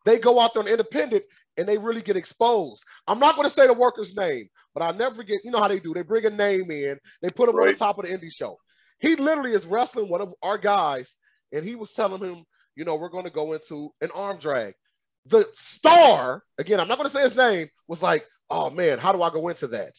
they 0.06 0.18
go 0.18 0.40
out 0.40 0.54
there 0.54 0.64
on 0.64 0.70
independent 0.70 1.24
and 1.58 1.68
they 1.68 1.78
really 1.78 2.02
get 2.02 2.18
exposed. 2.18 2.82
I'm 3.08 3.20
not 3.20 3.36
going 3.36 3.48
to 3.48 3.54
say 3.54 3.68
the 3.68 3.74
worker's 3.74 4.16
name, 4.16 4.48
but 4.74 4.82
I'll 4.82 4.94
never 4.94 5.16
forget. 5.16 5.42
You 5.44 5.52
know 5.52 5.60
how 5.60 5.68
they 5.68 5.80
do? 5.80 5.94
They 5.94 6.04
bring 6.04 6.26
a 6.26 6.30
name 6.30 6.72
in, 6.72 6.98
they 7.22 7.30
put 7.30 7.50
him 7.50 7.56
on 7.56 7.68
the 7.68 7.74
top 7.74 8.00
of 8.00 8.06
the 8.06 8.12
indie 8.12 8.34
show. 8.34 8.56
He 9.00 9.16
literally 9.16 9.54
is 9.54 9.66
wrestling 9.66 10.10
one 10.10 10.22
of 10.22 10.34
our 10.42 10.58
guys, 10.58 11.14
and 11.52 11.66
he 11.66 11.76
was 11.76 11.94
telling 11.94 12.22
him, 12.22 12.44
you 12.76 12.86
know, 12.86 12.96
we're 12.96 13.10
going 13.10 13.26
to 13.26 13.30
go 13.30 13.54
into 13.54 13.92
an 14.02 14.10
arm 14.16 14.38
drag. 14.40 14.74
The 15.26 15.48
star, 15.56 16.44
again, 16.58 16.80
I'm 16.80 16.88
not 16.88 16.98
going 16.98 17.10
to 17.10 17.14
say 17.14 17.24
his 17.24 17.36
name, 17.36 17.70
was 17.88 18.02
like, 18.02 18.26
oh 18.50 18.70
man, 18.70 18.98
how 19.00 19.12
do 19.12 19.22
I 19.22 19.30
go 19.30 19.50
into 19.50 19.68
that? 19.68 19.92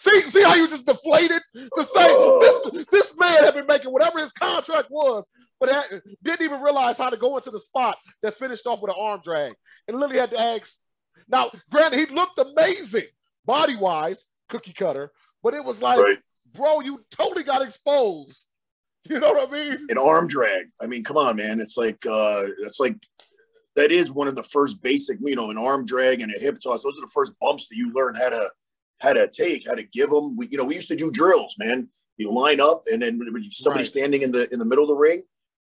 See, 0.00 0.20
see 0.22 0.42
how 0.42 0.54
you 0.54 0.66
just 0.68 0.86
deflated 0.86 1.42
to 1.54 1.84
say 1.84 2.38
this 2.40 2.86
this 2.90 3.18
man 3.18 3.44
had 3.44 3.54
been 3.54 3.66
making 3.66 3.92
whatever 3.92 4.18
his 4.18 4.32
contract 4.32 4.88
was, 4.90 5.24
but 5.58 5.70
had- 5.70 6.02
didn't 6.22 6.42
even 6.42 6.62
realize 6.62 6.96
how 6.96 7.10
to 7.10 7.18
go 7.18 7.36
into 7.36 7.50
the 7.50 7.60
spot 7.60 7.98
that 8.22 8.34
finished 8.34 8.66
off 8.66 8.80
with 8.80 8.90
an 8.90 8.96
arm 8.98 9.20
drag, 9.22 9.52
and 9.86 9.98
literally 9.98 10.18
had 10.18 10.30
to 10.30 10.40
ask 10.40 10.74
Now, 11.28 11.50
granted, 11.70 12.00
he 12.00 12.06
looked 12.14 12.38
amazing 12.38 13.06
body 13.44 13.76
wise, 13.76 14.24
cookie 14.48 14.72
cutter, 14.72 15.12
but 15.42 15.54
it 15.54 15.62
was 15.62 15.82
like, 15.82 15.98
right. 15.98 16.18
bro, 16.56 16.80
you 16.80 16.98
totally 17.10 17.44
got 17.44 17.62
exposed. 17.62 18.46
You 19.08 19.18
know 19.18 19.32
what 19.32 19.48
I 19.48 19.52
mean? 19.52 19.86
An 19.88 19.98
arm 19.98 20.28
drag. 20.28 20.66
I 20.80 20.86
mean, 20.86 21.02
come 21.02 21.16
on, 21.16 21.36
man. 21.36 21.58
It's 21.58 21.76
like 21.76 22.04
uh 22.06 22.44
it's 22.60 22.78
like 22.78 22.96
that 23.76 23.90
is 23.90 24.10
one 24.10 24.28
of 24.28 24.36
the 24.36 24.42
first 24.42 24.82
basic, 24.82 25.18
you 25.22 25.36
know, 25.36 25.50
an 25.50 25.56
arm 25.56 25.86
drag 25.86 26.20
and 26.20 26.32
a 26.34 26.38
hip 26.38 26.58
toss. 26.62 26.82
Those 26.82 26.98
are 26.98 27.02
the 27.02 27.12
first 27.12 27.32
bumps 27.40 27.68
that 27.68 27.76
you 27.76 27.92
learn 27.94 28.14
how 28.14 28.28
to 28.28 28.50
how 29.00 29.12
to 29.12 29.28
take, 29.28 29.66
how 29.66 29.74
to 29.74 29.82
give 29.82 30.10
them. 30.10 30.36
We, 30.36 30.48
you 30.50 30.58
know, 30.58 30.64
we 30.64 30.76
used 30.76 30.88
to 30.88 30.96
do 30.96 31.10
drills, 31.10 31.56
man. 31.58 31.88
You 32.16 32.32
line 32.32 32.60
up, 32.60 32.84
and 32.86 33.02
then 33.02 33.18
somebody 33.50 33.82
right. 33.82 33.90
standing 33.90 34.22
in 34.22 34.30
the 34.30 34.52
in 34.52 34.58
the 34.58 34.64
middle 34.64 34.84
of 34.84 34.88
the 34.88 34.94
ring, 34.94 35.22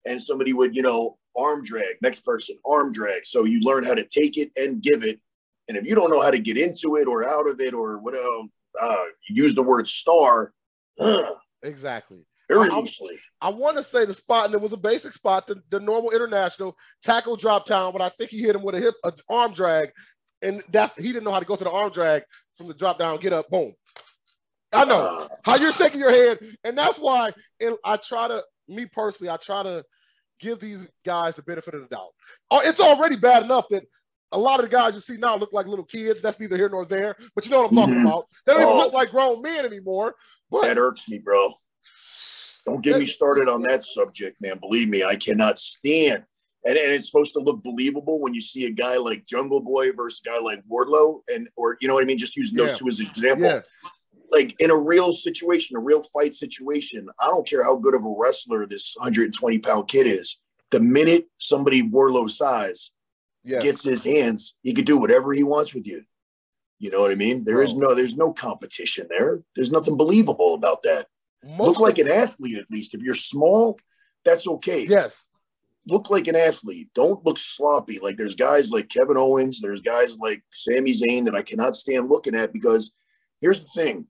and 0.07 0.23
somebody 0.23 0.53
would, 0.53 0.75
you 0.75 0.83
know, 0.83 1.19
arm 1.37 1.65
drag. 1.65 1.97
Next 2.01 2.21
person, 2.21 2.57
arm 2.65 2.93
drag. 2.93 3.27
So 3.27 3.45
you 3.45 3.61
learn 3.61 3.85
how 3.85 3.95
to 3.95 4.05
take 4.05 4.37
it 4.37 4.53
and 4.57 4.81
give 4.81 5.03
it. 5.05 5.21
And 5.69 5.77
if 5.77 5.85
you 5.85 5.95
don't 5.95 6.11
know 6.11 6.23
how 6.23 6.31
to 6.31 6.39
get 6.39 6.57
into 6.57 6.97
it 6.97 7.09
or 7.09 7.29
out 7.29 7.49
of 7.49 7.61
it 7.61 7.75
or 7.75 7.99
whatever, 7.99 8.25
uh, 8.81 9.05
use 9.29 9.55
the 9.55 9.63
word 9.63 9.89
star. 9.89 10.53
Uh, 11.01 11.33
exactly. 11.63 12.25
Very 12.49 12.69
loosely. 12.69 13.19
I, 13.41 13.49
I 13.49 13.51
want 13.51 13.79
to 13.79 13.83
say 13.83 14.05
the 14.05 14.15
spot, 14.15 14.47
and 14.47 14.55
it 14.55 14.61
was 14.61 14.75
a 14.75 14.77
basic 14.77 15.13
spot, 15.13 15.47
the, 15.47 15.63
the 15.71 15.81
normal 15.81 16.11
international 16.11 16.77
tackle 17.03 17.37
drop 17.37 17.67
down, 17.67 17.93
but 17.93 18.03
I 18.03 18.11
think 18.11 18.31
he 18.31 18.43
hit 18.43 18.55
him 18.55 18.63
with 18.63 18.75
a 18.75 18.81
hip, 18.81 18.95
a 19.03 19.13
arm 19.31 19.55
drag, 19.55 19.91
and 20.45 20.63
that's 20.71 20.95
he 20.97 21.13
didn't 21.13 21.25
know 21.25 21.33
how 21.33 21.41
to 21.41 21.47
go 21.47 21.57
to 21.57 21.65
the 21.65 21.71
arm 21.71 21.91
drag 21.91 22.23
from 22.57 22.69
the 22.69 22.75
drop 22.75 22.99
down, 22.99 23.19
get 23.19 23.33
up, 23.33 23.49
boom. 23.51 23.75
I 24.73 24.85
know 24.85 25.25
uh, 25.25 25.29
how 25.45 25.57
you're 25.57 25.73
shaking 25.73 26.01
your 26.01 26.11
head, 26.11 26.39
and 26.65 26.77
that's 26.77 26.99
why. 26.99 27.33
And 27.61 27.77
I 27.85 27.97
try 27.97 28.29
to, 28.29 28.43
me 28.69 28.87
personally, 28.87 29.31
I 29.31 29.37
try 29.37 29.63
to 29.63 29.85
give 30.41 30.61
these 30.61 30.87
guys 31.07 31.35
the 31.35 31.43
benefit 31.43 31.75
of 31.75 31.83
the 31.83 31.89
doubt. 31.89 32.11
Oh, 32.51 32.61
it's 32.61 32.81
already 32.81 33.17
bad 33.17 33.45
enough 33.45 33.67
that 33.71 33.85
a 34.33 34.39
lot 34.39 34.59
of 34.59 34.69
the 34.69 34.77
guys 34.77 34.95
you 34.95 35.01
see 35.01 35.17
now 35.17 35.37
look 35.37 35.53
like 35.53 35.67
little 35.67 35.85
kids. 35.85 36.21
That's 36.21 36.41
neither 36.41 36.57
here 36.57 36.69
nor 36.69 36.85
there. 36.85 37.17
But 37.35 37.45
you 37.45 37.53
know 37.53 37.63
what 37.63 37.71
I'm 37.71 37.77
talking 37.77 37.95
mm-hmm. 37.95 38.07
about. 38.07 38.27
They 38.47 38.55
don't 38.55 38.63
oh, 38.63 38.71
even 38.71 38.79
look 38.79 38.93
like 38.93 39.11
grown 39.11 39.43
men 39.43 39.65
anymore. 39.65 40.15
But 40.51 40.63
that 40.63 40.79
irks 40.79 41.09
me, 41.09 41.19
bro. 41.19 41.51
Don't 42.67 42.83
get 42.83 42.99
me 42.99 43.05
started 43.05 43.49
on 43.49 43.61
that 43.63 43.85
subject, 43.85 44.41
man. 44.41 44.59
Believe 44.59 44.89
me, 44.89 45.05
I 45.05 45.17
cannot 45.17 45.59
stand. 45.59 46.25
And, 46.67 46.79
and 46.79 46.93
it's 46.93 47.07
supposed 47.07 47.35
to 47.35 47.41
look 47.41 47.63
believable 47.63 48.21
when 48.21 48.33
you 48.33 48.41
see 48.41 48.67
a 48.67 48.71
guy 48.71 48.97
like 48.97 49.27
Jungle 49.27 49.61
Boy 49.61 49.93
versus 49.93 50.21
a 50.25 50.31
guy 50.31 50.39
like 50.39 50.63
Wardlow, 50.71 51.21
and 51.29 51.49
or 51.57 51.77
you 51.81 51.89
know 51.89 51.95
what 51.95 52.03
I 52.03 52.07
mean. 52.07 52.19
Just 52.19 52.37
using 52.37 52.57
those 52.57 52.71
yeah. 52.71 52.77
two 52.77 52.89
as 52.89 53.01
an 53.01 53.07
example. 53.07 53.47
Yeah. 53.47 53.61
Like 54.31 54.55
in 54.59 54.71
a 54.71 54.77
real 54.77 55.13
situation, 55.13 55.77
a 55.77 55.81
real 55.81 56.03
fight 56.03 56.35
situation, 56.35 57.07
I 57.21 57.27
don't 57.27 57.47
care 57.47 57.63
how 57.63 57.77
good 57.77 57.95
of 57.95 58.05
a 58.05 58.15
wrestler 58.19 58.67
this 58.67 58.95
120 58.97 59.59
pound 59.59 59.89
kid 59.89 60.07
is. 60.07 60.41
The 60.71 60.81
minute 60.81 61.27
somebody 61.39 61.83
Wardlow 61.83 62.29
size 62.31 62.91
yeah. 63.45 63.61
gets 63.61 63.85
his 63.85 64.05
hands, 64.05 64.55
he 64.63 64.73
could 64.73 64.87
do 64.87 64.97
whatever 64.97 65.33
he 65.33 65.45
wants 65.45 65.75
with 65.75 65.87
you. 65.87 66.03
You 66.79 66.91
know 66.91 67.03
what 67.03 67.13
I 67.13 67.15
mean? 67.15 67.45
There 67.45 67.57
Bro. 67.57 67.65
is 67.65 67.75
no, 67.77 67.95
there's 67.95 68.17
no 68.17 68.33
competition 68.33 69.07
there. 69.09 69.41
There's 69.55 69.71
nothing 69.71 69.97
believable 69.97 70.55
about 70.55 70.83
that. 70.83 71.07
Most 71.45 71.61
Look 71.61 71.81
like 71.81 71.99
an 71.99 72.09
athlete 72.09 72.59
at 72.59 72.71
least. 72.71 72.95
If 72.95 73.03
you're 73.03 73.15
small, 73.15 73.79
that's 74.25 74.49
okay. 74.49 74.87
Yes. 74.87 75.15
Look 75.87 76.09
like 76.11 76.27
an 76.29 76.37
athlete. 76.37 76.89
Don't 76.95 77.25
look 77.25 77.39
sloppy. 77.39 77.99
Like 77.99 78.17
there's 78.17 78.35
guys 78.35 78.71
like 78.71 78.89
Kevin 78.89 79.17
Owens, 79.17 79.61
there's 79.61 79.81
guys 79.81 80.19
like 80.19 80.43
Sami 80.53 80.93
Zayn 80.93 81.25
that 81.27 81.35
I 81.35 81.43
cannot 81.43 81.77
stand 81.77 82.09
looking 82.09 82.35
at 82.35 82.53
because 82.53 82.93
here's 83.41 83.61
the 83.61 83.69
thing. 83.75 84.07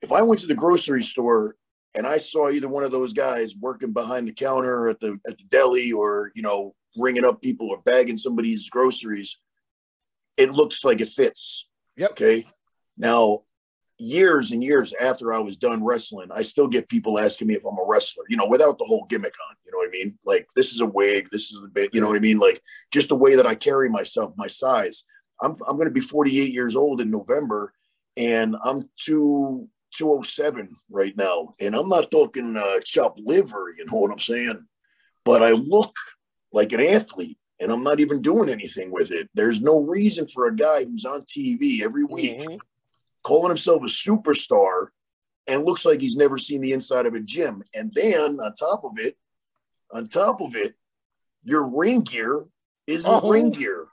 If 0.00 0.12
I 0.12 0.22
went 0.22 0.40
to 0.40 0.46
the 0.46 0.54
grocery 0.54 1.02
store 1.02 1.56
and 1.94 2.06
I 2.06 2.18
saw 2.18 2.48
either 2.48 2.68
one 2.68 2.84
of 2.84 2.92
those 2.92 3.12
guys 3.12 3.54
working 3.56 3.92
behind 3.92 4.26
the 4.26 4.32
counter 4.32 4.88
at 4.88 5.00
the 5.00 5.18
at 5.28 5.36
the 5.36 5.44
deli 5.48 5.92
or, 5.92 6.32
you 6.34 6.42
know, 6.42 6.74
ringing 6.96 7.24
up 7.24 7.42
people 7.42 7.68
or 7.68 7.82
bagging 7.82 8.16
somebody's 8.16 8.68
groceries, 8.70 9.36
it 10.36 10.50
looks 10.50 10.84
like 10.84 11.00
it 11.00 11.08
fits. 11.08 11.66
Yep. 11.96 12.10
Okay. 12.12 12.46
Now, 12.96 13.42
years 13.98 14.52
and 14.52 14.62
years 14.62 14.94
after 15.00 15.34
I 15.34 15.38
was 15.38 15.56
done 15.56 15.84
wrestling, 15.84 16.28
I 16.32 16.42
still 16.42 16.68
get 16.68 16.88
people 16.88 17.18
asking 17.18 17.48
me 17.48 17.54
if 17.54 17.64
I'm 17.64 17.78
a 17.78 17.86
wrestler, 17.86 18.24
you 18.28 18.36
know, 18.36 18.46
without 18.46 18.78
the 18.78 18.84
whole 18.84 19.06
gimmick 19.08 19.34
on, 19.48 19.56
you 19.66 19.72
know 19.72 19.78
what 19.78 19.88
I 19.88 19.90
mean? 19.90 20.18
Like 20.24 20.48
this 20.54 20.72
is 20.72 20.80
a 20.80 20.86
wig, 20.86 21.28
this 21.30 21.50
is 21.50 21.62
a 21.62 21.68
bit, 21.68 21.92
you 21.92 22.00
know 22.00 22.08
what 22.08 22.16
I 22.16 22.20
mean? 22.20 22.38
Like 22.38 22.62
just 22.92 23.08
the 23.08 23.16
way 23.16 23.34
that 23.34 23.46
I 23.46 23.54
carry 23.54 23.88
myself, 23.90 24.32
my 24.36 24.46
size. 24.46 25.04
I'm 25.42 25.54
I'm 25.68 25.76
going 25.76 25.88
to 25.88 25.94
be 25.94 26.00
48 26.00 26.52
years 26.52 26.76
old 26.76 27.00
in 27.00 27.10
November 27.10 27.72
and 28.16 28.56
I'm 28.64 28.88
two 28.96 29.68
207 29.94 30.76
right 30.90 31.16
now. 31.16 31.52
And 31.60 31.74
I'm 31.74 31.88
not 31.88 32.10
talking 32.10 32.56
uh, 32.56 32.80
chopped 32.84 33.20
liver, 33.20 33.74
you 33.76 33.84
know 33.86 33.98
what 33.98 34.12
I'm 34.12 34.20
saying? 34.20 34.64
But 35.24 35.42
I 35.42 35.52
look 35.52 35.94
like 36.52 36.72
an 36.72 36.80
athlete 36.80 37.38
and 37.60 37.72
I'm 37.72 37.82
not 37.82 37.98
even 37.98 38.22
doing 38.22 38.48
anything 38.48 38.92
with 38.92 39.10
it. 39.10 39.28
There's 39.34 39.60
no 39.60 39.80
reason 39.80 40.28
for 40.28 40.46
a 40.46 40.54
guy 40.54 40.84
who's 40.84 41.04
on 41.04 41.22
TV 41.22 41.82
every 41.82 42.04
week 42.04 42.40
mm-hmm 42.40 42.56
calling 43.28 43.50
himself 43.50 43.82
a 43.82 43.86
superstar 43.86 44.86
and 45.46 45.64
looks 45.64 45.84
like 45.84 46.00
he's 46.00 46.16
never 46.16 46.38
seen 46.38 46.62
the 46.62 46.72
inside 46.72 47.04
of 47.04 47.12
a 47.12 47.20
gym. 47.20 47.62
And 47.74 47.92
then 47.94 48.40
on 48.40 48.54
top 48.54 48.84
of 48.84 48.92
it, 48.96 49.18
on 49.92 50.08
top 50.08 50.40
of 50.40 50.56
it, 50.56 50.74
your 51.44 51.76
ring 51.76 52.00
gear 52.00 52.42
isn't 52.86 53.10
uh-huh. 53.10 53.28
ring 53.28 53.50
gear. 53.50 53.86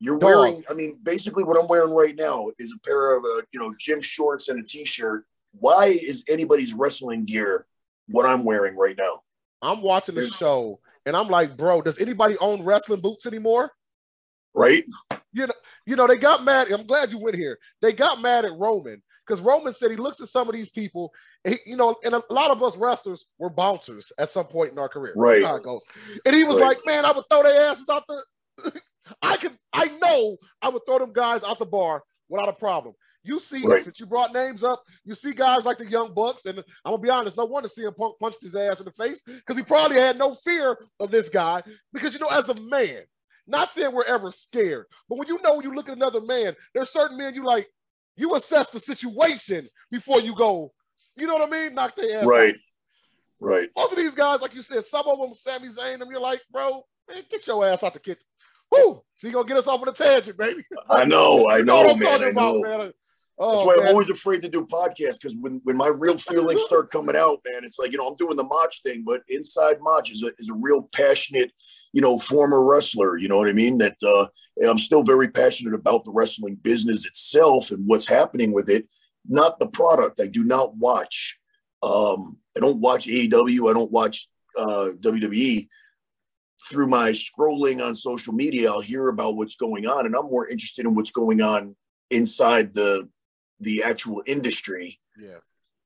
You're 0.00 0.18
Dog. 0.18 0.24
wearing, 0.24 0.64
I 0.70 0.72
mean, 0.72 0.98
basically 1.02 1.44
what 1.44 1.62
I'm 1.62 1.68
wearing 1.68 1.92
right 1.92 2.16
now 2.16 2.48
is 2.58 2.72
a 2.74 2.86
pair 2.86 3.16
of, 3.16 3.24
uh, 3.24 3.42
you 3.52 3.60
know, 3.60 3.74
gym 3.78 4.00
shorts 4.00 4.48
and 4.48 4.58
a 4.58 4.66
t-shirt. 4.66 5.26
Why 5.52 5.86
is 5.86 6.24
anybody's 6.26 6.72
wrestling 6.72 7.26
gear 7.26 7.66
what 8.08 8.24
I'm 8.24 8.44
wearing 8.44 8.76
right 8.76 8.96
now? 8.96 9.20
I'm 9.60 9.82
watching 9.82 10.14
the 10.14 10.28
show 10.28 10.78
and 11.04 11.14
I'm 11.14 11.28
like, 11.28 11.58
bro, 11.58 11.82
does 11.82 11.98
anybody 11.98 12.38
own 12.38 12.62
wrestling 12.62 13.00
boots 13.00 13.26
anymore? 13.26 13.72
Right 14.54 14.84
you 15.36 15.46
know, 15.46 15.52
you 15.84 15.96
know, 15.96 16.06
they 16.06 16.16
got 16.16 16.44
mad. 16.44 16.72
I'm 16.72 16.86
glad 16.86 17.12
you 17.12 17.18
went 17.18 17.36
here. 17.36 17.58
They 17.82 17.92
got 17.92 18.22
mad 18.22 18.46
at 18.46 18.56
Roman 18.58 19.02
because 19.26 19.40
Roman 19.40 19.72
said 19.72 19.90
he 19.90 19.96
looks 19.96 20.20
at 20.20 20.28
some 20.28 20.48
of 20.48 20.54
these 20.54 20.70
people, 20.70 21.12
he, 21.44 21.58
you 21.66 21.76
know, 21.76 21.94
and 22.04 22.14
a 22.14 22.22
lot 22.30 22.50
of 22.50 22.62
us 22.62 22.76
wrestlers 22.76 23.26
were 23.38 23.50
bouncers 23.50 24.10
at 24.18 24.30
some 24.30 24.46
point 24.46 24.72
in 24.72 24.78
our 24.78 24.88
career. 24.88 25.12
Right. 25.14 25.44
how 25.44 25.56
it 25.56 25.62
goes. 25.62 25.82
And 26.24 26.34
he 26.34 26.44
was 26.44 26.58
right. 26.58 26.68
like, 26.68 26.78
man, 26.86 27.04
I 27.04 27.12
would 27.12 27.24
throw 27.30 27.42
their 27.42 27.68
asses 27.68 27.88
out 27.90 28.04
the. 28.08 28.80
I 29.22 29.36
could, 29.36 29.56
I 29.72 29.86
know 30.02 30.36
I 30.62 30.70
would 30.70 30.82
throw 30.86 30.98
them 30.98 31.12
guys 31.12 31.42
out 31.44 31.58
the 31.58 31.66
bar 31.66 32.02
without 32.28 32.48
a 32.48 32.54
problem. 32.54 32.94
You 33.22 33.40
see, 33.40 33.62
right. 33.62 33.84
since 33.84 34.00
you 34.00 34.06
brought 34.06 34.32
names 34.32 34.64
up, 34.64 34.82
you 35.04 35.14
see 35.14 35.32
guys 35.32 35.64
like 35.64 35.78
the 35.78 35.90
Young 35.90 36.14
Bucks, 36.14 36.46
and 36.46 36.58
I'm 36.58 36.92
gonna 36.92 36.98
be 36.98 37.10
honest, 37.10 37.36
no 37.36 37.44
wonder 37.44 37.68
CM 37.68 37.94
Punk 37.96 38.16
punched 38.20 38.42
his 38.42 38.54
ass 38.54 38.78
in 38.78 38.84
the 38.84 38.92
face 38.92 39.20
because 39.26 39.56
he 39.56 39.62
probably 39.62 39.98
had 39.98 40.16
no 40.16 40.34
fear 40.34 40.78
of 41.00 41.10
this 41.10 41.28
guy. 41.28 41.62
Because 41.92 42.14
you 42.14 42.20
know, 42.20 42.28
as 42.28 42.48
a 42.48 42.54
man, 42.54 43.02
not 43.46 43.72
saying 43.72 43.92
we're 43.92 44.04
ever 44.04 44.30
scared, 44.30 44.86
but 45.08 45.18
when 45.18 45.28
you 45.28 45.40
know 45.42 45.60
you 45.60 45.74
look 45.74 45.88
at 45.88 45.96
another 45.96 46.20
man, 46.20 46.54
there's 46.74 46.90
certain 46.90 47.16
men 47.16 47.34
you 47.34 47.44
like, 47.44 47.68
you 48.16 48.34
assess 48.34 48.70
the 48.70 48.80
situation 48.80 49.68
before 49.90 50.20
you 50.20 50.34
go, 50.34 50.72
you 51.16 51.26
know 51.26 51.34
what 51.34 51.48
I 51.48 51.50
mean? 51.50 51.74
Knock 51.74 51.96
their 51.96 52.20
ass. 52.20 52.26
Right. 52.26 52.54
Out. 52.54 52.60
Right. 53.38 53.68
Most 53.76 53.92
of 53.92 53.98
these 53.98 54.14
guys, 54.14 54.40
like 54.40 54.54
you 54.54 54.62
said, 54.62 54.84
some 54.84 55.06
of 55.06 55.18
them, 55.18 55.34
Sami 55.34 55.68
Zayn, 55.68 55.98
them, 55.98 56.08
you're 56.10 56.20
like, 56.20 56.40
bro, 56.50 56.82
man, 57.08 57.22
get 57.30 57.46
your 57.46 57.66
ass 57.66 57.82
out 57.82 57.92
the 57.92 58.00
kitchen. 58.00 58.22
Whoo! 58.70 59.02
So 59.14 59.26
you 59.26 59.32
gonna 59.32 59.46
get 59.46 59.58
us 59.58 59.66
off 59.66 59.80
on 59.80 59.88
a 59.88 59.92
tangent, 59.92 60.36
baby. 60.36 60.64
I 60.90 61.04
know, 61.04 61.48
I 61.50 61.62
know, 61.62 61.94
man. 61.94 62.24
I 62.24 62.30
know. 62.30 62.56
About, 62.58 62.78
man. 62.80 62.92
Oh, 63.38 63.52
That's 63.52 63.66
why 63.66 63.76
man. 63.76 63.88
I'm 63.88 63.94
always 63.94 64.08
afraid 64.08 64.40
to 64.42 64.48
do 64.48 64.64
podcasts 64.64 65.20
because 65.20 65.36
when, 65.38 65.60
when 65.64 65.76
my 65.76 65.88
real 65.88 66.16
feelings 66.16 66.62
start 66.62 66.90
coming 66.90 67.16
out, 67.16 67.40
man, 67.46 67.64
it's 67.64 67.78
like, 67.78 67.92
you 67.92 67.98
know, 67.98 68.06
I'm 68.06 68.16
doing 68.16 68.36
the 68.36 68.44
Mach 68.44 68.72
thing, 68.82 69.04
but 69.06 69.20
inside 69.28 69.76
Mach 69.82 70.10
is 70.10 70.22
a, 70.22 70.30
is 70.38 70.48
a 70.48 70.54
real 70.54 70.88
passionate, 70.94 71.52
you 71.92 72.00
know, 72.00 72.18
former 72.18 72.64
wrestler. 72.64 73.18
You 73.18 73.28
know 73.28 73.36
what 73.36 73.48
I 73.48 73.52
mean? 73.52 73.76
That 73.76 73.96
uh, 74.02 74.28
I'm 74.66 74.78
still 74.78 75.02
very 75.02 75.28
passionate 75.28 75.74
about 75.74 76.04
the 76.04 76.12
wrestling 76.12 76.54
business 76.62 77.04
itself 77.04 77.70
and 77.72 77.86
what's 77.86 78.08
happening 78.08 78.52
with 78.52 78.70
it, 78.70 78.88
not 79.28 79.58
the 79.58 79.68
product. 79.68 80.18
I 80.18 80.28
do 80.28 80.42
not 80.42 80.74
watch. 80.76 81.38
Um, 81.82 82.38
I 82.56 82.60
don't 82.60 82.80
watch 82.80 83.06
AEW. 83.06 83.68
I 83.68 83.74
don't 83.74 83.92
watch 83.92 84.28
uh, 84.58 84.90
WWE. 84.98 85.68
Through 86.70 86.86
my 86.86 87.10
scrolling 87.10 87.84
on 87.84 87.94
social 87.94 88.32
media, 88.32 88.72
I'll 88.72 88.80
hear 88.80 89.08
about 89.08 89.36
what's 89.36 89.56
going 89.56 89.86
on, 89.86 90.06
and 90.06 90.16
I'm 90.16 90.24
more 90.24 90.48
interested 90.48 90.86
in 90.86 90.94
what's 90.94 91.10
going 91.12 91.42
on 91.42 91.76
inside 92.10 92.74
the 92.74 93.08
the 93.60 93.82
actual 93.82 94.22
industry 94.26 95.00
yeah. 95.18 95.38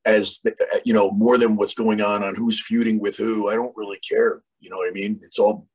as 0.06 0.40
the, 0.44 0.54
you 0.84 0.92
know 0.92 1.10
more 1.12 1.38
than 1.38 1.56
what's 1.56 1.74
going 1.74 2.00
on 2.00 2.22
on 2.22 2.34
who's 2.34 2.62
feuding 2.62 3.00
with 3.00 3.16
who. 3.16 3.48
I 3.48 3.54
don't 3.54 3.76
really 3.76 3.98
care. 3.98 4.42
You 4.60 4.70
know 4.70 4.76
what 4.76 4.88
i 4.88 4.92
mean? 4.92 5.20
It's 5.22 5.38
all 5.38 5.66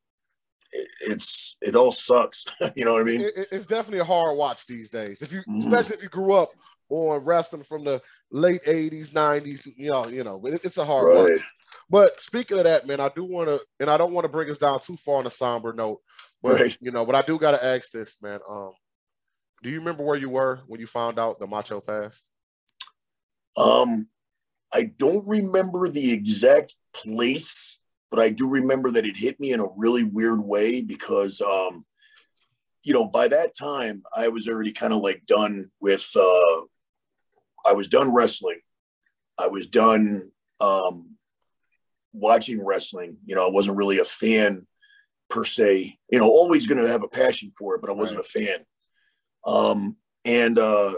it's 1.02 1.58
it 1.62 1.76
all 1.76 1.91
sucks. 1.91 2.46
You 2.76 2.86
know 2.86 2.93
what 2.93 3.02
i 3.02 3.06
mean? 3.06 3.22
It, 3.22 3.48
it's 3.52 3.66
definitely 3.66 4.00
a 4.00 4.06
hard 4.06 4.38
watch 4.38 4.66
these 4.68 4.89
days. 4.89 5.22
If 5.22 5.32
you 5.32 5.41
mm-hmm. 5.41 5.62
especially 5.62 5.98
if 5.98 6.04
you 6.04 6.10
grew 6.10 6.34
up 6.34 6.52
on 6.89 7.24
wrestling 7.24 7.64
from 7.64 7.84
the 7.84 8.02
late 8.32 8.64
80s 8.64 9.10
90s 9.10 9.66
you 9.76 9.89
know 9.89 10.08
you 10.08 10.24
know 10.24 10.39
it, 10.46 10.62
it's 10.64 10.78
a 10.78 10.86
hard 10.86 11.08
right. 11.08 11.34
watch. 11.34 11.41
But 11.89 12.20
speaking 12.20 12.58
of 12.58 12.66
that 12.66 12.86
man 12.86 13.00
i 13.00 13.10
do 13.16 13.24
want 13.24 13.48
to 13.48 13.60
and 13.80 13.89
i 13.89 13.98
don't 13.98 14.14
want 14.14 14.26
to 14.26 14.30
bring 14.30 14.50
us 14.52 14.58
down 14.58 14.80
too 14.80 14.98
far 14.98 15.18
on 15.18 15.28
a 15.28 15.32
somber 15.32 15.74
note 15.74 16.00
but 16.43 16.60
right. 16.60 16.78
you 16.80 16.91
know 16.91 17.06
but 17.06 17.16
i 17.16 17.22
do 17.22 17.39
got 17.39 17.52
to 17.52 17.64
ask 17.64 17.91
this 17.91 18.18
man 18.22 18.39
um 18.50 18.72
do 19.66 19.72
you 19.72 19.80
remember 19.80 20.03
where 20.03 20.16
you 20.16 20.30
were 20.30 20.59
when 20.68 20.80
you 20.80 20.86
found 20.86 21.18
out 21.18 21.39
the 21.39 21.47
Macho 21.47 21.82
passed? 21.82 22.24
Um, 23.57 24.07
I 24.72 24.91
don't 24.99 25.28
remember 25.28 25.89
the 25.89 26.13
exact 26.13 26.76
place, 26.93 27.80
but 28.11 28.20
I 28.20 28.30
do 28.30 28.47
remember 28.47 28.91
that 28.91 29.07
it 29.07 29.18
hit 29.18 29.39
me 29.39 29.53
in 29.53 29.59
a 29.59 29.66
really 29.76 30.03
weird 30.03 30.39
way 30.39 30.84
because 30.84 31.41
um, 31.41 31.84
you 32.84 32.93
know, 32.93 33.05
by 33.05 33.28
that 33.28 33.57
time, 33.57 34.03
I 34.16 34.28
was 34.28 34.47
already 34.47 34.72
kind 34.72 34.93
of 34.93 35.01
like 35.01 35.26
done 35.26 35.66
with. 35.82 36.07
Uh, 36.16 36.61
I 37.66 37.74
was 37.74 37.88
done 37.88 38.13
wrestling. 38.13 38.59
I 39.39 39.47
was 39.47 39.66
done 39.66 40.32
um, 40.61 41.16
watching 42.13 42.63
wrestling. 42.63 43.18
You 43.26 43.34
know, 43.34 43.47
I 43.47 43.51
wasn't 43.51 43.78
really 43.78 43.97
a 43.97 44.05
fan 44.05 44.68
per 45.28 45.43
se. 45.43 45.97
You 46.11 46.20
know, 46.20 46.30
always 46.30 46.68
going 46.68 46.84
to 46.84 46.88
have 46.88 47.01
a 47.01 47.07
passion 47.07 47.51
for 47.57 47.74
it, 47.74 47.82
but 47.82 47.89
I 47.89 47.93
wasn't 47.93 48.20
right. 48.20 48.28
a 48.28 48.45
fan. 48.45 48.66
Um, 49.46 49.96
and 50.24 50.58
uh, 50.58 50.96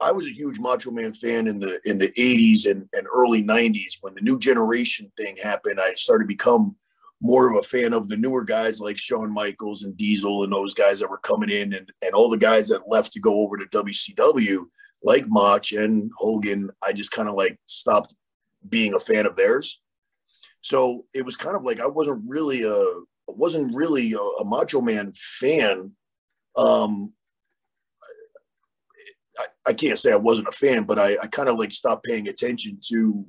I 0.00 0.12
was 0.12 0.26
a 0.26 0.32
huge 0.32 0.58
Macho 0.58 0.90
Man 0.90 1.14
fan 1.14 1.46
in 1.46 1.58
the 1.58 1.80
in 1.84 1.98
the 1.98 2.10
80s 2.10 2.70
and, 2.70 2.88
and 2.92 3.06
early 3.12 3.42
90s 3.42 3.98
when 4.00 4.14
the 4.14 4.20
new 4.20 4.38
generation 4.38 5.10
thing 5.16 5.36
happened. 5.42 5.80
I 5.80 5.94
started 5.94 6.24
to 6.24 6.28
become 6.28 6.76
more 7.22 7.50
of 7.50 7.56
a 7.56 7.62
fan 7.62 7.94
of 7.94 8.08
the 8.08 8.16
newer 8.16 8.44
guys 8.44 8.78
like 8.78 8.98
Shawn 8.98 9.32
Michaels 9.32 9.84
and 9.84 9.96
Diesel 9.96 10.44
and 10.44 10.52
those 10.52 10.74
guys 10.74 11.00
that 11.00 11.08
were 11.08 11.18
coming 11.18 11.48
in 11.48 11.72
and, 11.72 11.90
and 12.02 12.12
all 12.12 12.28
the 12.28 12.36
guys 12.36 12.68
that 12.68 12.88
left 12.88 13.12
to 13.14 13.20
go 13.20 13.40
over 13.40 13.56
to 13.56 13.64
WCW 13.66 14.64
like 15.02 15.24
Mach 15.26 15.72
and 15.72 16.10
Hogan. 16.18 16.70
I 16.82 16.92
just 16.92 17.12
kind 17.12 17.28
of 17.28 17.34
like 17.34 17.58
stopped 17.64 18.12
being 18.68 18.92
a 18.94 19.00
fan 19.00 19.24
of 19.24 19.36
theirs. 19.36 19.80
So 20.60 21.06
it 21.14 21.24
was 21.24 21.36
kind 21.36 21.56
of 21.56 21.62
like 21.62 21.80
I 21.80 21.86
wasn't 21.86 22.22
really 22.26 22.64
a 22.64 22.84
wasn't 23.28 23.74
really 23.74 24.12
a, 24.12 24.18
a 24.18 24.44
Macho 24.44 24.80
Man 24.80 25.12
fan. 25.14 25.92
Um, 26.56 27.14
I, 29.38 29.44
I, 29.66 29.72
can't 29.72 29.98
say 29.98 30.12
I 30.12 30.16
wasn't 30.16 30.48
a 30.48 30.52
fan, 30.52 30.84
but 30.84 30.98
I, 30.98 31.16
I 31.22 31.26
kind 31.26 31.48
of 31.48 31.58
like 31.58 31.72
stopped 31.72 32.04
paying 32.04 32.28
attention 32.28 32.78
to 32.88 33.26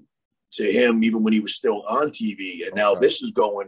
to 0.54 0.64
him 0.64 1.04
even 1.04 1.24
when 1.24 1.34
he 1.34 1.40
was 1.40 1.56
still 1.56 1.84
on 1.88 2.10
TV. 2.10 2.66
And 2.66 2.74
now 2.74 2.96
this 2.96 3.22
is 3.22 3.32
going 3.32 3.68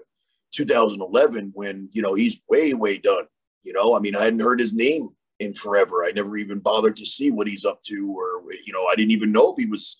2011 0.53 1.51
when 1.53 1.89
you 1.91 2.01
know 2.01 2.13
he's 2.13 2.41
way 2.49 2.73
way 2.73 2.97
done. 2.97 3.25
You 3.63 3.73
know, 3.73 3.95
I 3.95 3.99
mean, 3.99 4.15
I 4.15 4.23
hadn't 4.23 4.39
heard 4.39 4.59
his 4.59 4.73
name 4.73 5.09
in 5.39 5.53
forever. 5.53 6.03
I 6.03 6.11
never 6.11 6.37
even 6.37 6.59
bothered 6.59 6.95
to 6.97 7.05
see 7.05 7.31
what 7.31 7.47
he's 7.47 7.65
up 7.65 7.83
to, 7.83 8.15
or 8.17 8.43
you 8.65 8.73
know, 8.73 8.85
I 8.85 8.95
didn't 8.95 9.11
even 9.11 9.31
know 9.31 9.51
if 9.51 9.57
he 9.57 9.65
was 9.65 9.97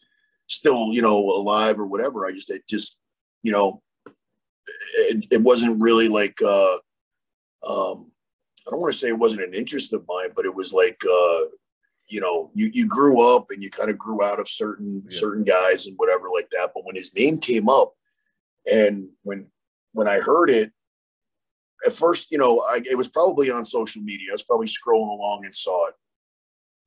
still 0.48 0.94
you 0.94 1.02
know 1.02 1.18
alive 1.18 1.80
or 1.80 1.88
whatever. 1.88 2.26
I 2.26 2.32
just 2.32 2.50
it 2.50 2.68
just 2.68 2.98
you 3.44 3.52
know 3.52 3.82
it, 4.96 5.26
it 5.32 5.42
wasn't 5.42 5.82
really 5.82 6.08
like 6.08 6.42
uh 6.42 6.74
um 7.68 8.12
I 8.68 8.72
don't 8.72 8.82
want 8.82 8.94
to 8.94 9.00
say 9.00 9.10
it 9.10 9.18
wasn't 9.18 9.44
an 9.44 9.54
interest 9.54 9.94
of 9.94 10.06
mine, 10.08 10.30
but 10.36 10.46
it 10.46 10.54
was 10.54 10.74
like 10.74 11.02
uh 11.06 11.42
you 12.10 12.20
know 12.20 12.52
you 12.54 12.70
you 12.74 12.88
grew 12.88 13.22
up 13.22 13.48
and 13.52 13.62
you 13.62 13.70
kind 13.70 13.90
of 13.90 13.98
grew 13.98 14.24
out 14.24 14.40
of 14.40 14.50
certain 14.50 15.04
yeah. 15.10 15.20
certain 15.20 15.44
guys 15.44 15.86
and 15.86 15.96
whatever 15.98 16.30
like 16.34 16.50
that. 16.52 16.72
But 16.74 16.86
when 16.86 16.96
his 16.96 17.14
name 17.14 17.40
came 17.40 17.70
up 17.70 17.94
and 18.72 19.10
when 19.24 19.48
when 19.94 20.08
I 20.08 20.20
heard 20.20 20.50
it 20.50 20.72
at 21.86 21.94
first, 21.94 22.32
you 22.32 22.38
know, 22.38 22.60
I, 22.60 22.82
it 22.90 22.98
was 22.98 23.08
probably 23.08 23.50
on 23.50 23.66
social 23.66 24.02
media. 24.02 24.28
I 24.32 24.34
was 24.34 24.44
probably 24.44 24.68
scrolling 24.68 25.10
along 25.10 25.46
and 25.46 25.56
saw 25.56 25.88
it. 25.88 25.96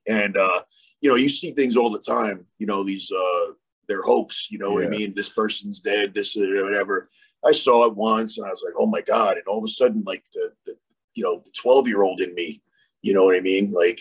And, 0.09 0.37
uh, 0.37 0.61
you 1.01 1.09
know, 1.09 1.17
you 1.17 1.29
see 1.29 1.53
things 1.53 1.77
all 1.77 1.91
the 1.91 2.01
time, 2.01 2.45
you 2.59 2.67
know, 2.67 2.85
these, 2.85 3.11
uh, 3.11 3.53
they're 3.89 4.03
hoax, 4.03 4.49
you 4.51 4.59
know 4.59 4.71
yeah. 4.79 4.87
what 4.87 4.87
I 4.87 4.91
mean? 4.91 5.15
This 5.15 5.29
person's 5.29 5.81
dead, 5.81 6.13
this, 6.15 6.37
whatever. 6.37 7.09
I 7.45 7.53
saw 7.53 7.87
it 7.87 7.97
once 7.97 8.39
and 8.39 8.47
I 8.47 8.51
was 8.51 8.63
like, 8.65 8.75
oh 8.79 8.87
my 8.87 9.01
God. 9.01 9.37
And 9.37 9.47
all 9.47 9.59
of 9.59 9.65
a 9.65 9.69
sudden, 9.69 10.03
like 10.07 10.25
the, 10.33 10.53
the 10.67 10.75
you 11.15 11.23
know, 11.23 11.43
the 11.45 11.53
12 11.61 11.89
year 11.89 12.03
old 12.03 12.21
in 12.21 12.35
me, 12.35 12.63
you 13.03 13.13
know 13.13 13.25
what 13.25 13.37
I 13.37 13.41
mean? 13.41 13.73
Like, 13.73 14.01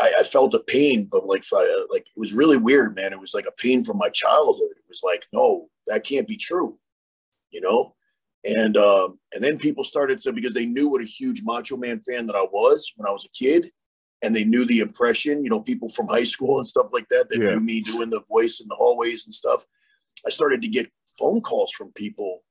I, 0.00 0.12
I 0.20 0.22
felt 0.22 0.54
a 0.54 0.60
pain, 0.60 1.08
but 1.10 1.26
like, 1.26 1.44
like 1.52 2.02
it 2.02 2.18
was 2.18 2.32
really 2.32 2.56
weird, 2.56 2.94
man. 2.94 3.12
It 3.12 3.20
was 3.20 3.34
like 3.34 3.46
a 3.46 3.62
pain 3.62 3.84
from 3.84 3.98
my 3.98 4.08
childhood. 4.08 4.76
It 4.76 4.88
was 4.88 5.02
like, 5.04 5.26
no, 5.32 5.68
that 5.86 6.04
can't 6.04 6.28
be 6.28 6.36
true, 6.36 6.78
you 7.50 7.60
know? 7.60 7.94
And 8.44 8.76
um, 8.76 9.18
and 9.32 9.42
then 9.42 9.56
people 9.56 9.84
started 9.84 10.18
to 10.20 10.32
because 10.32 10.52
they 10.52 10.66
knew 10.66 10.88
what 10.88 11.00
a 11.00 11.06
huge 11.06 11.42
Macho 11.44 11.76
Man 11.76 12.00
fan 12.00 12.26
that 12.26 12.34
I 12.34 12.42
was 12.42 12.92
when 12.96 13.08
I 13.08 13.12
was 13.12 13.24
a 13.24 13.28
kid, 13.28 13.70
and 14.22 14.34
they 14.34 14.44
knew 14.44 14.64
the 14.64 14.80
impression. 14.80 15.44
You 15.44 15.50
know, 15.50 15.60
people 15.60 15.88
from 15.88 16.08
high 16.08 16.24
school 16.24 16.58
and 16.58 16.66
stuff 16.66 16.88
like 16.92 17.06
that 17.10 17.28
that 17.28 17.38
yeah. 17.38 17.50
knew 17.50 17.60
me 17.60 17.82
doing 17.82 18.10
the 18.10 18.22
voice 18.28 18.60
in 18.60 18.66
the 18.66 18.74
hallways 18.74 19.26
and 19.26 19.34
stuff. 19.34 19.64
I 20.26 20.30
started 20.30 20.60
to 20.62 20.68
get 20.68 20.90
phone 21.20 21.40
calls 21.40 21.70
from 21.72 21.92
people, 21.92 22.42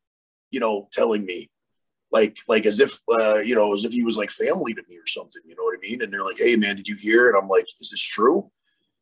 you 0.49 0.61
know, 0.61 0.87
telling 0.93 1.25
me, 1.25 1.49
like 2.11 2.37
like 2.47 2.65
as 2.65 2.79
if 2.79 2.99
uh, 3.11 3.39
you 3.39 3.55
know 3.55 3.73
as 3.73 3.85
if 3.85 3.91
he 3.91 4.03
was 4.03 4.17
like 4.17 4.29
family 4.29 4.73
to 4.73 4.83
me 4.89 4.97
or 4.97 5.07
something. 5.07 5.41
You 5.45 5.55
know 5.55 5.63
what 5.63 5.77
I 5.77 5.81
mean? 5.81 6.01
And 6.01 6.11
they're 6.11 6.25
like, 6.25 6.37
"Hey, 6.37 6.55
man, 6.55 6.75
did 6.75 6.87
you 6.87 6.95
hear 6.95 7.29
it?" 7.29 7.37
I'm 7.37 7.47
like, 7.47 7.65
"Is 7.79 7.89
this 7.89 8.01
true?" 8.01 8.51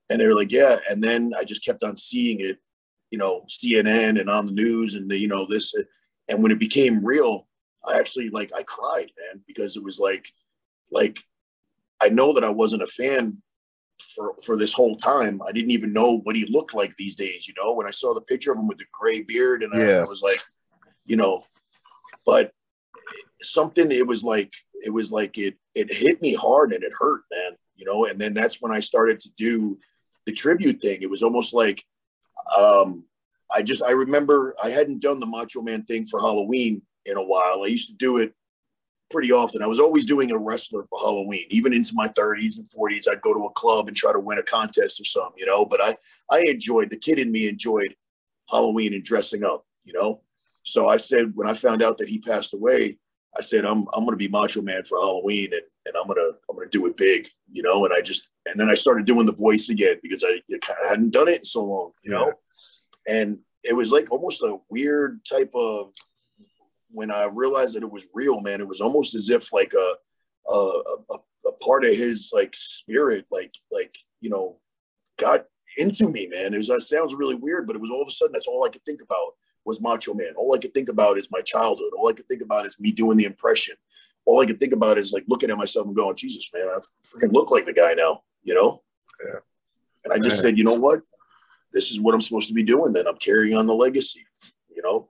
And 0.09 0.21
they're 0.21 0.35
like, 0.35 0.51
"Yeah." 0.51 0.77
And 0.89 1.03
then 1.03 1.31
I 1.37 1.43
just 1.43 1.65
kept 1.65 1.83
on 1.83 1.95
seeing 1.95 2.39
it, 2.39 2.59
you 3.11 3.17
know, 3.17 3.43
CNN 3.47 4.19
and 4.19 4.29
on 4.29 4.45
the 4.45 4.51
news 4.51 4.95
and 4.95 5.09
the, 5.09 5.17
you 5.17 5.27
know 5.27 5.47
this. 5.47 5.73
And 6.29 6.43
when 6.43 6.51
it 6.51 6.59
became 6.59 7.03
real, 7.03 7.47
I 7.87 7.97
actually 7.97 8.29
like 8.29 8.51
I 8.55 8.63
cried, 8.63 9.11
man, 9.17 9.43
because 9.47 9.75
it 9.75 9.83
was 9.83 9.99
like 9.99 10.31
like 10.91 11.19
I 12.01 12.09
know 12.09 12.33
that 12.33 12.43
I 12.43 12.49
wasn't 12.49 12.83
a 12.83 12.87
fan 12.87 13.41
for 14.15 14.35
for 14.45 14.55
this 14.55 14.73
whole 14.73 14.95
time. 14.95 15.41
I 15.47 15.51
didn't 15.51 15.71
even 15.71 15.93
know 15.93 16.19
what 16.19 16.35
he 16.35 16.45
looked 16.45 16.75
like 16.75 16.95
these 16.95 17.15
days, 17.15 17.47
you 17.47 17.55
know. 17.57 17.73
When 17.73 17.87
I 17.87 17.91
saw 17.91 18.13
the 18.13 18.21
picture 18.21 18.51
of 18.51 18.59
him 18.59 18.67
with 18.67 18.77
the 18.77 18.85
gray 18.91 19.23
beard 19.23 19.63
and 19.63 19.73
yeah. 19.73 19.97
I, 19.97 20.03
I 20.03 20.05
was 20.05 20.21
like, 20.21 20.41
you 21.05 21.15
know, 21.15 21.43
but 22.23 22.51
something 23.41 23.91
it 23.91 24.05
was 24.05 24.23
like 24.23 24.53
it 24.85 24.93
was 24.93 25.11
like 25.11 25.37
it 25.37 25.55
it 25.75 25.93
hit 25.93 26.21
me 26.21 26.33
hard 26.33 26.73
and 26.73 26.83
it 26.83 26.91
hurt, 26.97 27.21
man, 27.31 27.57
you 27.75 27.85
know, 27.85 28.05
and 28.05 28.19
then 28.19 28.33
that's 28.33 28.61
when 28.61 28.71
I 28.71 28.79
started 28.79 29.19
to 29.21 29.29
do 29.37 29.77
the 30.25 30.33
tribute 30.33 30.81
thing. 30.81 31.01
It 31.01 31.09
was 31.09 31.23
almost 31.23 31.53
like 31.53 31.83
um 32.57 33.03
I 33.53 33.61
just 33.61 33.83
I 33.83 33.91
remember 33.91 34.55
I 34.61 34.69
hadn't 34.69 35.01
done 35.01 35.19
the 35.19 35.25
Macho 35.25 35.61
Man 35.61 35.83
thing 35.83 36.05
for 36.05 36.19
Halloween 36.19 36.81
in 37.05 37.17
a 37.17 37.23
while. 37.23 37.63
I 37.63 37.67
used 37.67 37.89
to 37.89 37.95
do 37.95 38.17
it 38.17 38.33
pretty 39.09 39.31
often. 39.31 39.63
I 39.63 39.67
was 39.67 39.79
always 39.79 40.05
doing 40.05 40.31
a 40.31 40.37
wrestler 40.37 40.85
for 40.89 40.99
Halloween, 40.99 41.45
even 41.49 41.73
into 41.73 41.93
my 41.95 42.07
30s 42.09 42.57
and 42.57 42.69
40s. 42.69 43.09
I'd 43.09 43.21
go 43.21 43.33
to 43.33 43.45
a 43.45 43.51
club 43.53 43.87
and 43.87 43.97
try 43.97 44.13
to 44.13 44.19
win 44.19 44.37
a 44.37 44.43
contest 44.43 45.01
or 45.01 45.05
something, 45.05 45.33
you 45.37 45.45
know. 45.45 45.65
But 45.65 45.81
I 45.81 45.95
I 46.29 46.41
enjoyed 46.41 46.89
the 46.89 46.97
kid 46.97 47.19
in 47.19 47.31
me 47.31 47.47
enjoyed 47.47 47.95
Halloween 48.49 48.93
and 48.93 49.03
dressing 49.03 49.43
up, 49.43 49.65
you 49.83 49.93
know. 49.93 50.21
So 50.63 50.87
I 50.87 50.97
said 50.97 51.31
when 51.35 51.47
I 51.47 51.53
found 51.53 51.81
out 51.81 51.97
that 51.97 52.09
he 52.09 52.19
passed 52.19 52.53
away, 52.53 52.97
I 53.37 53.41
said 53.41 53.65
I'm 53.65 53.85
I'm 53.93 54.05
gonna 54.05 54.17
be 54.17 54.27
Macho 54.27 54.61
Man 54.61 54.83
for 54.83 54.99
Halloween 54.99 55.53
and 55.53 55.61
and 55.85 55.95
I'm 55.95 56.07
gonna 56.07 56.29
I'm 56.49 56.55
gonna 56.55 56.69
do 56.69 56.85
it 56.87 56.97
big, 56.97 57.27
you 57.51 57.63
know. 57.63 57.85
And 57.85 57.93
I 57.93 58.01
just 58.01 58.29
and 58.45 58.59
then 58.59 58.69
I 58.69 58.73
started 58.73 59.05
doing 59.05 59.25
the 59.25 59.33
voice 59.33 59.69
again 59.69 59.97
because 60.01 60.23
I, 60.23 60.41
I 60.51 60.89
hadn't 60.89 61.11
done 61.11 61.27
it 61.27 61.39
in 61.39 61.45
so 61.45 61.63
long, 61.63 61.91
you 62.03 62.11
know 62.11 62.33
and 63.07 63.39
it 63.63 63.75
was 63.75 63.91
like 63.91 64.11
almost 64.11 64.41
a 64.43 64.57
weird 64.69 65.23
type 65.25 65.51
of 65.53 65.91
when 66.91 67.11
I 67.11 67.25
realized 67.25 67.75
that 67.75 67.83
it 67.83 67.91
was 67.91 68.07
real, 68.13 68.39
man. 68.39 68.61
It 68.61 68.67
was 68.67 68.81
almost 68.81 69.15
as 69.15 69.29
if 69.29 69.51
like 69.51 69.73
a 69.73 70.51
a, 70.51 70.81
a, 71.11 71.15
a 71.47 71.51
part 71.63 71.85
of 71.85 71.95
his 71.95 72.31
like 72.33 72.55
spirit, 72.55 73.25
like 73.31 73.53
like 73.71 73.95
you 74.21 74.29
know, 74.29 74.59
got 75.17 75.45
into 75.77 76.07
me, 76.07 76.27
man. 76.27 76.53
It 76.53 76.57
was 76.57 76.67
that 76.67 76.81
sounds 76.81 77.15
really 77.15 77.35
weird, 77.35 77.67
but 77.67 77.75
it 77.75 77.81
was 77.81 77.91
all 77.91 78.01
of 78.01 78.07
a 78.07 78.11
sudden 78.11 78.33
that's 78.33 78.47
all 78.47 78.65
I 78.65 78.69
could 78.69 78.85
think 78.85 79.01
about 79.01 79.33
was 79.65 79.81
Macho 79.81 80.13
Man. 80.13 80.33
All 80.37 80.55
I 80.55 80.57
could 80.57 80.73
think 80.73 80.89
about 80.89 81.17
is 81.17 81.29
my 81.31 81.41
childhood. 81.41 81.91
All 81.97 82.09
I 82.09 82.13
could 82.13 82.27
think 82.27 82.41
about 82.41 82.65
is 82.65 82.79
me 82.79 82.91
doing 82.91 83.17
the 83.17 83.25
impression. 83.25 83.75
All 84.25 84.41
I 84.41 84.45
could 84.45 84.59
think 84.59 84.73
about 84.73 84.97
is 84.97 85.13
like 85.13 85.25
looking 85.27 85.49
at 85.49 85.57
myself 85.57 85.87
and 85.87 85.95
going, 85.95 86.15
Jesus, 86.15 86.49
man, 86.53 86.67
I 86.67 86.79
freaking 87.05 87.33
look 87.33 87.51
like 87.51 87.65
the 87.65 87.73
guy 87.73 87.93
now, 87.93 88.21
you 88.43 88.53
know? 88.53 88.83
Yeah. 89.25 89.39
And 90.05 90.13
I 90.13 90.17
just 90.17 90.37
man. 90.37 90.37
said, 90.37 90.57
you 90.57 90.63
know 90.63 90.73
what? 90.73 91.01
this 91.73 91.91
is 91.91 91.99
what 91.99 92.13
I'm 92.13 92.21
supposed 92.21 92.47
to 92.47 92.53
be 92.53 92.63
doing. 92.63 92.93
Then 92.93 93.07
I'm 93.07 93.17
carrying 93.17 93.57
on 93.57 93.67
the 93.67 93.73
legacy, 93.73 94.25
you 94.75 94.81
know. 94.81 95.09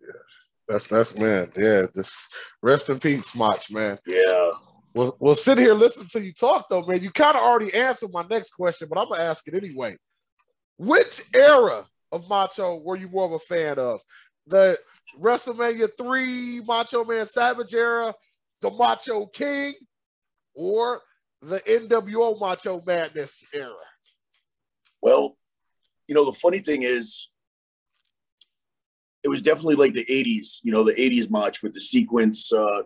Yeah, 0.00 0.20
that's 0.68 0.88
that's 0.88 1.16
man. 1.16 1.50
Yeah, 1.56 1.86
just 1.94 2.14
rest 2.62 2.88
in 2.88 2.98
peace, 2.98 3.34
Mach, 3.34 3.62
man. 3.70 3.98
Yeah. 4.06 4.50
We'll, 4.94 5.16
we'll 5.20 5.34
sit 5.34 5.58
here 5.58 5.74
listen 5.74 6.08
to 6.08 6.24
you 6.24 6.32
talk 6.32 6.66
though, 6.68 6.84
man. 6.84 7.02
You 7.02 7.10
kind 7.10 7.36
of 7.36 7.42
already 7.42 7.72
answered 7.74 8.12
my 8.12 8.24
next 8.28 8.52
question, 8.52 8.88
but 8.90 8.98
I'm 8.98 9.08
gonna 9.08 9.22
ask 9.22 9.46
it 9.46 9.54
anyway. 9.54 9.96
Which 10.76 11.22
era 11.34 11.84
of 12.12 12.28
Macho 12.28 12.76
were 12.76 12.96
you 12.96 13.08
more 13.08 13.26
of 13.26 13.32
a 13.32 13.38
fan 13.38 13.78
of? 13.78 14.00
The 14.46 14.78
WrestleMania 15.20 15.90
3 15.96 16.60
Macho 16.60 17.04
Man 17.04 17.28
Savage 17.28 17.74
era, 17.74 18.14
the 18.62 18.70
Macho 18.70 19.26
King, 19.26 19.74
or 20.54 21.00
the 21.42 21.60
NWO 21.60 22.38
Macho 22.38 22.82
Madness 22.84 23.44
era? 23.54 23.72
Well, 25.02 25.36
you 26.08 26.14
know, 26.14 26.24
the 26.24 26.32
funny 26.32 26.58
thing 26.58 26.82
is, 26.82 27.28
it 29.22 29.28
was 29.28 29.42
definitely 29.42 29.76
like 29.76 29.94
the 29.94 30.06
'80s. 30.06 30.58
You 30.62 30.72
know, 30.72 30.82
the 30.82 30.94
'80s 30.94 31.30
match 31.30 31.62
with 31.62 31.74
the 31.74 31.80
sequence, 31.80 32.52
uh, 32.52 32.82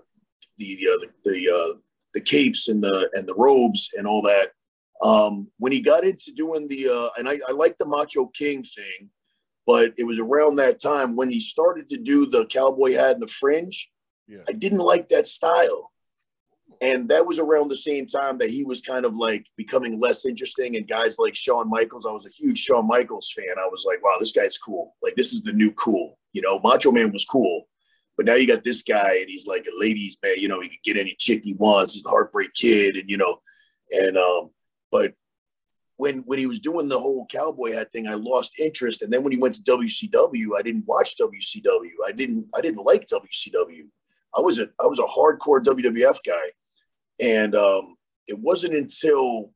the 0.59 0.79
uh, 0.91 0.99
the 1.01 1.09
the, 1.25 1.49
uh, 1.49 1.79
the 2.15 2.21
capes 2.21 2.69
and 2.69 2.83
the 2.83 3.09
and 3.15 3.27
the 3.27 3.35
robes 3.35 3.91
and 3.97 4.07
all 4.07 4.23
that. 4.23 4.51
Um, 5.03 5.49
when 5.59 5.73
he 5.73 5.81
got 5.81 6.05
into 6.05 6.33
doing 6.33 6.69
the, 6.69 6.89
uh, 6.89 7.09
and 7.19 7.29
I, 7.29 7.41
I 7.49 7.53
like 7.53 7.77
the 7.79 7.87
Macho 7.87 8.27
King 8.27 8.63
thing, 8.63 9.11
but 9.67 9.93
it 9.99 10.05
was 10.05 10.19
around 10.19 10.57
that 10.57 10.81
time 10.81 11.17
when 11.17 11.31
he 11.31 11.41
started 11.41 11.89
to 11.91 11.97
do 11.97 12.27
the 12.27 12.47
cowboy 12.47 12.93
hat 12.93 13.13
and 13.13 13.23
the 13.23 13.27
fringe. 13.27 13.91
Yeah. 14.29 14.43
I 14.49 14.53
didn't 14.53 14.79
like 14.79 15.09
that 15.09 15.27
style. 15.27 15.91
And 16.81 17.09
that 17.11 17.27
was 17.27 17.39
around 17.39 17.69
the 17.69 17.77
same 17.77 18.07
time 18.07 18.39
that 18.39 18.51
he 18.51 18.65
was 18.65 18.81
kind 18.81 19.05
of 19.05 19.15
like 19.15 19.47
becoming 19.57 20.01
less 20.01 20.25
interesting. 20.25 20.77
And 20.77 20.89
guys 20.89 21.17
like 21.19 21.37
Shawn 21.37 21.71
Michaels, 21.71 22.07
I 22.07 22.11
was 22.11 22.27
a 22.27 22.31
huge 22.31 22.59
Shawn 22.59 22.89
Michaels 22.89 23.33
fan. 23.37 23.55
I 23.59 23.69
was 23.69 23.85
like, 23.87 24.03
wow, 24.03 24.17
this 24.19 24.33
guy's 24.33 24.59
cool. 24.59 24.97
Like, 25.03 25.15
this 25.15 25.33
is 25.33 25.43
the 25.43 25.53
new 25.53 25.73
cool. 25.73 26.19
You 26.33 26.43
know, 26.43 26.59
Macho 26.61 26.91
Man 26.91 27.13
was 27.13 27.25
cool, 27.25 27.69
but 28.17 28.27
now 28.27 28.35
you 28.35 28.47
got 28.47 28.65
this 28.65 28.83
guy, 28.83 29.19
and 29.21 29.29
he's 29.29 29.47
like 29.47 29.67
a 29.67 29.79
ladies' 29.79 30.17
man. 30.25 30.37
You 30.39 30.49
know, 30.49 30.61
he 30.61 30.69
can 30.69 30.79
get 30.83 30.97
any 30.97 31.15
chick 31.19 31.43
he 31.45 31.55
wants. 31.55 31.93
He's 31.93 32.03
the 32.05 32.09
heartbreak 32.09 32.55
kid, 32.55 32.97
and 32.97 33.09
you 33.09 33.19
know, 33.19 33.41
and 33.93 34.17
um, 34.17 34.51
but 34.93 35.15
when 35.97 36.19
when 36.21 36.39
he 36.39 36.47
was 36.47 36.61
doing 36.61 36.89
the 36.89 37.01
whole 37.01 37.27
cowboy 37.27 37.73
hat 37.73 37.93
thing, 37.93 38.07
I 38.07 38.15
lost 38.15 38.53
interest. 38.59 39.03
And 39.03 39.13
then 39.13 39.23
when 39.25 39.33
he 39.33 39.39
went 39.39 39.57
to 39.57 39.63
WCW, 39.63 40.49
I 40.57 40.63
didn't 40.63 40.87
watch 40.87 41.17
WCW. 41.19 41.91
I 42.07 42.13
didn't 42.13 42.47
I 42.55 42.61
didn't 42.61 42.85
like 42.85 43.07
WCW. 43.07 43.87
I 44.37 44.41
was 44.41 44.59
a 44.59 44.69
I 44.81 44.87
was 44.87 44.99
a 44.99 45.03
hardcore 45.03 45.63
WWF 45.63 46.19
guy, 46.25 46.53
and 47.21 47.55
um, 47.57 47.97
it 48.27 48.39
wasn't 48.39 48.75
until 48.75 49.53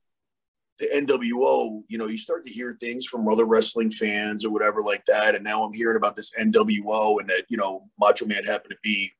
the 0.79 0.87
NWO, 0.95 1.83
you 1.89 1.97
know, 1.97 2.07
you 2.07 2.19
start 2.19 2.45
to 2.47 2.53
hear 2.53 2.77
things 2.79 3.07
from 3.07 3.29
other 3.29 3.47
wrestling 3.47 3.91
fans 3.91 4.45
or 4.45 4.51
whatever 4.51 4.83
like 4.83 5.05
that. 5.07 5.35
And 5.35 5.43
now 5.43 5.65
I'm 5.65 5.73
hearing 5.73 5.97
about 5.97 6.17
this 6.17 6.33
NWO 6.33 7.19
and 7.19 7.31
that, 7.31 7.45
you 7.49 7.57
know, 7.57 7.89
Macho 7.99 8.27
Man 8.27 8.45
happened 8.45 8.73
to 8.73 8.79
be 8.83 9.11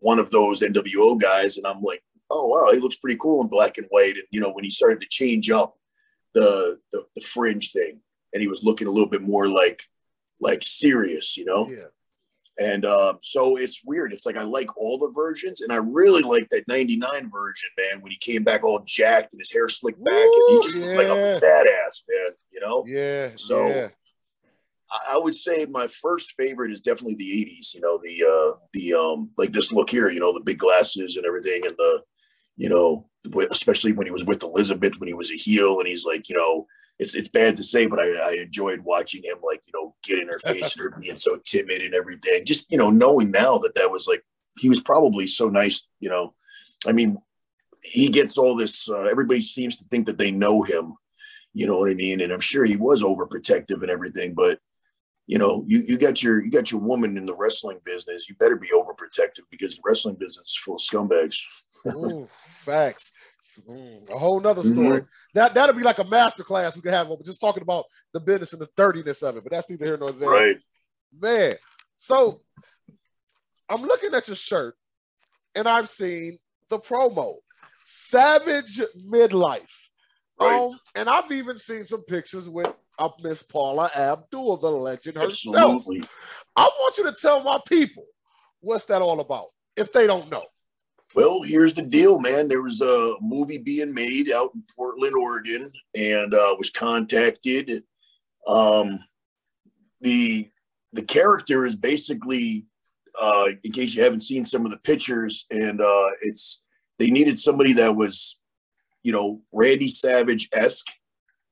one 0.00 0.18
of 0.18 0.30
those 0.30 0.60
NWO 0.60 1.20
guys. 1.20 1.56
And 1.56 1.68
I'm 1.68 1.80
like, 1.80 2.02
oh, 2.30 2.46
wow, 2.46 2.72
he 2.72 2.80
looks 2.80 2.96
pretty 2.96 3.18
cool 3.20 3.42
in 3.42 3.48
black 3.48 3.78
and 3.78 3.86
white. 3.90 4.14
And, 4.14 4.24
you 4.30 4.40
know, 4.40 4.52
when 4.52 4.64
he 4.64 4.70
started 4.70 5.00
to 5.00 5.08
change 5.08 5.50
up 5.50 5.76
the, 6.34 6.78
the, 6.92 7.04
the 7.14 7.22
fringe 7.22 7.72
thing 7.72 8.00
and 8.32 8.40
he 8.40 8.48
was 8.48 8.62
looking 8.62 8.88
a 8.88 8.90
little 8.90 9.08
bit 9.08 9.22
more 9.22 9.48
like, 9.48 9.82
like 10.40 10.62
serious, 10.62 11.36
you 11.36 11.44
know? 11.44 11.70
Yeah. 11.70 11.86
And 12.58 12.84
um, 12.84 13.18
so 13.20 13.56
it's 13.56 13.80
weird. 13.84 14.12
It's 14.12 14.26
like 14.26 14.36
I 14.36 14.42
like 14.42 14.76
all 14.76 14.98
the 14.98 15.10
versions, 15.10 15.60
and 15.60 15.72
I 15.72 15.76
really 15.76 16.22
like 16.22 16.48
that 16.50 16.68
'99 16.68 17.30
version, 17.30 17.68
man. 17.76 18.00
When 18.00 18.12
he 18.12 18.18
came 18.18 18.44
back 18.44 18.62
all 18.62 18.80
jacked 18.86 19.34
and 19.34 19.40
his 19.40 19.52
hair 19.52 19.68
slicked 19.68 20.02
back, 20.04 20.14
and 20.14 20.32
he 20.48 20.60
just 20.62 20.76
looked 20.76 20.98
like 20.98 21.08
a 21.08 21.40
badass, 21.42 22.02
man. 22.08 22.30
You 22.52 22.60
know? 22.60 22.84
Yeah. 22.86 23.30
So 23.34 23.66
yeah. 23.66 23.88
I, 24.88 25.14
I 25.14 25.18
would 25.18 25.34
say 25.34 25.66
my 25.68 25.88
first 25.88 26.34
favorite 26.38 26.70
is 26.70 26.80
definitely 26.80 27.16
the 27.16 27.44
'80s. 27.44 27.74
You 27.74 27.80
know, 27.80 27.98
the 28.00 28.22
uh, 28.22 28.58
the 28.72 28.94
um, 28.94 29.30
like 29.36 29.52
this 29.52 29.72
look 29.72 29.90
here. 29.90 30.08
You 30.10 30.20
know, 30.20 30.32
the 30.32 30.38
big 30.38 30.58
glasses 30.58 31.16
and 31.16 31.26
everything, 31.26 31.66
and 31.66 31.74
the 31.76 32.02
you 32.56 32.68
know, 32.68 33.08
especially 33.50 33.92
when 33.92 34.06
he 34.06 34.12
was 34.12 34.24
with 34.24 34.42
Elizabeth 34.42 34.98
when 34.98 35.08
he 35.08 35.14
was 35.14 35.30
a 35.30 35.36
heel, 35.36 35.78
and 35.78 35.88
he's 35.88 36.04
like, 36.04 36.28
you 36.28 36.36
know, 36.36 36.66
it's 36.98 37.14
it's 37.14 37.28
bad 37.28 37.56
to 37.56 37.62
say, 37.62 37.86
but 37.86 37.98
I, 37.98 38.30
I 38.30 38.32
enjoyed 38.42 38.80
watching 38.80 39.22
him 39.24 39.38
like 39.44 39.62
you 39.66 39.72
know 39.74 39.94
get 40.02 40.20
in 40.20 40.28
her 40.28 40.38
face 40.46 40.76
and 40.76 40.82
her 40.82 40.98
being 41.00 41.16
so 41.16 41.38
timid 41.44 41.82
and 41.82 41.94
everything. 41.94 42.44
Just 42.44 42.70
you 42.70 42.78
know 42.78 42.90
knowing 42.90 43.30
now 43.30 43.58
that 43.58 43.74
that 43.74 43.90
was 43.90 44.06
like 44.06 44.22
he 44.58 44.68
was 44.68 44.80
probably 44.80 45.26
so 45.26 45.48
nice. 45.48 45.86
You 46.00 46.10
know, 46.10 46.34
I 46.86 46.92
mean, 46.92 47.18
he 47.82 48.08
gets 48.08 48.38
all 48.38 48.56
this. 48.56 48.88
Uh, 48.88 49.02
everybody 49.02 49.40
seems 49.40 49.76
to 49.78 49.84
think 49.84 50.06
that 50.06 50.18
they 50.18 50.30
know 50.30 50.62
him. 50.62 50.94
You 51.52 51.66
know 51.66 51.78
what 51.78 51.90
I 51.90 51.94
mean? 51.94 52.20
And 52.20 52.32
I'm 52.32 52.40
sure 52.40 52.64
he 52.64 52.76
was 52.76 53.02
overprotective 53.02 53.82
and 53.82 53.90
everything, 53.90 54.34
but 54.34 54.58
you 55.26 55.38
know, 55.38 55.64
you, 55.66 55.80
you 55.86 55.98
got 55.98 56.22
your 56.22 56.44
you 56.44 56.50
got 56.50 56.70
your 56.70 56.80
woman 56.80 57.16
in 57.16 57.26
the 57.26 57.34
wrestling 57.34 57.78
business. 57.84 58.28
You 58.28 58.34
better 58.36 58.56
be 58.56 58.68
overprotective 58.74 59.44
because 59.50 59.76
the 59.76 59.82
wrestling 59.84 60.16
business 60.16 60.48
is 60.48 60.56
full 60.56 60.76
of 60.76 60.80
scumbags. 60.80 61.36
Ooh, 61.88 62.28
facts. 62.58 63.10
Mm, 63.68 64.10
a 64.10 64.18
whole 64.18 64.40
nother 64.40 64.62
story. 64.62 65.00
Mm-hmm. 65.00 65.06
That 65.34 65.54
that'll 65.54 65.76
be 65.76 65.82
like 65.82 65.98
a 65.98 66.04
master 66.04 66.44
class 66.44 66.74
we 66.74 66.82
could 66.82 66.92
have 66.92 67.10
over 67.10 67.22
just 67.22 67.40
talking 67.40 67.62
about 67.62 67.84
the 68.12 68.20
business 68.20 68.52
and 68.52 68.60
the 68.60 68.68
dirtiness 68.76 69.22
of 69.22 69.36
it. 69.36 69.44
But 69.44 69.52
that's 69.52 69.70
neither 69.70 69.86
here 69.86 69.96
nor 69.96 70.12
there. 70.12 70.28
Right. 70.28 70.56
Man. 71.18 71.54
So 71.98 72.42
I'm 73.68 73.82
looking 73.82 74.12
at 74.12 74.28
your 74.28 74.36
shirt 74.36 74.76
and 75.54 75.68
I've 75.68 75.88
seen 75.88 76.38
the 76.68 76.78
promo. 76.78 77.36
Savage 77.86 78.80
midlife. 79.10 79.62
Right. 80.40 80.58
Um, 80.58 80.78
and 80.94 81.08
I've 81.08 81.30
even 81.30 81.58
seen 81.58 81.84
some 81.84 82.02
pictures 82.04 82.48
with 82.48 82.74
uh, 82.98 83.08
Miss 83.22 83.42
Paula 83.42 83.90
Abdul, 83.94 84.58
the 84.58 84.70
legend 84.70 85.16
herself. 85.16 85.56
Absolutely. 85.56 86.08
I 86.56 86.64
want 86.64 86.98
you 86.98 87.04
to 87.04 87.16
tell 87.20 87.42
my 87.42 87.58
people 87.66 88.04
what's 88.60 88.84
that 88.86 89.02
all 89.02 89.20
about 89.20 89.48
if 89.76 89.92
they 89.92 90.06
don't 90.06 90.30
know. 90.30 90.44
Well, 91.14 91.42
here's 91.42 91.74
the 91.74 91.82
deal, 91.82 92.18
man. 92.18 92.48
There 92.48 92.62
was 92.62 92.80
a 92.80 93.14
movie 93.20 93.58
being 93.58 93.94
made 93.94 94.32
out 94.32 94.50
in 94.54 94.64
Portland, 94.74 95.14
Oregon, 95.14 95.70
and 95.94 96.34
uh, 96.34 96.56
was 96.58 96.70
contacted. 96.70 97.70
Um, 98.48 98.98
the 100.00 100.50
the 100.92 101.02
character 101.02 101.64
is 101.64 101.76
basically, 101.76 102.66
uh, 103.20 103.46
in 103.62 103.72
case 103.72 103.94
you 103.94 104.02
haven't 104.02 104.22
seen 104.22 104.44
some 104.44 104.64
of 104.64 104.72
the 104.72 104.78
pictures, 104.78 105.46
and 105.50 105.80
uh, 105.80 106.08
it's 106.22 106.64
they 106.98 107.10
needed 107.10 107.38
somebody 107.38 107.74
that 107.74 107.94
was, 107.94 108.38
you 109.04 109.12
know, 109.12 109.40
Randy 109.52 109.88
Savage 109.88 110.48
esque 110.52 110.86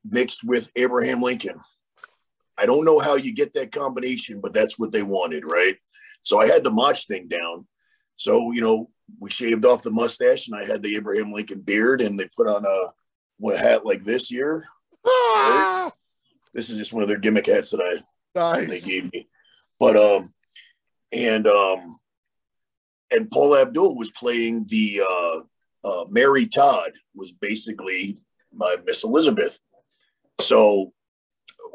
mixed 0.04 0.44
with 0.44 0.70
Abraham 0.76 1.20
Lincoln. 1.22 1.60
I 2.58 2.66
don't 2.66 2.84
know 2.84 2.98
how 2.98 3.14
you 3.16 3.32
get 3.34 3.54
that 3.54 3.72
combination, 3.72 4.40
but 4.40 4.52
that's 4.52 4.78
what 4.78 4.92
they 4.92 5.02
wanted, 5.02 5.44
right? 5.44 5.76
So 6.22 6.40
I 6.40 6.46
had 6.46 6.64
the 6.64 6.70
Mach 6.70 6.96
thing 6.96 7.28
down. 7.28 7.66
So 8.16 8.52
you 8.52 8.60
know, 8.60 8.90
we 9.18 9.30
shaved 9.30 9.64
off 9.64 9.82
the 9.82 9.90
mustache 9.90 10.48
and 10.48 10.56
I 10.60 10.64
had 10.64 10.82
the 10.82 10.96
Abraham 10.96 11.32
Lincoln 11.32 11.60
beard 11.60 12.00
and 12.00 12.18
they 12.18 12.28
put 12.36 12.46
on 12.46 12.64
a 12.64 12.90
what 13.38 13.58
hat 13.58 13.84
like 13.84 14.04
this 14.04 14.30
year. 14.30 14.64
Right? 15.04 15.92
This 16.54 16.70
is 16.70 16.78
just 16.78 16.92
one 16.92 17.02
of 17.02 17.08
their 17.08 17.18
gimmick 17.18 17.46
hats 17.46 17.70
that 17.70 17.80
I 17.80 18.02
Nice. 18.34 18.68
they 18.68 18.80
gave 18.80 19.12
me. 19.12 19.28
But 19.78 19.96
um 19.96 20.32
and 21.12 21.46
um 21.46 21.98
and 23.10 23.30
Paula 23.30 23.62
Abdul 23.62 23.96
was 23.96 24.10
playing 24.12 24.66
the 24.68 25.02
uh 25.06 25.40
uh 25.88 26.04
Mary 26.08 26.46
Todd 26.46 26.92
was 27.14 27.32
basically 27.32 28.18
my 28.54 28.76
Miss 28.86 29.02
Elizabeth. 29.04 29.58
So 30.42 30.92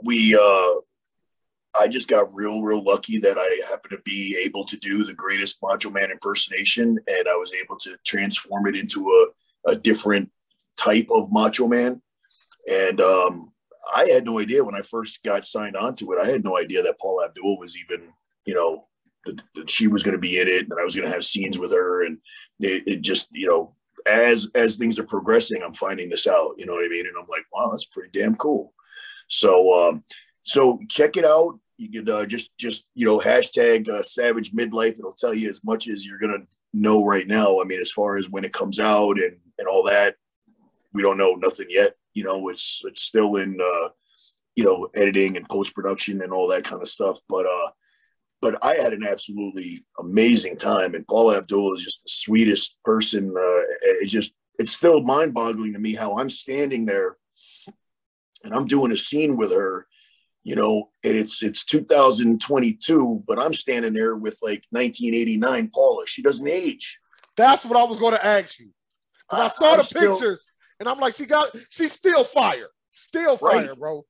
we 0.04 0.36
uh 0.36 0.82
I 1.80 1.88
just 1.88 2.08
got 2.08 2.34
real, 2.34 2.62
real 2.62 2.84
lucky 2.84 3.20
that 3.20 3.38
I 3.38 3.70
happened 3.70 3.92
to 3.92 4.02
be 4.04 4.36
able 4.44 4.66
to 4.66 4.78
do 4.78 5.04
the 5.04 5.14
greatest 5.14 5.60
Macho 5.62 5.90
Man 5.90 6.12
impersonation, 6.12 6.98
and 7.08 7.28
I 7.28 7.36
was 7.36 7.52
able 7.54 7.78
to 7.78 7.96
transform 8.06 8.68
it 8.68 8.76
into 8.76 9.08
a, 9.68 9.72
a 9.72 9.76
different 9.76 10.32
type 10.78 11.08
of 11.12 11.32
Macho 11.32 11.68
Man. 11.68 12.02
And 12.68 13.00
um, 13.00 13.52
I 13.94 14.08
had 14.10 14.26
no 14.26 14.40
idea 14.40 14.64
when 14.64 14.76
I 14.76 14.82
first 14.82 15.24
got 15.24 15.46
signed 15.46 15.78
onto 15.78 16.12
it. 16.14 16.20
I 16.20 16.28
had 16.28 16.44
no 16.44 16.58
idea 16.58 16.84
that 16.84 17.00
Paula 17.00 17.26
Abdul 17.26 17.60
was 17.60 17.78
even, 17.78 18.10
you 18.46 18.56
know, 18.56 18.88
that, 19.26 19.44
that 19.56 19.70
she 19.70 19.88
was 19.88 20.04
going 20.04 20.16
to 20.16 20.20
be 20.20 20.40
in 20.40 20.48
it, 20.48 20.68
and 20.70 20.80
I 20.80 20.84
was 20.84 20.96
going 20.96 21.08
to 21.08 21.14
have 21.14 21.26
scenes 21.26 21.60
with 21.60 21.72
her, 21.72 22.06
and 22.06 22.18
it, 22.60 22.84
it 22.88 23.02
just, 23.02 23.28
you 23.32 23.48
know, 23.48 23.76
as 24.08 24.48
as 24.56 24.76
things 24.76 25.00
are 25.00 25.04
progressing, 25.04 25.62
I'm 25.64 25.74
finding 25.74 26.10
this 26.10 26.28
out. 26.28 26.56
You 26.58 26.66
know 26.66 26.74
what 26.74 26.86
I 26.86 26.90
mean? 26.90 27.08
And 27.08 27.16
I'm 27.20 27.28
like, 27.30 27.46
wow, 27.54 27.70
that's 27.72 27.86
pretty 27.86 28.10
damn 28.18 28.36
cool. 28.36 28.74
So, 29.28 29.90
um, 29.90 30.04
so 30.44 30.80
check 30.90 31.18
it 31.18 31.26
out 31.26 31.60
you 31.78 31.90
could 31.90 32.10
uh, 32.10 32.26
just 32.26 32.56
just 32.58 32.86
you 32.96 33.06
know 33.06 33.20
hashtag 33.20 33.88
uh, 33.88 34.02
savage 34.04 34.52
midlife 34.52 34.98
it'll 35.00 35.14
tell 35.14 35.34
you 35.34 35.50
as 35.50 35.64
much 35.64 35.88
as 35.88 36.06
you're 36.06 36.20
gonna 36.20 36.44
know 36.74 37.06
right 37.06 37.28
now 37.28 37.62
i 37.62 37.64
mean 37.64 37.80
as 37.80 37.92
far 37.92 38.18
as 38.18 38.30
when 38.30 38.44
it 38.44 38.54
comes 38.54 38.80
out 38.80 39.18
and 39.18 39.38
and 39.58 39.68
all 39.68 39.84
that 39.84 40.16
we 40.94 41.02
don't 41.02 41.18
know 41.18 41.34
nothing 41.36 41.68
yet 41.70 41.96
you 42.14 42.24
know 42.24 42.50
it's 42.50 42.82
it's 42.84 43.02
still 43.02 43.36
in 43.38 43.58
uh 43.62 43.90
you 44.56 44.64
know 44.64 44.88
editing 44.96 45.38
and 45.38 45.48
post-production 45.48 46.22
and 46.22 46.34
all 46.34 46.48
that 46.48 46.64
kind 46.64 46.82
of 46.82 46.88
stuff 46.88 47.20
but 47.30 47.46
uh 47.46 47.70
but 48.42 48.64
i 48.64 48.76
had 48.76 48.94
an 48.94 49.04
absolutely 49.04 49.84
amazing 50.00 50.56
time 50.58 50.94
and 50.96 51.08
paula 51.08 51.38
abdul 51.38 51.74
is 51.76 51.84
just 51.84 52.04
the 52.04 52.10
sweetest 52.10 52.78
person 52.84 53.30
uh 53.30 53.62
it 54.02 54.08
just 54.08 54.32
it's 54.60 54.72
still 54.72 55.02
mind-boggling 55.02 55.74
to 55.74 55.80
me 55.80 55.94
how 55.96 56.18
i'm 56.18 56.30
standing 56.30 56.86
there 56.86 57.18
and 58.44 58.54
i'm 58.54 58.66
doing 58.68 58.92
a 58.92 58.96
scene 58.98 59.36
with 59.38 59.52
her 59.52 59.88
you 60.44 60.56
know, 60.56 60.92
and 61.04 61.14
it's 61.14 61.44
it's 61.44 61.66
2022, 61.66 63.24
but 63.28 63.38
I'm 63.38 63.54
standing 63.54 63.92
there 63.92 64.16
with 64.16 64.38
like 64.42 64.64
1989 64.70 65.72
Paula. 65.74 66.08
She 66.08 66.22
doesn't 66.22 66.48
age. 66.48 67.00
That's 67.36 67.66
what 67.66 67.78
I 67.78 67.84
was 67.84 68.00
going 68.00 68.14
to 68.14 68.26
ask 68.26 68.58
you. 68.58 68.70
I, 69.30 69.42
I 69.42 69.48
saw 69.50 69.72
I'm 69.74 69.78
the 69.80 69.84
still- 69.84 70.14
pictures, 70.14 70.48
and 70.80 70.88
I'm 70.88 71.00
like, 71.00 71.16
she 71.16 71.26
got, 71.26 71.54
she's 71.70 71.92
still 71.92 72.24
fire, 72.24 72.70
still 72.92 73.36
fire, 73.36 73.68
Right. 73.68 73.78
bro. 73.78 74.06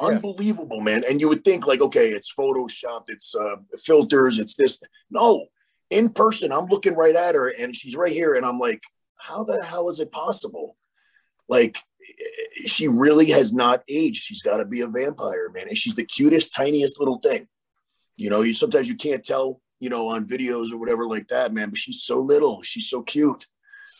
Yeah. 0.00 0.08
Unbelievable, 0.08 0.80
man. 0.80 1.04
And 1.08 1.20
you 1.20 1.28
would 1.28 1.44
think 1.44 1.66
like, 1.66 1.80
okay, 1.80 2.08
it's 2.08 2.34
photoshopped, 2.34 3.04
it's 3.08 3.34
uh, 3.34 3.56
filters, 3.78 4.38
it's 4.38 4.56
this. 4.56 4.80
No, 5.10 5.46
in 5.90 6.08
person, 6.10 6.50
I'm 6.50 6.66
looking 6.66 6.94
right 6.94 7.14
at 7.14 7.34
her, 7.34 7.48
and 7.48 7.76
she's 7.76 7.94
right 7.94 8.12
here, 8.12 8.34
and 8.34 8.44
I'm 8.44 8.58
like, 8.58 8.82
how 9.16 9.44
the 9.44 9.62
hell 9.64 9.88
is 9.90 10.00
it 10.00 10.10
possible? 10.10 10.76
Like, 11.48 11.78
she 12.66 12.88
really 12.88 13.26
has 13.30 13.52
not 13.52 13.82
aged. 13.88 14.22
She's 14.22 14.42
got 14.42 14.56
to 14.58 14.64
be 14.64 14.80
a 14.80 14.88
vampire, 14.88 15.50
man. 15.50 15.68
And 15.68 15.76
she's 15.76 15.94
the 15.94 16.04
cutest, 16.04 16.54
tiniest 16.54 16.98
little 16.98 17.18
thing. 17.18 17.46
You 18.16 18.30
know, 18.30 18.42
you 18.42 18.54
sometimes 18.54 18.88
you 18.88 18.96
can't 18.96 19.22
tell, 19.22 19.60
you 19.80 19.88
know, 19.88 20.08
on 20.08 20.26
videos 20.26 20.72
or 20.72 20.78
whatever 20.78 21.06
like 21.06 21.28
that, 21.28 21.52
man. 21.52 21.70
But 21.70 21.78
she's 21.78 22.02
so 22.02 22.20
little. 22.20 22.62
She's 22.62 22.88
so 22.88 23.02
cute. 23.02 23.46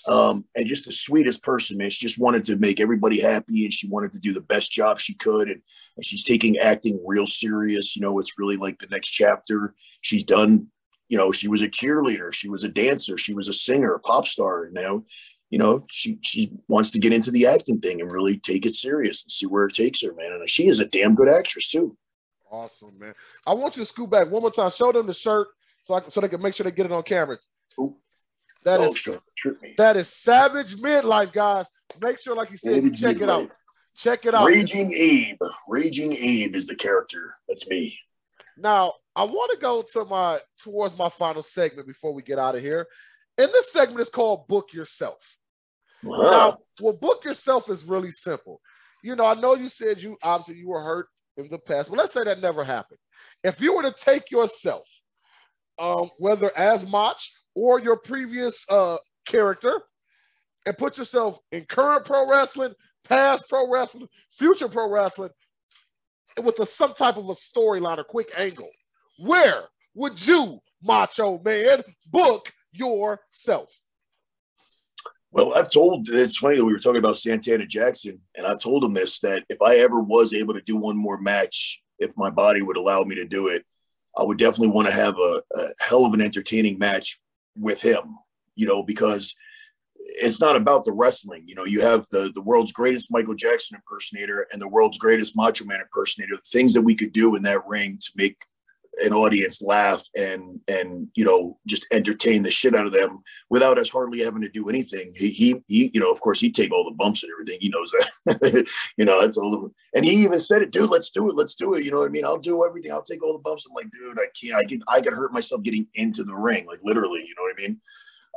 Um, 0.09 0.45
and 0.57 0.67
just 0.67 0.85
the 0.85 0.93
sweetest 0.93 1.43
person, 1.43 1.77
man. 1.77 1.91
She 1.91 2.05
just 2.05 2.19
wanted 2.19 2.45
to 2.47 2.57
make 2.57 2.81
everybody 2.81 3.21
happy 3.21 3.65
and 3.65 3.73
she 3.73 3.89
wanted 3.89 4.13
to 4.13 4.19
do 4.19 4.33
the 4.33 4.41
best 4.41 4.73
job 4.73 4.99
she 4.99 5.15
could. 5.15 5.49
And, 5.49 5.63
and 5.97 6.05
she's 6.05 6.25
taking 6.25 6.59
acting 6.59 7.03
real 7.07 7.27
serious. 7.27 7.95
You 7.95 8.03
know, 8.03 8.19
it's 8.19 8.39
really 8.39 8.57
like 8.57 8.79
the 8.79 8.89
next 8.89 9.11
chapter. 9.11 9.75
She's 10.01 10.25
done, 10.25 10.67
you 11.09 11.17
know, 11.17 11.31
she 11.31 11.49
was 11.49 11.63
a 11.63 11.69
cheerleader, 11.69 12.33
she 12.33 12.49
was 12.49 12.65
a 12.65 12.69
dancer, 12.69 13.17
she 13.17 13.35
was 13.35 13.49
a 13.49 13.53
singer, 13.53 13.93
a 13.93 14.01
pop 14.01 14.27
star. 14.27 14.71
Now, 14.73 15.05
you 15.51 15.59
know, 15.59 15.85
she 15.91 16.19
she 16.23 16.51
wants 16.67 16.91
to 16.93 16.99
get 16.99 17.13
into 17.13 17.31
the 17.31 17.47
acting 17.47 17.79
thing 17.79 18.01
and 18.01 18.11
really 18.11 18.39
take 18.39 18.65
it 18.65 18.75
serious 18.75 19.23
and 19.23 19.31
see 19.31 19.47
where 19.47 19.67
it 19.67 19.75
takes 19.75 20.03
her, 20.03 20.15
man. 20.15 20.33
And 20.33 20.49
she 20.49 20.67
is 20.67 20.81
a 20.81 20.87
damn 20.87 21.15
good 21.15 21.29
actress 21.29 21.69
too. 21.69 21.97
Awesome, 22.51 22.99
man. 22.99 23.15
I 23.47 23.55
want 23.55 23.77
you 23.77 23.85
to 23.85 23.89
scoot 23.89 24.11
back 24.11 24.31
one 24.31 24.43
more 24.43 24.51
time. 24.51 24.71
Show 24.71 24.93
them 24.93 25.07
the 25.07 25.13
shirt 25.13 25.49
so 25.85 25.95
I, 25.95 26.03
so 26.09 26.21
they 26.21 26.29
can 26.29 26.41
make 26.41 26.55
sure 26.55 26.65
they 26.65 26.71
get 26.71 26.87
it 26.87 26.93
on 26.93 27.03
camera. 27.03 27.39
Ooh. 27.79 27.97
That 28.65 28.81
Oh, 28.81 28.91
is 28.91 28.99
sure. 28.99 29.21
Trip 29.37 29.61
me. 29.61 29.75
that 29.79 29.97
is 29.97 30.09
Savage 30.09 30.77
Midlife, 30.77 31.33
guys. 31.33 31.67
Make 32.01 32.21
sure, 32.21 32.37
like 32.37 32.51
you 32.51 32.57
said, 32.57 32.77
you 32.85 32.93
Savage 32.95 33.01
check 33.01 33.21
it 33.21 33.29
out. 33.29 33.49
Check 33.97 34.25
it 34.27 34.35
out. 34.35 34.47
Raging 34.47 34.93
Abe. 34.93 35.39
Raging 35.69 36.13
Abe 36.15 36.55
is 36.57 36.67
the 36.67 36.77
character. 36.77 37.35
That's 37.49 37.67
me. 37.69 37.99
Now, 38.57 38.95
I 39.17 39.25
want 39.25 39.51
to 39.53 39.59
go 39.59 39.83
to 39.93 40.05
my 40.05 40.41
towards 40.63 40.97
my 40.97 41.09
final 41.09 41.43
segment 41.43 41.87
before 41.87 42.13
we 42.15 42.23
get 42.23 42.39
out 42.39 42.55
of 42.55 42.63
here. 42.63 42.87
And 43.37 43.49
this 43.51 43.73
segment 43.73 44.01
is 44.01 44.09
called 44.09 44.47
Book 44.47 44.73
Yourself. 44.73 45.19
Wow. 46.03 46.31
Now, 46.31 46.59
well, 46.81 46.93
book 46.95 47.25
yourself 47.25 47.71
is 47.71 47.85
really 47.85 48.11
simple. 48.11 48.61
You 49.05 49.15
know, 49.17 49.25
I 49.25 49.35
know 49.35 49.55
you 49.55 49.69
said 49.69 50.03
you 50.03 50.17
obviously 50.23 50.57
you 50.57 50.69
were 50.69 50.83
hurt 50.83 51.07
in 51.37 51.49
the 51.49 51.59
past, 51.59 51.89
but 51.91 51.99
let's 51.99 52.13
say 52.13 52.25
that 52.25 52.41
never 52.41 52.65
happened. 52.65 52.99
If 53.45 53.61
you 53.61 53.75
were 53.75 53.83
to 53.83 53.93
take 53.93 54.31
yourself, 54.31 54.87
um, 55.79 56.11
whether 56.19 56.57
as 56.57 56.87
Mach 56.87 57.19
or 57.55 57.81
your 57.81 57.97
previous 57.97 58.65
uh 58.71 58.97
character, 59.27 59.81
and 60.67 60.77
put 60.79 60.99
yourself 60.99 61.39
in 61.51 61.65
current 61.65 62.05
pro 62.05 62.29
wrestling, 62.29 62.75
past 63.05 63.45
pro 63.49 63.71
wrestling, 63.71 64.09
future 64.31 64.69
pro 64.69 64.89
wrestling, 64.89 65.31
with 66.43 66.59
a, 66.61 66.67
some 66.67 66.95
type 66.95 67.17
of 67.17 67.29
a 67.29 67.35
storyline 67.35 67.99
or 67.99 68.05
quick 68.05 68.31
angle, 68.37 68.71
where 69.19 69.65
would 69.95 70.25
you, 70.27 70.59
Macho 70.83 71.41
Man, 71.45 71.83
book 72.11 72.51
yourself? 72.73 73.71
Well, 75.31 75.55
I've 75.55 75.71
told 75.71 76.09
it's 76.11 76.37
funny 76.37 76.57
that 76.57 76.65
we 76.65 76.73
were 76.73 76.79
talking 76.79 76.99
about 76.99 77.19
Santana 77.19 77.67
Jackson, 77.67 78.21
and 78.37 78.47
I 78.47 78.55
told 78.57 78.85
him 78.85 78.93
this 78.93 79.19
that 79.21 79.45
if 79.49 79.63
I 79.63 79.77
ever 79.77 80.01
was 80.01 80.35
able 80.35 80.55
to 80.55 80.61
do 80.61 80.77
one 80.77 80.97
more 80.97 81.19
match, 81.19 81.83
if 81.99 82.11
my 82.17 82.29
body 82.31 82.61
would 82.61 82.77
allow 82.77 83.03
me 83.03 83.15
to 83.15 83.25
do 83.25 83.49
it, 83.49 83.65
I 84.19 84.25
would 84.25 84.39
definitely 84.39 84.69
want 84.69 84.89
to 84.89 84.95
have 84.95 85.15
a, 85.17 85.43
a 85.55 85.67
hell 85.81 86.05
of 86.05 86.13
an 86.13 86.21
entertaining 86.21 86.79
match 86.79 87.19
with 87.57 87.81
him, 87.81 88.19
you 88.55 88.67
know, 88.67 88.83
because 88.83 89.35
it's 89.97 90.41
not 90.41 90.57
about 90.57 90.85
the 90.85 90.93
wrestling. 90.93 91.45
You 91.47 91.55
know, 91.55 91.65
you 91.65 91.81
have 91.81 92.07
the 92.11 92.31
the 92.35 92.43
world's 92.43 92.73
greatest 92.73 93.11
Michael 93.11 93.35
Jackson 93.35 93.77
impersonator 93.77 94.47
and 94.53 94.61
the 94.61 94.69
world's 94.69 94.99
greatest 94.99 95.37
Macho 95.37 95.65
Man 95.65 95.81
impersonator. 95.81 96.35
The 96.35 96.43
things 96.43 96.75
that 96.75 96.83
we 96.83 96.95
could 96.95 97.13
do 97.13 97.35
in 97.37 97.43
that 97.45 97.67
ring 97.67 97.99
to 98.01 98.11
make 98.17 98.37
an 98.99 99.13
audience 99.13 99.63
laugh 99.63 100.03
and 100.17 100.61
and 100.69 101.09
you 101.15 101.25
know 101.25 101.59
just 101.67 101.87
entertain 101.91 102.43
the 102.43 102.51
shit 102.51 102.75
out 102.75 102.87
of 102.87 102.93
them 102.93 103.23
without 103.49 103.79
us 103.79 103.89
hardly 103.89 104.21
having 104.21 104.43
to 104.43 104.49
do 104.49 104.69
anything. 104.69 105.13
He 105.17 105.31
he, 105.31 105.63
he 105.67 105.91
you 105.95 106.01
know 106.01 106.13
of 106.13 106.21
course 106.21 106.41
he'd 106.41 106.55
take 106.55 106.73
all 106.73 106.85
the 106.85 106.97
bumps 106.97 107.23
and 107.23 107.33
everything. 107.33 107.59
He 107.61 107.71
knows 107.71 107.91
that. 107.93 108.69
you 108.97 109.05
know 109.05 109.21
that's 109.21 109.39
all. 109.39 109.55
Of, 109.55 109.73
and 109.95 110.05
he 110.05 110.13
even 110.25 110.39
said 110.39 110.63
it, 110.63 110.71
dude. 110.71 110.91
Let's 110.91 111.11
do 111.11 111.31
it. 111.31 111.37
Let's 111.37 111.55
do 111.55 111.75
it. 111.75 111.85
You 111.85 111.91
know 111.91 112.01
what 112.01 112.09
I 112.09 112.13
mean? 112.13 112.25
I'll 112.25 112.39
do 112.39 112.65
everything. 112.67 112.93
I'll 112.93 113.03
take 113.03 113.23
all 113.23 113.33
the 113.33 113.39
bumps. 113.39 113.67
I'm 113.67 113.75
like, 113.75 113.91
dude, 113.91 114.19
I 114.19 114.27
can't. 114.39 114.57
I 114.57 114.65
can 114.65 114.83
I 114.89 115.01
can 115.01 115.15
hurt 115.15 115.33
myself 115.33 115.63
getting 115.63 115.87
into 115.95 116.25
the 116.25 116.35
ring, 116.35 116.67
like 116.67 116.81
literally. 116.85 117.21
You 117.21 117.35
know 117.37 117.43
what 117.43 117.55
I 117.59 117.63
mean? 117.63 117.81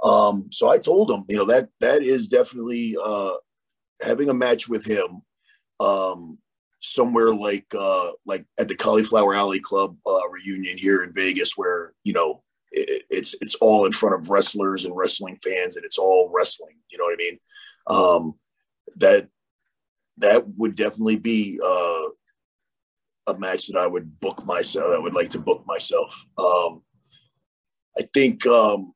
Um, 0.04 0.50
so 0.52 0.70
I 0.70 0.78
told 0.78 1.12
him, 1.12 1.26
you 1.28 1.38
know 1.38 1.46
that 1.46 1.70
that 1.82 2.02
is 2.02 2.28
definitely 2.28 2.96
uh, 3.02 3.34
having 4.02 4.30
a 4.30 4.34
match 4.34 4.68
with 4.70 4.86
him. 4.86 5.22
Um, 5.80 6.38
somewhere 6.94 7.34
like 7.34 7.66
uh 7.78 8.12
like 8.26 8.46
at 8.60 8.68
the 8.68 8.76
cauliflower 8.76 9.34
alley 9.36 9.60
club 9.60 9.96
uh 10.06 10.30
reunion 10.32 10.78
here 10.78 11.04
in 11.04 11.14
vegas 11.14 11.58
where 11.58 11.94
you 12.04 12.14
know 12.14 12.42
it, 12.72 13.04
it's 13.10 13.36
it's 13.42 13.56
all 13.56 13.86
in 13.86 13.92
front 13.92 14.16
of 14.16 14.30
wrestlers 14.30 14.86
and 14.86 14.96
wrestling 14.96 15.38
fans 15.44 15.76
and 15.76 15.86
it's 15.86 15.98
all 15.98 16.32
wrestling 16.34 16.76
you 16.90 16.98
know 16.98 17.06
what 17.06 17.14
i 17.14 17.18
mean? 17.18 17.40
Um 17.88 18.34
that 18.98 19.28
that 20.18 20.48
would 20.58 20.76
definitely 20.76 21.18
be 21.18 21.60
uh 21.64 22.08
a 23.28 23.38
match 23.38 23.68
that 23.68 23.80
i 23.80 23.88
would 23.88 24.20
book 24.20 24.46
myself 24.46 24.94
i 24.94 25.00
would 25.00 25.14
like 25.14 25.30
to 25.30 25.40
book 25.40 25.64
myself. 25.68 26.26
Um 26.38 26.82
i 27.98 28.04
think 28.14 28.46
um 28.46 28.95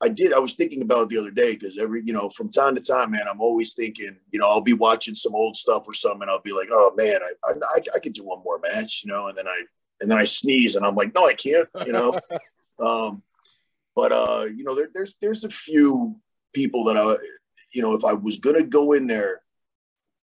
I 0.00 0.08
did. 0.08 0.32
I 0.32 0.38
was 0.38 0.54
thinking 0.54 0.82
about 0.82 1.02
it 1.02 1.08
the 1.08 1.18
other 1.18 1.30
day 1.30 1.54
because 1.54 1.76
every, 1.78 2.02
you 2.04 2.12
know, 2.12 2.30
from 2.30 2.50
time 2.50 2.76
to 2.76 2.82
time, 2.82 3.10
man, 3.10 3.26
I'm 3.28 3.40
always 3.40 3.74
thinking, 3.74 4.16
you 4.30 4.38
know, 4.38 4.48
I'll 4.48 4.60
be 4.60 4.72
watching 4.72 5.14
some 5.14 5.34
old 5.34 5.56
stuff 5.56 5.88
or 5.88 5.94
something, 5.94 6.22
and 6.22 6.30
I'll 6.30 6.40
be 6.40 6.52
like, 6.52 6.68
oh 6.70 6.92
man, 6.96 7.18
I, 7.44 7.52
I, 7.52 7.80
I 7.96 7.98
could 7.98 8.12
do 8.12 8.24
one 8.24 8.42
more 8.44 8.60
match, 8.60 9.02
you 9.04 9.10
know, 9.10 9.28
and 9.28 9.36
then 9.36 9.48
I, 9.48 9.62
and 10.00 10.10
then 10.10 10.18
I 10.18 10.24
sneeze, 10.24 10.76
and 10.76 10.86
I'm 10.86 10.94
like, 10.94 11.14
no, 11.14 11.26
I 11.26 11.34
can't, 11.34 11.68
you 11.84 11.92
know. 11.92 12.18
um, 12.84 13.22
but 13.96 14.12
uh, 14.12 14.46
you 14.54 14.62
know, 14.62 14.76
there, 14.76 14.88
there's 14.94 15.16
there's 15.20 15.42
a 15.42 15.50
few 15.50 16.16
people 16.54 16.84
that 16.84 16.96
I, 16.96 17.16
you 17.74 17.82
know, 17.82 17.94
if 17.94 18.04
I 18.04 18.12
was 18.12 18.36
gonna 18.36 18.62
go 18.62 18.92
in 18.92 19.08
there, 19.08 19.42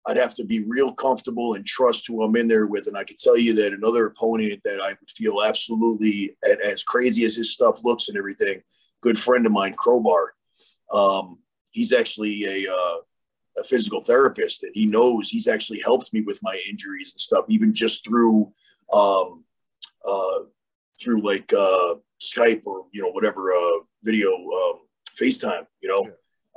I'd 0.05 0.17
have 0.17 0.35
to 0.35 0.45
be 0.45 0.63
real 0.63 0.93
comfortable 0.93 1.55
and 1.55 1.65
trust 1.65 2.05
who 2.05 2.21
I'm 2.21 2.35
in 2.35 2.47
there 2.47 2.67
with. 2.67 2.85
And 2.85 2.95
I 2.95 3.03
can 3.03 3.17
tell 3.17 3.35
you 3.35 3.55
that 3.55 3.73
another 3.73 4.05
opponent 4.05 4.61
that 4.63 4.79
I 4.79 4.89
would 4.89 5.09
feel 5.17 5.41
absolutely, 5.41 6.37
and 6.43 6.61
as 6.61 6.83
crazy 6.83 7.25
as 7.25 7.33
his 7.33 7.51
stuff 7.51 7.83
looks 7.83 8.09
and 8.09 8.17
everything 8.17 8.61
good 9.05 9.19
friend 9.19 9.45
of 9.45 9.51
mine, 9.51 9.75
Crowbar. 9.75 10.33
Um, 10.91 11.37
he's 11.69 11.93
actually 11.93 12.43
a, 12.45 12.71
uh, 12.71 12.97
a 13.59 13.63
physical 13.63 14.01
therapist, 14.01 14.63
and 14.63 14.71
he 14.73 14.87
knows 14.87 15.29
he's 15.29 15.47
actually 15.47 15.79
helped 15.81 16.11
me 16.11 16.21
with 16.21 16.39
my 16.41 16.59
injuries 16.67 17.13
and 17.13 17.19
stuff, 17.19 17.45
even 17.47 17.71
just 17.71 18.03
through 18.03 18.51
um, 18.91 19.43
uh, 20.09 20.39
through 20.99 21.21
like 21.21 21.53
uh, 21.53 21.95
Skype 22.19 22.63
or 22.65 22.85
you 22.91 23.03
know 23.03 23.11
whatever 23.11 23.53
uh, 23.53 23.79
video 24.03 24.31
um, 24.33 24.79
FaceTime. 25.21 25.67
You 25.81 25.89
know, 25.89 26.03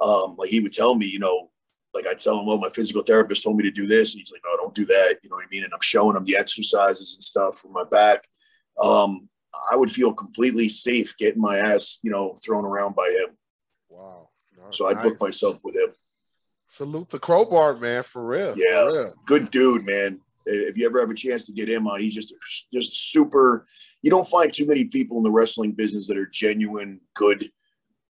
um, 0.07 0.37
like 0.39 0.49
he 0.49 0.61
would 0.61 0.73
tell 0.73 0.95
me, 0.95 1.07
you 1.07 1.19
know, 1.19 1.51
like 1.93 2.07
I 2.07 2.15
tell 2.15 2.41
him, 2.41 2.47
well, 2.47 2.59
my 2.59 2.71
physical 2.71 3.03
therapist 3.03 3.45
told 3.45 3.59
me 3.59 3.65
to 3.65 3.71
do 3.71 3.87
this, 3.87 4.15
and 4.15 4.21
he's 4.21 4.33
like, 4.33 4.43
no, 4.45 4.57
don't 4.57 4.75
do 4.75 4.87
that. 4.87 5.19
You 5.23 5.29
know 5.29 5.37
what 5.37 5.45
I 5.45 5.49
mean? 5.51 5.65
And 5.65 5.75
I'm 5.75 5.81
showing 5.83 6.17
him 6.17 6.25
the 6.25 6.37
exercises 6.37 7.15
and 7.15 7.23
stuff 7.23 7.59
for 7.59 7.69
my 7.69 7.85
back. 7.85 8.27
Um, 8.83 9.29
I 9.71 9.77
would 9.77 9.91
feel 9.91 10.13
completely 10.13 10.69
safe 10.69 11.17
getting 11.19 11.41
my 11.41 11.59
ass, 11.59 11.99
you 12.03 12.11
know, 12.11 12.37
thrown 12.45 12.65
around 12.65 12.95
by 12.95 13.09
him. 13.09 13.37
Wow. 13.89 14.29
So 14.71 14.87
I'd 14.87 15.03
book 15.03 15.21
myself 15.21 15.61
with 15.65 15.75
him. 15.77 15.89
Salute 16.69 17.09
the 17.09 17.19
crowbar, 17.19 17.75
man, 17.77 18.03
for 18.03 18.25
real. 18.27 18.55
Yeah. 18.57 18.85
For 18.85 18.93
real. 18.93 19.15
Good 19.27 19.51
dude, 19.51 19.87
man. 19.87 20.21
If 20.45 20.77
you 20.77 20.87
ever 20.87 21.01
have 21.01 21.11
a 21.11 21.15
chance 21.15 21.45
to 21.47 21.53
get 21.53 21.69
him 21.69 21.87
on, 21.87 22.01
he's 22.01 22.15
just 22.15 22.35
just 22.73 23.13
super. 23.13 23.67
You 24.03 24.11
don't 24.11 24.29
find 24.29 24.53
too 24.53 24.67
many 24.67 24.85
people 24.85 25.19
in 25.19 25.23
the 25.23 25.31
wrestling 25.31 25.73
business 25.73 26.09
that 26.09 26.17
are 26.17 26.27
genuine, 26.27 27.01
good, 27.15 27.45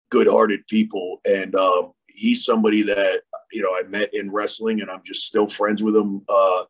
good-hearted 0.09 0.65
people, 0.67 1.19
and 1.25 1.53
um, 1.55 1.91
he's 2.07 2.45
somebody 2.45 2.81
that 2.83 3.21
you 3.51 3.61
know 3.61 3.69
I 3.69 3.83
met 3.89 4.13
in 4.13 4.31
wrestling, 4.31 4.81
and 4.81 4.89
I'm 4.89 5.01
just 5.05 5.25
still 5.27 5.47
friends 5.47 5.83
with 5.83 5.95
him. 5.95 6.21
Uh, 6.29 6.63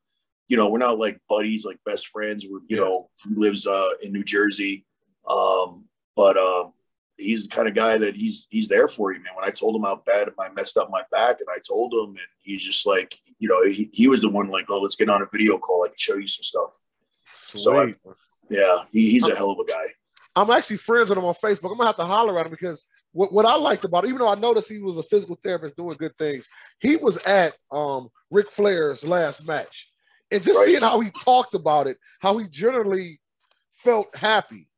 you 0.50 0.58
know, 0.58 0.68
we're 0.68 0.80
not 0.80 1.00
like 1.00 1.20
buddies, 1.30 1.64
like 1.66 1.80
best 1.86 2.08
friends. 2.08 2.46
We're, 2.50 2.60
you 2.68 2.76
Yeah. 2.78 2.84
know, 2.84 3.10
he 3.28 3.36
lives 3.36 3.66
uh, 3.66 3.92
in 4.02 4.12
New 4.12 4.24
Jersey. 4.24 4.86
Um, 5.30 5.86
but 6.16 6.38
um, 6.38 6.74
he's 7.18 7.48
the 7.48 7.56
kind 7.56 7.68
of 7.68 7.76
guy 7.76 7.98
that 7.98 8.16
he's 8.18 8.48
he's 8.50 8.68
there 8.68 8.88
for 8.88 9.14
you, 9.14 9.20
man. 9.22 9.36
When 9.36 9.46
I 9.48 9.52
told 9.52 9.76
him 9.76 9.84
how 9.84 10.02
bad 10.06 10.28
I 10.40 10.50
messed 10.50 10.76
up 10.76 10.90
my 10.90 11.04
back, 11.12 11.38
and 11.40 11.48
I 11.56 11.60
told 11.66 11.94
him, 11.94 12.10
and 12.10 12.20
he's 12.42 12.64
just 12.64 12.86
like, 12.88 13.16
you 13.40 13.48
know, 13.48 13.62
he, 13.70 13.90
he 13.94 14.08
was 14.08 14.22
the 14.22 14.30
one 14.30 14.50
like, 14.50 14.66
oh, 14.70 14.82
let's 14.82 14.96
get 14.96 15.08
on 15.10 15.22
a 15.22 15.28
video 15.32 15.58
call. 15.60 15.86
I 15.86 15.90
can 15.90 15.98
show 15.98 16.16
you 16.16 16.28
some 16.28 16.44
stuff. 16.44 16.72
So 17.36 17.78
I- 17.78 17.84
Sweet. 17.86 17.96
Yeah, 18.52 18.84
he, 18.92 19.12
he's 19.12 19.28
a 19.28 19.36
hell 19.36 19.52
of 19.52 19.60
a 19.60 19.66
guy. 19.66 19.86
I'm 20.36 20.50
actually 20.50 20.78
friends 20.78 21.10
with 21.10 21.18
him 21.20 21.26
on 21.26 21.36
Facebook. 21.36 21.72
I'm 21.72 21.78
gonna 21.78 21.86
have 21.86 21.98
to 21.98 22.06
holler 22.06 22.40
at 22.40 22.48
him 22.48 22.52
because 22.52 22.84
what, 23.12 23.32
what 23.32 23.46
I 23.46 23.56
liked 23.56 23.86
about 23.86 24.06
it, 24.06 24.08
even 24.08 24.20
though 24.20 24.28
I 24.30 24.36
noticed 24.36 24.70
he 24.70 24.80
was 24.80 24.98
a 24.98 25.04
physical 25.04 25.38
therapist 25.44 25.76
doing 25.78 25.96
good 25.98 26.18
things, 26.18 26.48
he 26.80 26.96
was 26.96 27.18
at 27.18 27.56
um 27.72 28.10
Ric 28.32 28.52
Flair's 28.52 29.04
last 29.06 29.46
match. 29.46 29.92
And 30.32 30.44
just 30.44 30.58
Right. 30.58 30.66
seeing 30.68 30.82
how 30.82 31.00
he 31.00 31.12
talked 31.12 31.56
about 31.56 31.88
it, 31.88 31.98
how 32.20 32.38
he 32.38 32.48
generally 32.48 33.20
felt 33.72 34.16
happy. 34.16 34.70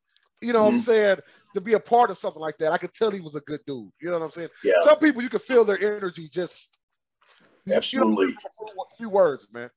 You 0.42 0.54
know 0.54 0.64
what 0.64 0.70
I'm 0.70 0.76
mm-hmm. 0.76 0.84
saying? 0.84 1.18
To 1.54 1.62
be 1.62 1.74
a 1.74 1.80
part 1.80 2.10
of 2.10 2.18
something 2.18 2.42
like 2.42 2.58
that. 2.60 2.72
I 2.72 2.78
could 2.78 2.94
tell 2.94 3.12
he 3.12 3.20
was 3.20 3.36
a 3.36 3.42
good 3.42 3.60
dude. 3.68 3.92
You 4.02 4.10
know 4.10 4.20
what 4.20 4.26
I'm 4.26 4.32
saying? 4.32 4.50
Yeah, 4.64 4.74
Some 4.86 4.98
people 5.00 5.22
you 5.22 5.30
can 5.30 5.40
feel 5.40 5.66
their 5.66 5.80
energy 5.80 6.30
just 6.30 6.80
absolutely. 7.70 8.28
You 8.28 8.36
know, 8.76 8.86
a 8.92 8.96
few 8.96 9.10
words, 9.10 9.48
man. 9.52 9.70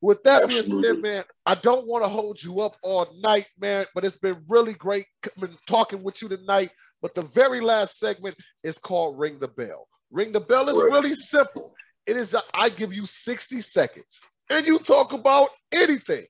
With 0.00 0.22
that 0.24 0.48
being 0.48 0.82
said, 0.82 0.98
man, 1.00 1.24
I 1.46 1.54
don't 1.54 1.86
want 1.86 2.04
to 2.04 2.08
hold 2.08 2.42
you 2.42 2.60
up 2.60 2.76
all 2.82 3.08
night, 3.22 3.46
man, 3.58 3.86
but 3.94 4.04
it's 4.04 4.18
been 4.18 4.36
really 4.48 4.74
great 4.74 5.06
coming, 5.22 5.56
talking 5.66 6.02
with 6.02 6.20
you 6.20 6.28
tonight. 6.28 6.70
But 7.00 7.14
the 7.14 7.22
very 7.22 7.62
last 7.62 7.98
segment 7.98 8.36
is 8.62 8.76
called 8.76 9.18
Ring 9.18 9.38
the 9.38 9.48
Bell. 9.48 9.88
Ring 10.10 10.32
the 10.32 10.40
Bell 10.40 10.68
is 10.68 10.76
Right. 10.76 10.90
really 10.90 11.14
simple. 11.14 11.74
It 12.06 12.16
is, 12.16 12.34
a, 12.34 12.42
I 12.52 12.68
give 12.68 12.92
you 12.92 13.06
60 13.06 13.60
seconds 13.60 14.20
and 14.50 14.66
you 14.66 14.78
talk 14.78 15.12
about 15.12 15.48
anything. 15.72 16.26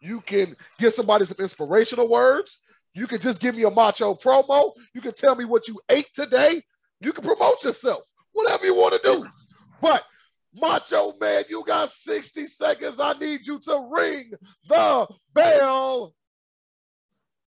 You 0.00 0.20
can 0.20 0.56
give 0.78 0.94
somebody 0.94 1.24
some 1.24 1.38
inspirational 1.40 2.08
words. 2.08 2.60
You 2.94 3.06
can 3.06 3.20
just 3.20 3.40
give 3.40 3.54
me 3.54 3.64
a 3.64 3.70
macho 3.70 4.14
promo. 4.14 4.72
You 4.94 5.00
can 5.00 5.12
tell 5.12 5.34
me 5.34 5.44
what 5.44 5.66
you 5.68 5.80
ate 5.88 6.08
today. 6.14 6.62
You 7.00 7.12
can 7.12 7.24
promote 7.24 7.62
yourself, 7.64 8.02
whatever 8.32 8.64
you 8.64 8.74
want 8.74 9.00
to 9.00 9.08
do. 9.08 9.26
But 9.80 10.04
Macho 10.54 11.14
Man, 11.20 11.44
you 11.48 11.64
got 11.64 11.90
60 11.90 12.46
seconds. 12.46 12.98
I 12.98 13.12
need 13.14 13.46
you 13.46 13.58
to 13.60 13.88
ring 13.90 14.30
the 14.68 15.06
bell. 15.34 16.14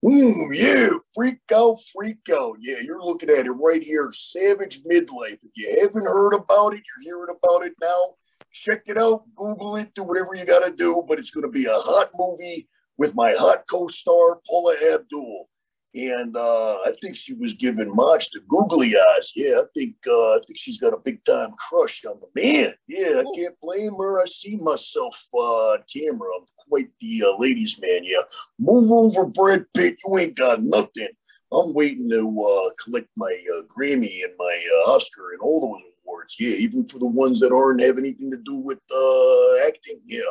Ooh, 0.03 0.49
yeah, 0.51 0.89
freak 1.13 1.39
out, 1.53 1.77
freak 1.93 2.27
out. 2.33 2.57
Yeah, 2.59 2.77
you're 2.83 3.03
looking 3.03 3.29
at 3.29 3.45
it 3.45 3.51
right 3.51 3.83
here. 3.83 4.09
Savage 4.11 4.81
Midlife. 4.83 5.37
If 5.43 5.51
you 5.55 5.77
haven't 5.79 6.07
heard 6.07 6.33
about 6.33 6.73
it, 6.73 6.81
you're 6.81 7.15
hearing 7.15 7.35
about 7.37 7.65
it 7.65 7.73
now. 7.79 8.15
Check 8.51 8.81
it 8.87 8.97
out, 8.97 9.23
Google 9.35 9.75
it, 9.75 9.93
do 9.93 10.03
whatever 10.03 10.35
you 10.35 10.45
got 10.45 10.65
to 10.65 10.75
do. 10.75 11.03
But 11.07 11.19
it's 11.19 11.29
going 11.29 11.45
to 11.45 11.51
be 11.51 11.65
a 11.65 11.73
hot 11.73 12.09
movie 12.15 12.67
with 12.97 13.13
my 13.15 13.33
hot 13.37 13.63
co-star 13.69 14.39
Paula 14.47 14.75
Abdul. 14.93 15.47
And 15.93 16.35
uh, 16.37 16.77
I 16.85 16.93
think 17.01 17.17
she 17.17 17.33
was 17.33 17.53
giving 17.53 17.93
Mach 17.93 18.21
the 18.33 18.39
googly 18.47 18.95
eyes. 18.95 19.33
Yeah, 19.35 19.59
I 19.59 19.63
think 19.75 19.95
uh, 20.07 20.35
I 20.35 20.39
think 20.47 20.57
she's 20.57 20.77
got 20.77 20.93
a 20.93 20.97
big 20.97 21.23
time 21.25 21.51
crush 21.57 22.05
on 22.05 22.19
the 22.21 22.41
man. 22.41 22.73
Yeah, 22.87 23.19
I 23.19 23.25
can't 23.37 23.55
blame 23.61 23.93
her. 23.99 24.21
I 24.21 24.25
see 24.25 24.55
myself 24.55 25.21
uh, 25.33 25.73
on 25.73 25.83
camera. 25.93 26.29
I'm 26.39 26.45
quite 26.71 26.87
the 27.01 27.23
uh, 27.27 27.37
ladies' 27.37 27.79
man. 27.81 28.03
Yeah, 28.03 28.21
move 28.57 28.89
over, 28.91 29.25
Brad 29.25 29.65
Pitt. 29.75 29.97
You 30.07 30.17
ain't 30.17 30.35
got 30.37 30.63
nothing. 30.63 31.09
I'm 31.53 31.73
waiting 31.73 32.09
to 32.11 32.41
uh, 32.41 32.69
collect 32.81 33.09
my 33.17 33.37
uh, 33.57 33.63
Grammy 33.63 34.23
and 34.23 34.33
my 34.39 34.65
uh, 34.87 34.91
Oscar 34.91 35.33
and 35.33 35.41
all 35.41 35.59
those 35.59 35.81
awards. 36.05 36.37
Yeah, 36.39 36.55
even 36.55 36.87
for 36.87 36.97
the 36.99 37.07
ones 37.07 37.41
that 37.41 37.51
aren't 37.51 37.81
have 37.81 37.97
anything 37.97 38.31
to 38.31 38.37
do 38.37 38.55
with 38.55 38.79
uh, 38.89 39.67
acting. 39.67 39.99
Yeah, 40.05 40.21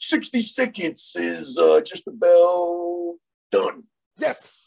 60 0.00 0.42
seconds 0.42 1.12
is 1.14 1.56
uh, 1.58 1.80
just 1.80 2.06
about 2.06 3.14
done. 3.50 3.84
Yes. 4.18 4.60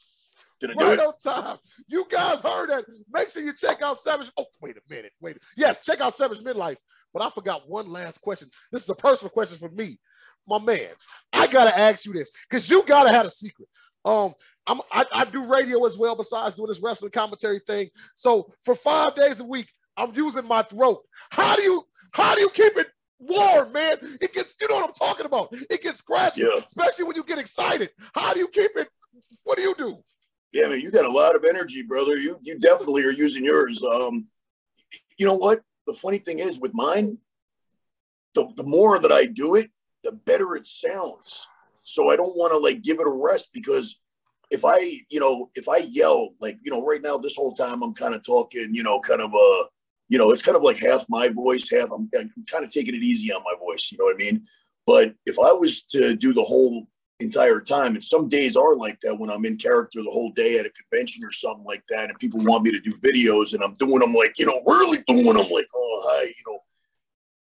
Did 0.59 0.71
Right 0.79 0.93
it? 0.93 0.99
on 0.99 1.13
time. 1.23 1.57
You 1.87 2.05
guys 2.09 2.39
heard 2.39 2.71
that. 2.71 2.85
Make 3.13 3.29
sure 3.29 3.43
you 3.43 3.53
check 3.53 3.83
out 3.83 3.99
Savage. 3.99 4.31
Oh, 4.37 4.45
wait 4.59 4.75
a 4.75 4.81
minute. 4.91 5.11
Wait. 5.21 5.37
Yes, 5.55 5.77
check 5.85 6.01
out 6.01 6.17
Savage 6.17 6.39
Midlife. 6.39 6.77
But 7.13 7.21
I 7.21 7.29
forgot 7.29 7.69
one 7.69 7.91
last 7.91 8.21
question. 8.21 8.49
This 8.71 8.81
is 8.83 8.89
a 8.89 8.95
personal 8.95 9.29
question 9.29 9.57
for 9.59 9.69
me. 9.69 9.99
My 10.47 10.59
man, 10.59 10.89
I 11.33 11.47
gotta 11.47 11.77
ask 11.77 12.05
you 12.05 12.13
this 12.13 12.29
because 12.49 12.69
you 12.69 12.83
gotta 12.85 13.11
have 13.11 13.25
a 13.25 13.29
secret. 13.29 13.67
Um, 14.05 14.33
I'm, 14.65 14.81
I, 14.91 15.05
I 15.13 15.25
do 15.25 15.45
radio 15.45 15.85
as 15.85 15.97
well 15.97 16.15
besides 16.15 16.55
doing 16.55 16.67
this 16.69 16.79
wrestling 16.79 17.11
commentary 17.11 17.61
thing. 17.67 17.89
So 18.15 18.51
for 18.63 18.75
five 18.75 19.15
days 19.15 19.39
a 19.39 19.43
week, 19.43 19.67
I'm 19.97 20.13
using 20.15 20.45
my 20.45 20.61
throat. 20.63 21.03
How 21.31 21.55
do 21.55 21.61
you 21.63 21.83
how 22.11 22.35
do 22.35 22.41
you 22.41 22.49
keep 22.49 22.77
it 22.77 22.87
warm, 23.19 23.73
man? 23.73 23.97
It 24.21 24.33
gets 24.33 24.53
you 24.61 24.67
know 24.69 24.75
what 24.75 24.85
I'm 24.89 24.93
talking 24.93 25.25
about. 25.25 25.49
It 25.69 25.83
gets 25.83 25.99
scratchy, 25.99 26.41
Yeah. 26.41 26.59
especially 26.65 27.05
when 27.05 27.15
you 27.17 27.23
get 27.23 27.39
excited. 27.39 27.89
How 28.13 28.33
do 28.33 28.39
you 28.39 28.47
keep 28.47 28.71
it? 28.75 28.87
What 29.43 29.57
do 29.57 29.63
you 29.63 29.75
do? 29.75 29.97
Yeah, 30.53 30.67
man, 30.67 30.79
you 30.79 30.91
got 30.91 31.05
a 31.05 31.11
lot 31.11 31.35
of 31.35 31.43
energy, 31.43 31.81
brother. 31.81 32.15
You 32.17 32.39
you 32.41 32.57
definitely 32.57 33.03
are 33.03 33.11
using 33.11 33.43
yours. 33.43 33.83
Um, 33.83 34.27
you 35.17 35.25
know 35.25 35.35
what? 35.35 35.61
The 35.87 35.93
funny 35.93 36.19
thing 36.19 36.39
is 36.39 36.59
with 36.59 36.73
mine, 36.73 37.17
the, 38.33 38.47
the 38.55 38.63
more 38.63 38.99
that 38.99 39.11
I 39.11 39.25
do 39.25 39.55
it, 39.55 39.69
the 40.03 40.11
better 40.11 40.55
it 40.55 40.67
sounds. 40.67 41.47
So 41.83 42.11
I 42.11 42.15
don't 42.15 42.35
want 42.37 42.51
to 42.51 42.57
like 42.57 42.81
give 42.81 42.99
it 42.99 43.07
a 43.07 43.09
rest 43.09 43.49
because 43.53 43.99
if 44.49 44.63
I, 44.65 45.01
you 45.09 45.19
know, 45.19 45.49
if 45.55 45.67
I 45.67 45.77
yell 45.77 46.29
like, 46.39 46.57
you 46.61 46.71
know, 46.71 46.85
right 46.85 47.01
now 47.01 47.17
this 47.17 47.35
whole 47.35 47.53
time 47.53 47.81
I'm 47.81 47.93
kind 47.93 48.13
of 48.13 48.25
talking, 48.25 48.69
you 48.73 48.83
know, 48.83 48.99
kind 48.99 49.21
of 49.21 49.33
uh, 49.33 49.65
you 50.09 50.17
know, 50.17 50.31
it's 50.31 50.41
kind 50.41 50.55
of 50.55 50.63
like 50.63 50.77
half 50.77 51.05
my 51.09 51.29
voice, 51.29 51.69
half 51.71 51.89
I'm, 51.93 52.09
I'm 52.17 52.31
kind 52.49 52.63
of 52.63 52.71
taking 52.71 52.95
it 52.95 53.03
easy 53.03 53.31
on 53.33 53.43
my 53.43 53.53
voice. 53.59 53.89
You 53.91 53.97
know 53.97 54.05
what 54.05 54.15
I 54.15 54.17
mean? 54.17 54.45
But 54.85 55.15
if 55.25 55.37
I 55.37 55.51
was 55.51 55.81
to 55.83 56.15
do 56.15 56.33
the 56.33 56.43
whole 56.43 56.87
entire 57.19 57.59
time. 57.59 57.95
And 57.95 58.03
some 58.03 58.29
days 58.29 58.55
are 58.55 58.75
like 58.75 58.99
that 59.01 59.15
when 59.15 59.29
I'm 59.29 59.45
in 59.45 59.57
character 59.57 60.03
the 60.03 60.11
whole 60.11 60.31
day 60.31 60.59
at 60.59 60.65
a 60.65 60.69
convention 60.69 61.23
or 61.23 61.31
something 61.31 61.65
like 61.65 61.83
that, 61.89 62.09
and 62.09 62.19
people 62.19 62.43
want 62.43 62.63
me 62.63 62.71
to 62.71 62.79
do 62.79 62.95
videos, 62.97 63.53
and 63.53 63.63
I'm 63.63 63.73
doing 63.75 63.99
them 63.99 64.13
like, 64.13 64.37
you 64.37 64.45
know, 64.45 64.61
really 64.65 64.99
doing 65.07 65.25
them 65.25 65.49
like, 65.51 65.67
oh 65.75 66.01
hi, 66.05 66.25
you 66.25 66.43
know. 66.45 66.59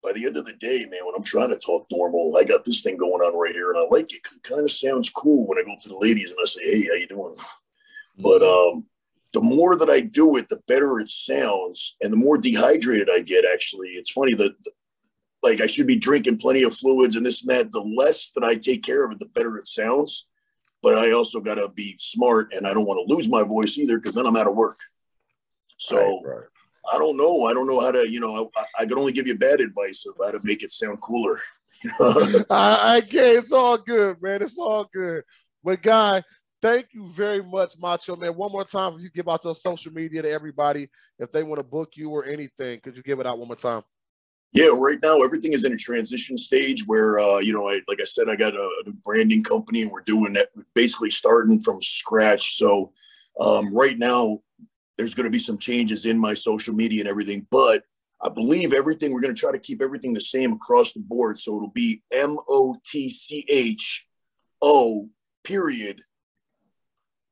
By 0.01 0.13
the 0.13 0.25
end 0.25 0.37
of 0.37 0.45
the 0.45 0.53
day, 0.53 0.79
man, 0.89 1.05
when 1.05 1.15
I'm 1.15 1.23
trying 1.23 1.49
to 1.49 1.57
talk 1.57 1.85
normal, 1.91 2.37
I 2.37 2.45
got 2.45 2.63
this 2.63 2.81
thing 2.81 2.95
going 2.95 3.21
on 3.21 3.37
right 3.37 3.53
here, 3.53 3.71
and 3.71 3.79
I 3.79 3.85
like 3.91 4.11
it. 4.13 4.21
It 4.33 4.43
kind 4.43 4.63
of 4.63 4.71
sounds 4.71 5.09
cool 5.09 5.45
when 5.45 5.57
I 5.57 5.63
go 5.63 5.75
to 5.79 5.89
the 5.89 5.97
ladies 5.97 6.29
and 6.29 6.39
I 6.41 6.45
say, 6.45 6.61
"Hey, 6.63 6.87
how 6.87 6.93
you 6.93 7.07
doing?" 7.07 7.35
But 8.17 8.41
um, 8.41 8.85
the 9.33 9.41
more 9.41 9.75
that 9.77 9.89
I 9.89 10.01
do 10.01 10.37
it, 10.37 10.49
the 10.49 10.61
better 10.67 10.99
it 10.99 11.09
sounds, 11.09 11.95
and 12.01 12.11
the 12.11 12.17
more 12.17 12.37
dehydrated 12.37 13.09
I 13.09 13.21
get. 13.21 13.45
Actually, 13.51 13.89
it's 13.89 14.11
funny 14.11 14.33
that 14.35 14.53
like 15.43 15.61
I 15.61 15.67
should 15.67 15.87
be 15.87 15.95
drinking 15.95 16.37
plenty 16.37 16.63
of 16.63 16.75
fluids 16.75 17.15
and 17.15 17.25
this 17.25 17.41
and 17.41 17.51
that. 17.51 17.71
The 17.71 17.81
less 17.81 18.31
that 18.35 18.43
I 18.43 18.55
take 18.55 18.83
care 18.83 19.05
of 19.05 19.11
it, 19.11 19.19
the 19.19 19.25
better 19.27 19.57
it 19.57 19.67
sounds. 19.67 20.25
But 20.81 20.97
I 20.97 21.11
also 21.11 21.41
got 21.41 21.55
to 21.55 21.69
be 21.69 21.95
smart, 21.99 22.53
and 22.53 22.65
I 22.65 22.73
don't 22.73 22.85
want 22.85 23.05
to 23.05 23.13
lose 23.13 23.27
my 23.27 23.43
voice 23.43 23.77
either 23.77 23.97
because 23.97 24.15
then 24.15 24.25
I'm 24.25 24.37
out 24.37 24.47
of 24.47 24.55
work. 24.55 24.79
So 25.77 25.97
Right, 25.97 26.35
right. 26.35 26.45
I 26.91 26.97
don't 26.97 27.17
know. 27.17 27.45
I 27.45 27.53
don't 27.53 27.67
know 27.67 27.79
how 27.79 27.91
to. 27.91 28.09
You 28.09 28.19
know, 28.19 28.51
I, 28.55 28.65
I 28.79 28.85
can 28.85 28.97
only 28.97 29.11
give 29.11 29.27
you 29.27 29.37
bad 29.37 29.61
advice 29.61 30.05
of 30.07 30.15
how 30.23 30.31
to 30.31 30.39
make 30.43 30.63
it 30.63 30.71
sound 30.71 31.01
cooler. 31.01 31.39
I, 31.99 32.95
I 32.95 33.01
get 33.01 33.27
it's 33.27 33.51
all 33.51 33.77
good, 33.77 34.21
man. 34.21 34.41
It's 34.41 34.57
all 34.57 34.89
good. 34.93 35.23
But 35.63 35.81
guy, 35.81 36.23
thank 36.61 36.87
you 36.93 37.07
very 37.09 37.43
much, 37.43 37.73
Macho 37.79 38.15
Man. 38.15 38.35
One 38.35 38.51
more 38.51 38.65
time, 38.65 38.95
if 38.95 39.01
you 39.01 39.09
give 39.09 39.29
out 39.29 39.43
your 39.43 39.55
social 39.55 39.93
media 39.93 40.21
to 40.21 40.29
everybody, 40.29 40.89
if 41.19 41.31
they 41.31 41.43
want 41.43 41.59
to 41.59 41.63
book 41.63 41.91
you 41.95 42.09
or 42.09 42.25
anything, 42.25 42.79
could 42.81 42.95
you 42.95 43.03
give 43.03 43.19
it 43.19 43.27
out 43.27 43.37
one 43.39 43.47
more 43.47 43.55
time? 43.55 43.83
Yeah, 44.51 44.69
right 44.73 44.97
now 45.03 45.21
everything 45.21 45.53
is 45.53 45.63
in 45.63 45.73
a 45.73 45.77
transition 45.77 46.35
stage 46.37 46.85
where, 46.87 47.19
uh, 47.19 47.37
you 47.37 47.53
know, 47.53 47.69
I 47.69 47.81
like 47.87 47.99
I 48.01 48.05
said, 48.05 48.29
I 48.29 48.35
got 48.35 48.55
a, 48.55 48.63
a 48.63 48.89
new 48.89 48.95
branding 49.05 49.43
company 49.43 49.83
and 49.83 49.91
we're 49.91 50.01
doing 50.01 50.33
that, 50.33 50.49
basically 50.73 51.11
starting 51.11 51.61
from 51.61 51.81
scratch. 51.81 52.57
So 52.57 52.91
um, 53.39 53.73
right 53.73 53.97
now, 53.97 54.39
there's 54.99 55.15
going 55.15 55.23
to 55.23 55.29
be 55.29 55.39
some 55.39 55.57
changes 55.57 56.05
in 56.05 56.19
my 56.19 56.33
social 56.33 56.75
media 56.75 56.99
and 56.99 57.07
everything, 57.07 57.47
but 57.51 57.83
I 58.21 58.27
believe 58.27 58.73
everything 58.73 59.13
we're 59.13 59.21
going 59.21 59.33
to 59.33 59.39
try 59.39 59.53
to 59.53 59.57
keep 59.57 59.81
everything 59.81 60.13
the 60.13 60.19
same 60.19 60.51
across 60.51 60.91
the 60.91 60.99
board. 60.99 61.39
So 61.39 61.55
it'll 61.55 61.69
be 61.69 62.03
M 62.11 62.37
O 62.49 62.75
T 62.85 63.07
C 63.07 63.45
H 63.47 64.05
O 64.61 65.07
period 65.45 66.01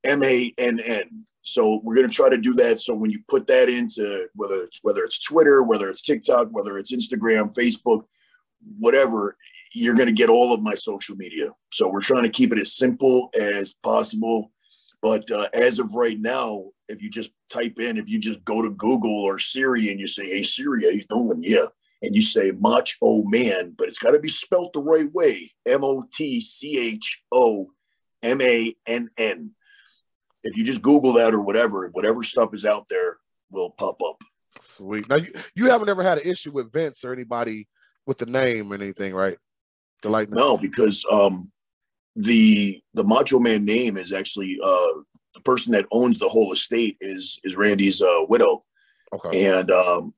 M 0.05 0.23
A 0.23 0.53
N 0.57 0.79
N. 0.79 1.25
So 1.41 1.81
we're 1.83 1.95
going 1.95 2.09
to 2.09 2.15
try 2.15 2.29
to 2.29 2.37
do 2.37 2.53
that. 2.53 2.79
So 2.79 2.93
when 2.93 3.11
you 3.11 3.19
put 3.27 3.47
that 3.47 3.67
into 3.67 4.27
whether 4.33 4.63
it's 4.63 4.79
whether 4.81 5.03
it's 5.03 5.19
Twitter, 5.19 5.61
whether 5.61 5.89
it's 5.89 6.01
TikTok, 6.01 6.47
whether 6.51 6.77
it's 6.77 6.93
Instagram, 6.93 7.53
Facebook, 7.53 8.05
whatever, 8.79 9.35
you're 9.73 9.95
going 9.95 10.07
to 10.07 10.13
get 10.13 10.29
all 10.29 10.53
of 10.53 10.61
my 10.61 10.73
social 10.73 11.17
media. 11.17 11.49
So 11.73 11.89
we're 11.89 11.99
trying 11.99 12.23
to 12.23 12.29
keep 12.29 12.53
it 12.53 12.59
as 12.59 12.71
simple 12.71 13.29
as 13.37 13.73
possible. 13.83 14.53
But 15.01 15.29
uh, 15.31 15.47
as 15.53 15.79
of 15.79 15.93
right 15.93 16.19
now, 16.19 16.65
if 16.87 17.01
you 17.01 17.09
just 17.09 17.31
type 17.49 17.79
in, 17.79 17.97
if 17.97 18.07
you 18.07 18.19
just 18.19 18.43
go 18.43 18.61
to 18.61 18.69
Google 18.71 19.23
or 19.23 19.39
Siri 19.39 19.89
and 19.89 19.99
you 19.99 20.07
say, 20.07 20.25
"Hey 20.25 20.43
Siri, 20.43 20.83
how 20.83 20.89
you 20.89 21.03
doing?" 21.09 21.43
Yeah, 21.43 21.67
and 22.01 22.15
you 22.15 22.21
say 22.21 22.51
"Motch 22.51 22.97
O 23.01 23.23
Mann," 23.23 23.75
but 23.77 23.87
it's 23.87 23.99
got 23.99 24.11
to 24.11 24.19
be 24.19 24.29
spelt 24.29 24.73
the 24.73 24.79
right 24.79 25.11
way: 25.13 25.51
M 25.65 25.83
O 25.83 26.05
T 26.11 26.41
C 26.41 26.79
H 26.79 27.23
O 27.31 27.71
M 28.23 28.41
A 28.41 28.75
N 28.87 29.09
N 29.17 29.51
if 30.47 30.55
you 30.57 30.63
just 30.63 30.81
Google 30.81 31.13
that 31.13 31.33
or 31.33 31.41
whatever, 31.41 31.89
whatever 31.91 32.23
stuff 32.23 32.53
is 32.53 32.65
out 32.65 32.87
there 32.89 33.17
will 33.51 33.69
pop 33.71 34.01
up. 34.01 34.21
Sweet. 34.63 35.07
Now 35.09 35.17
you, 35.17 35.33
you 35.55 35.69
haven't 35.69 35.89
ever 35.89 36.03
had 36.03 36.17
an 36.19 36.29
issue 36.29 36.51
with 36.51 36.71
Vince 36.71 37.03
or 37.03 37.13
anybody 37.13 37.67
with 38.05 38.17
the 38.17 38.25
name 38.25 38.71
or 38.71 38.75
anything, 38.75 39.13
right? 39.13 39.37
The. 40.01 40.27
No, 40.29 40.57
because 40.57 41.05
um, 41.11 41.51
the 42.17 42.81
the 42.95 43.03
Macho 43.03 43.39
Man 43.39 43.63
name 43.63 43.95
is 43.95 44.11
actually 44.11 44.57
uh, 44.61 44.87
the 45.35 45.41
person 45.45 45.71
that 45.73 45.85
owns 45.91 46.17
the 46.19 46.27
whole 46.27 46.51
estate 46.51 46.97
is 46.99 47.39
is 47.43 47.55
Randy's 47.55 48.01
uh, 48.01 48.21
widow, 48.27 48.65
Okay. 49.13 49.45
and 49.45 49.71
um, 49.71 50.13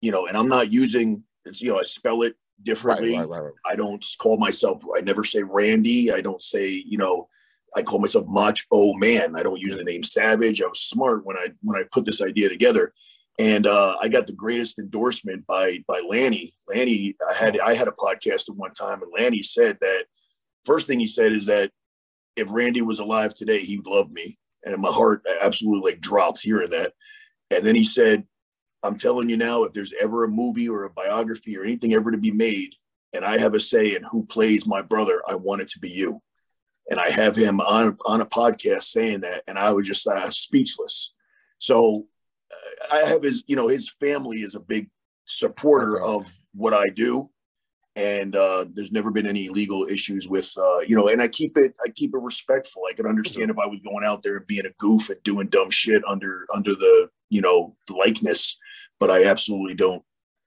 you 0.00 0.10
know, 0.10 0.26
and 0.26 0.36
I'm 0.36 0.48
not 0.48 0.72
using 0.72 1.24
it's 1.44 1.60
you 1.60 1.68
know 1.70 1.78
I 1.78 1.82
spell 1.84 2.22
it 2.22 2.34
differently. 2.62 3.16
right, 3.16 3.28
right, 3.28 3.40
right. 3.40 3.52
I 3.70 3.76
don't 3.76 4.04
call 4.18 4.38
myself. 4.38 4.82
I 4.96 5.02
never 5.02 5.24
say 5.24 5.42
Randy. 5.42 6.10
I 6.10 6.20
don't 6.22 6.42
say 6.42 6.68
you 6.86 6.98
know. 6.98 7.28
I 7.74 7.82
call 7.82 8.00
myself 8.00 8.26
Macho 8.28 8.92
Man. 8.94 9.34
I 9.36 9.42
don't 9.42 9.60
use 9.60 9.76
the 9.76 9.84
name 9.84 10.02
Savage. 10.02 10.60
I 10.60 10.66
was 10.66 10.80
smart 10.80 11.24
when 11.24 11.36
I 11.36 11.48
when 11.62 11.78
I 11.78 11.84
put 11.92 12.04
this 12.06 12.22
idea 12.22 12.48
together, 12.48 12.92
and 13.38 13.66
uh, 13.66 13.96
I 14.00 14.08
got 14.08 14.26
the 14.26 14.32
greatest 14.34 14.78
endorsement 14.78 15.46
by 15.46 15.84
by 15.86 16.00
Lanny. 16.00 16.52
Lanny, 16.68 17.14
I 17.30 17.34
had 17.34 17.58
I 17.60 17.74
had 17.74 17.88
a 17.88 17.92
podcast 17.92 18.48
at 18.48 18.56
one 18.56 18.72
time, 18.72 19.02
and 19.02 19.12
Lanny 19.14 19.42
said 19.42 19.78
that 19.82 20.04
first 20.64 20.86
thing 20.86 21.00
he 21.00 21.06
said 21.06 21.32
is 21.32 21.46
that 21.46 21.70
if 22.36 22.50
Randy 22.50 22.82
was 22.82 22.98
alive 22.98 23.34
today, 23.34 23.60
he 23.60 23.76
would 23.76 23.86
love 23.86 24.10
me, 24.10 24.38
and 24.64 24.80
my 24.80 24.90
heart 24.90 25.26
absolutely 25.42 25.92
like 25.92 26.00
dropped 26.00 26.42
hearing 26.42 26.70
that. 26.70 26.92
And 27.50 27.64
then 27.64 27.74
he 27.74 27.84
said, 27.84 28.24
"I'm 28.82 28.98
telling 28.98 29.28
you 29.28 29.36
now, 29.36 29.64
if 29.64 29.72
there's 29.72 29.92
ever 30.00 30.24
a 30.24 30.28
movie 30.28 30.68
or 30.68 30.84
a 30.84 30.90
biography 30.90 31.56
or 31.56 31.64
anything 31.64 31.94
ever 31.94 32.10
to 32.10 32.18
be 32.18 32.32
made, 32.32 32.74
and 33.12 33.24
I 33.24 33.38
have 33.38 33.54
a 33.54 33.60
say 33.60 33.94
in 33.94 34.02
who 34.04 34.24
plays 34.26 34.66
my 34.66 34.82
brother, 34.82 35.22
I 35.28 35.34
want 35.34 35.62
it 35.62 35.68
to 35.70 35.78
be 35.78 35.90
you." 35.90 36.22
and 36.90 36.98
I 37.00 37.10
have 37.10 37.36
him 37.36 37.60
on 37.60 37.96
on 38.04 38.20
a 38.20 38.26
podcast 38.26 38.84
saying 38.84 39.20
that, 39.20 39.42
and 39.46 39.58
I 39.58 39.72
was 39.72 39.86
just 39.86 40.06
uh, 40.06 40.30
speechless. 40.30 41.14
So 41.58 42.06
uh, 42.52 42.96
I 42.96 43.08
have 43.08 43.22
his, 43.22 43.44
you 43.46 43.56
know, 43.56 43.68
his 43.68 43.90
family 44.00 44.38
is 44.38 44.54
a 44.54 44.60
big 44.60 44.90
supporter 45.24 46.00
of 46.00 46.26
what 46.54 46.74
I 46.74 46.88
do, 46.88 47.30
and 47.94 48.34
uh, 48.34 48.64
there's 48.72 48.92
never 48.92 49.10
been 49.10 49.26
any 49.26 49.48
legal 49.48 49.86
issues 49.86 50.26
with, 50.28 50.50
uh, 50.56 50.80
you 50.80 50.96
know, 50.96 51.08
and 51.08 51.20
I 51.20 51.28
keep 51.28 51.56
it, 51.56 51.74
I 51.84 51.90
keep 51.90 52.14
it 52.14 52.20
respectful. 52.20 52.82
I 52.90 52.94
could 52.94 53.06
understand 53.06 53.50
if 53.50 53.58
I 53.58 53.66
was 53.66 53.80
going 53.84 54.04
out 54.04 54.22
there 54.22 54.36
and 54.38 54.46
being 54.46 54.66
a 54.66 54.72
goof 54.78 55.10
and 55.10 55.22
doing 55.22 55.48
dumb 55.48 55.70
shit 55.70 56.02
under 56.06 56.46
under 56.54 56.74
the, 56.74 57.08
you 57.28 57.40
know, 57.42 57.76
likeness, 57.90 58.56
but 58.98 59.10
I 59.10 59.24
absolutely 59.24 59.74
don't 59.74 60.02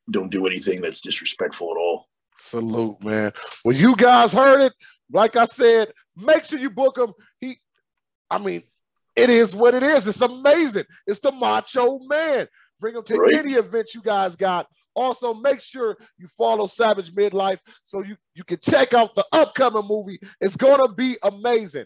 don't 0.09 0.31
do 0.31 0.45
anything 0.47 0.81
that's 0.81 1.01
disrespectful 1.01 1.71
at 1.71 1.77
all. 1.77 2.07
Salute, 2.39 3.03
man. 3.03 3.31
Well, 3.63 3.75
you 3.75 3.95
guys 3.95 4.33
heard 4.33 4.61
it. 4.61 4.73
Like 5.11 5.35
I 5.35 5.45
said, 5.45 5.91
make 6.15 6.45
sure 6.45 6.59
you 6.59 6.69
book 6.69 6.97
him. 6.97 7.13
He, 7.39 7.57
I 8.29 8.37
mean, 8.39 8.63
it 9.15 9.29
is 9.29 9.53
what 9.55 9.73
it 9.73 9.83
is. 9.83 10.07
It's 10.07 10.21
amazing. 10.21 10.85
It's 11.07 11.19
the 11.19 11.31
Macho 11.31 11.99
Man. 12.07 12.47
Bring 12.79 12.95
him 12.95 13.03
to 13.03 13.15
Right. 13.17 13.35
any 13.35 13.53
event 13.53 13.93
you 13.93 14.01
guys 14.01 14.35
got. 14.35 14.67
Also, 14.95 15.33
make 15.33 15.59
sure 15.59 15.97
you 16.17 16.27
follow 16.27 16.67
Savage 16.67 17.13
Midlife 17.13 17.59
so 17.83 18.03
you, 18.03 18.15
you 18.33 18.43
can 18.43 18.59
check 18.61 18.93
out 18.93 19.15
the 19.15 19.25
upcoming 19.31 19.87
movie. 19.87 20.19
It's 20.39 20.55
going 20.55 20.79
to 20.79 20.93
be 20.93 21.17
amazing. 21.21 21.85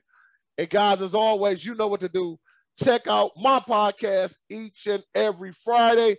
And 0.58 0.70
guys, 0.70 1.02
as 1.02 1.16
always, 1.16 1.66
you 1.66 1.76
know 1.76 1.88
what 1.88 2.02
to 2.02 2.10
do. 2.10 2.38
Check 2.84 3.08
out 3.08 3.32
my 3.36 3.60
podcast 3.60 4.36
each 4.50 4.88
and 4.88 5.04
every 5.16 5.52
Friday. 5.52 6.18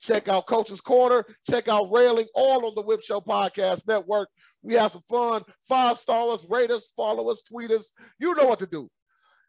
Check 0.00 0.28
out 0.28 0.46
Coach's 0.46 0.80
Corner. 0.80 1.24
Check 1.50 1.66
out 1.66 1.90
Railing, 1.90 2.26
all 2.34 2.66
on 2.66 2.74
the 2.74 2.82
Whip 2.82 3.02
Show 3.02 3.20
Podcast 3.20 3.86
Network. 3.86 4.28
We 4.62 4.74
have 4.74 4.92
some 4.92 5.02
fun. 5.08 5.42
Five 5.68 5.98
star 5.98 6.30
us, 6.30 6.44
rate 6.48 6.70
us, 6.70 6.88
follow 6.96 7.30
us, 7.30 7.42
tweet 7.42 7.70
us. 7.70 7.90
You 8.18 8.34
know 8.34 8.44
what 8.44 8.60
to 8.60 8.66
do. 8.66 8.88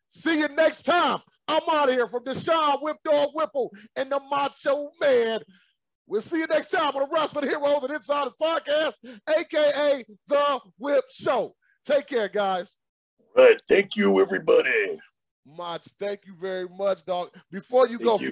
See 0.07 0.39
you 0.39 0.47
next 0.47 0.83
time. 0.83 1.19
I'm 1.47 1.61
out 1.71 1.89
of 1.89 1.95
here 1.95 2.07
from 2.07 2.23
Deshaun 2.23 2.81
Whip 2.81 2.97
Dog 3.03 3.29
Whipple 3.33 3.71
and 3.95 4.11
the 4.11 4.19
Macho 4.29 4.89
Man. 4.99 5.39
We'll 6.09 6.21
see 6.21 6.39
you 6.39 6.47
next 6.47 6.69
time 6.69 6.95
on 6.95 7.07
the 7.07 7.07
Wrestling 7.13 7.47
Heroes 7.47 7.83
and 7.83 7.93
Insiders 7.93 8.33
Podcast, 8.41 8.93
aka 9.29 10.03
The 10.27 10.59
Whip 10.79 11.05
Show. 11.11 11.53
Take 11.85 12.07
care, 12.07 12.27
guys. 12.27 12.75
All 13.37 13.45
right. 13.45 13.61
Thank 13.69 13.95
you, 13.95 14.19
everybody. 14.19 14.99
Much. 15.45 15.87
Thank 15.99 16.21
you 16.25 16.33
very 16.41 16.67
much, 16.67 17.05
dog. 17.05 17.29
Before 17.51 17.87
you 17.87 17.99
Thank 17.99 18.07
go, 18.07 18.19
you. 18.19 18.27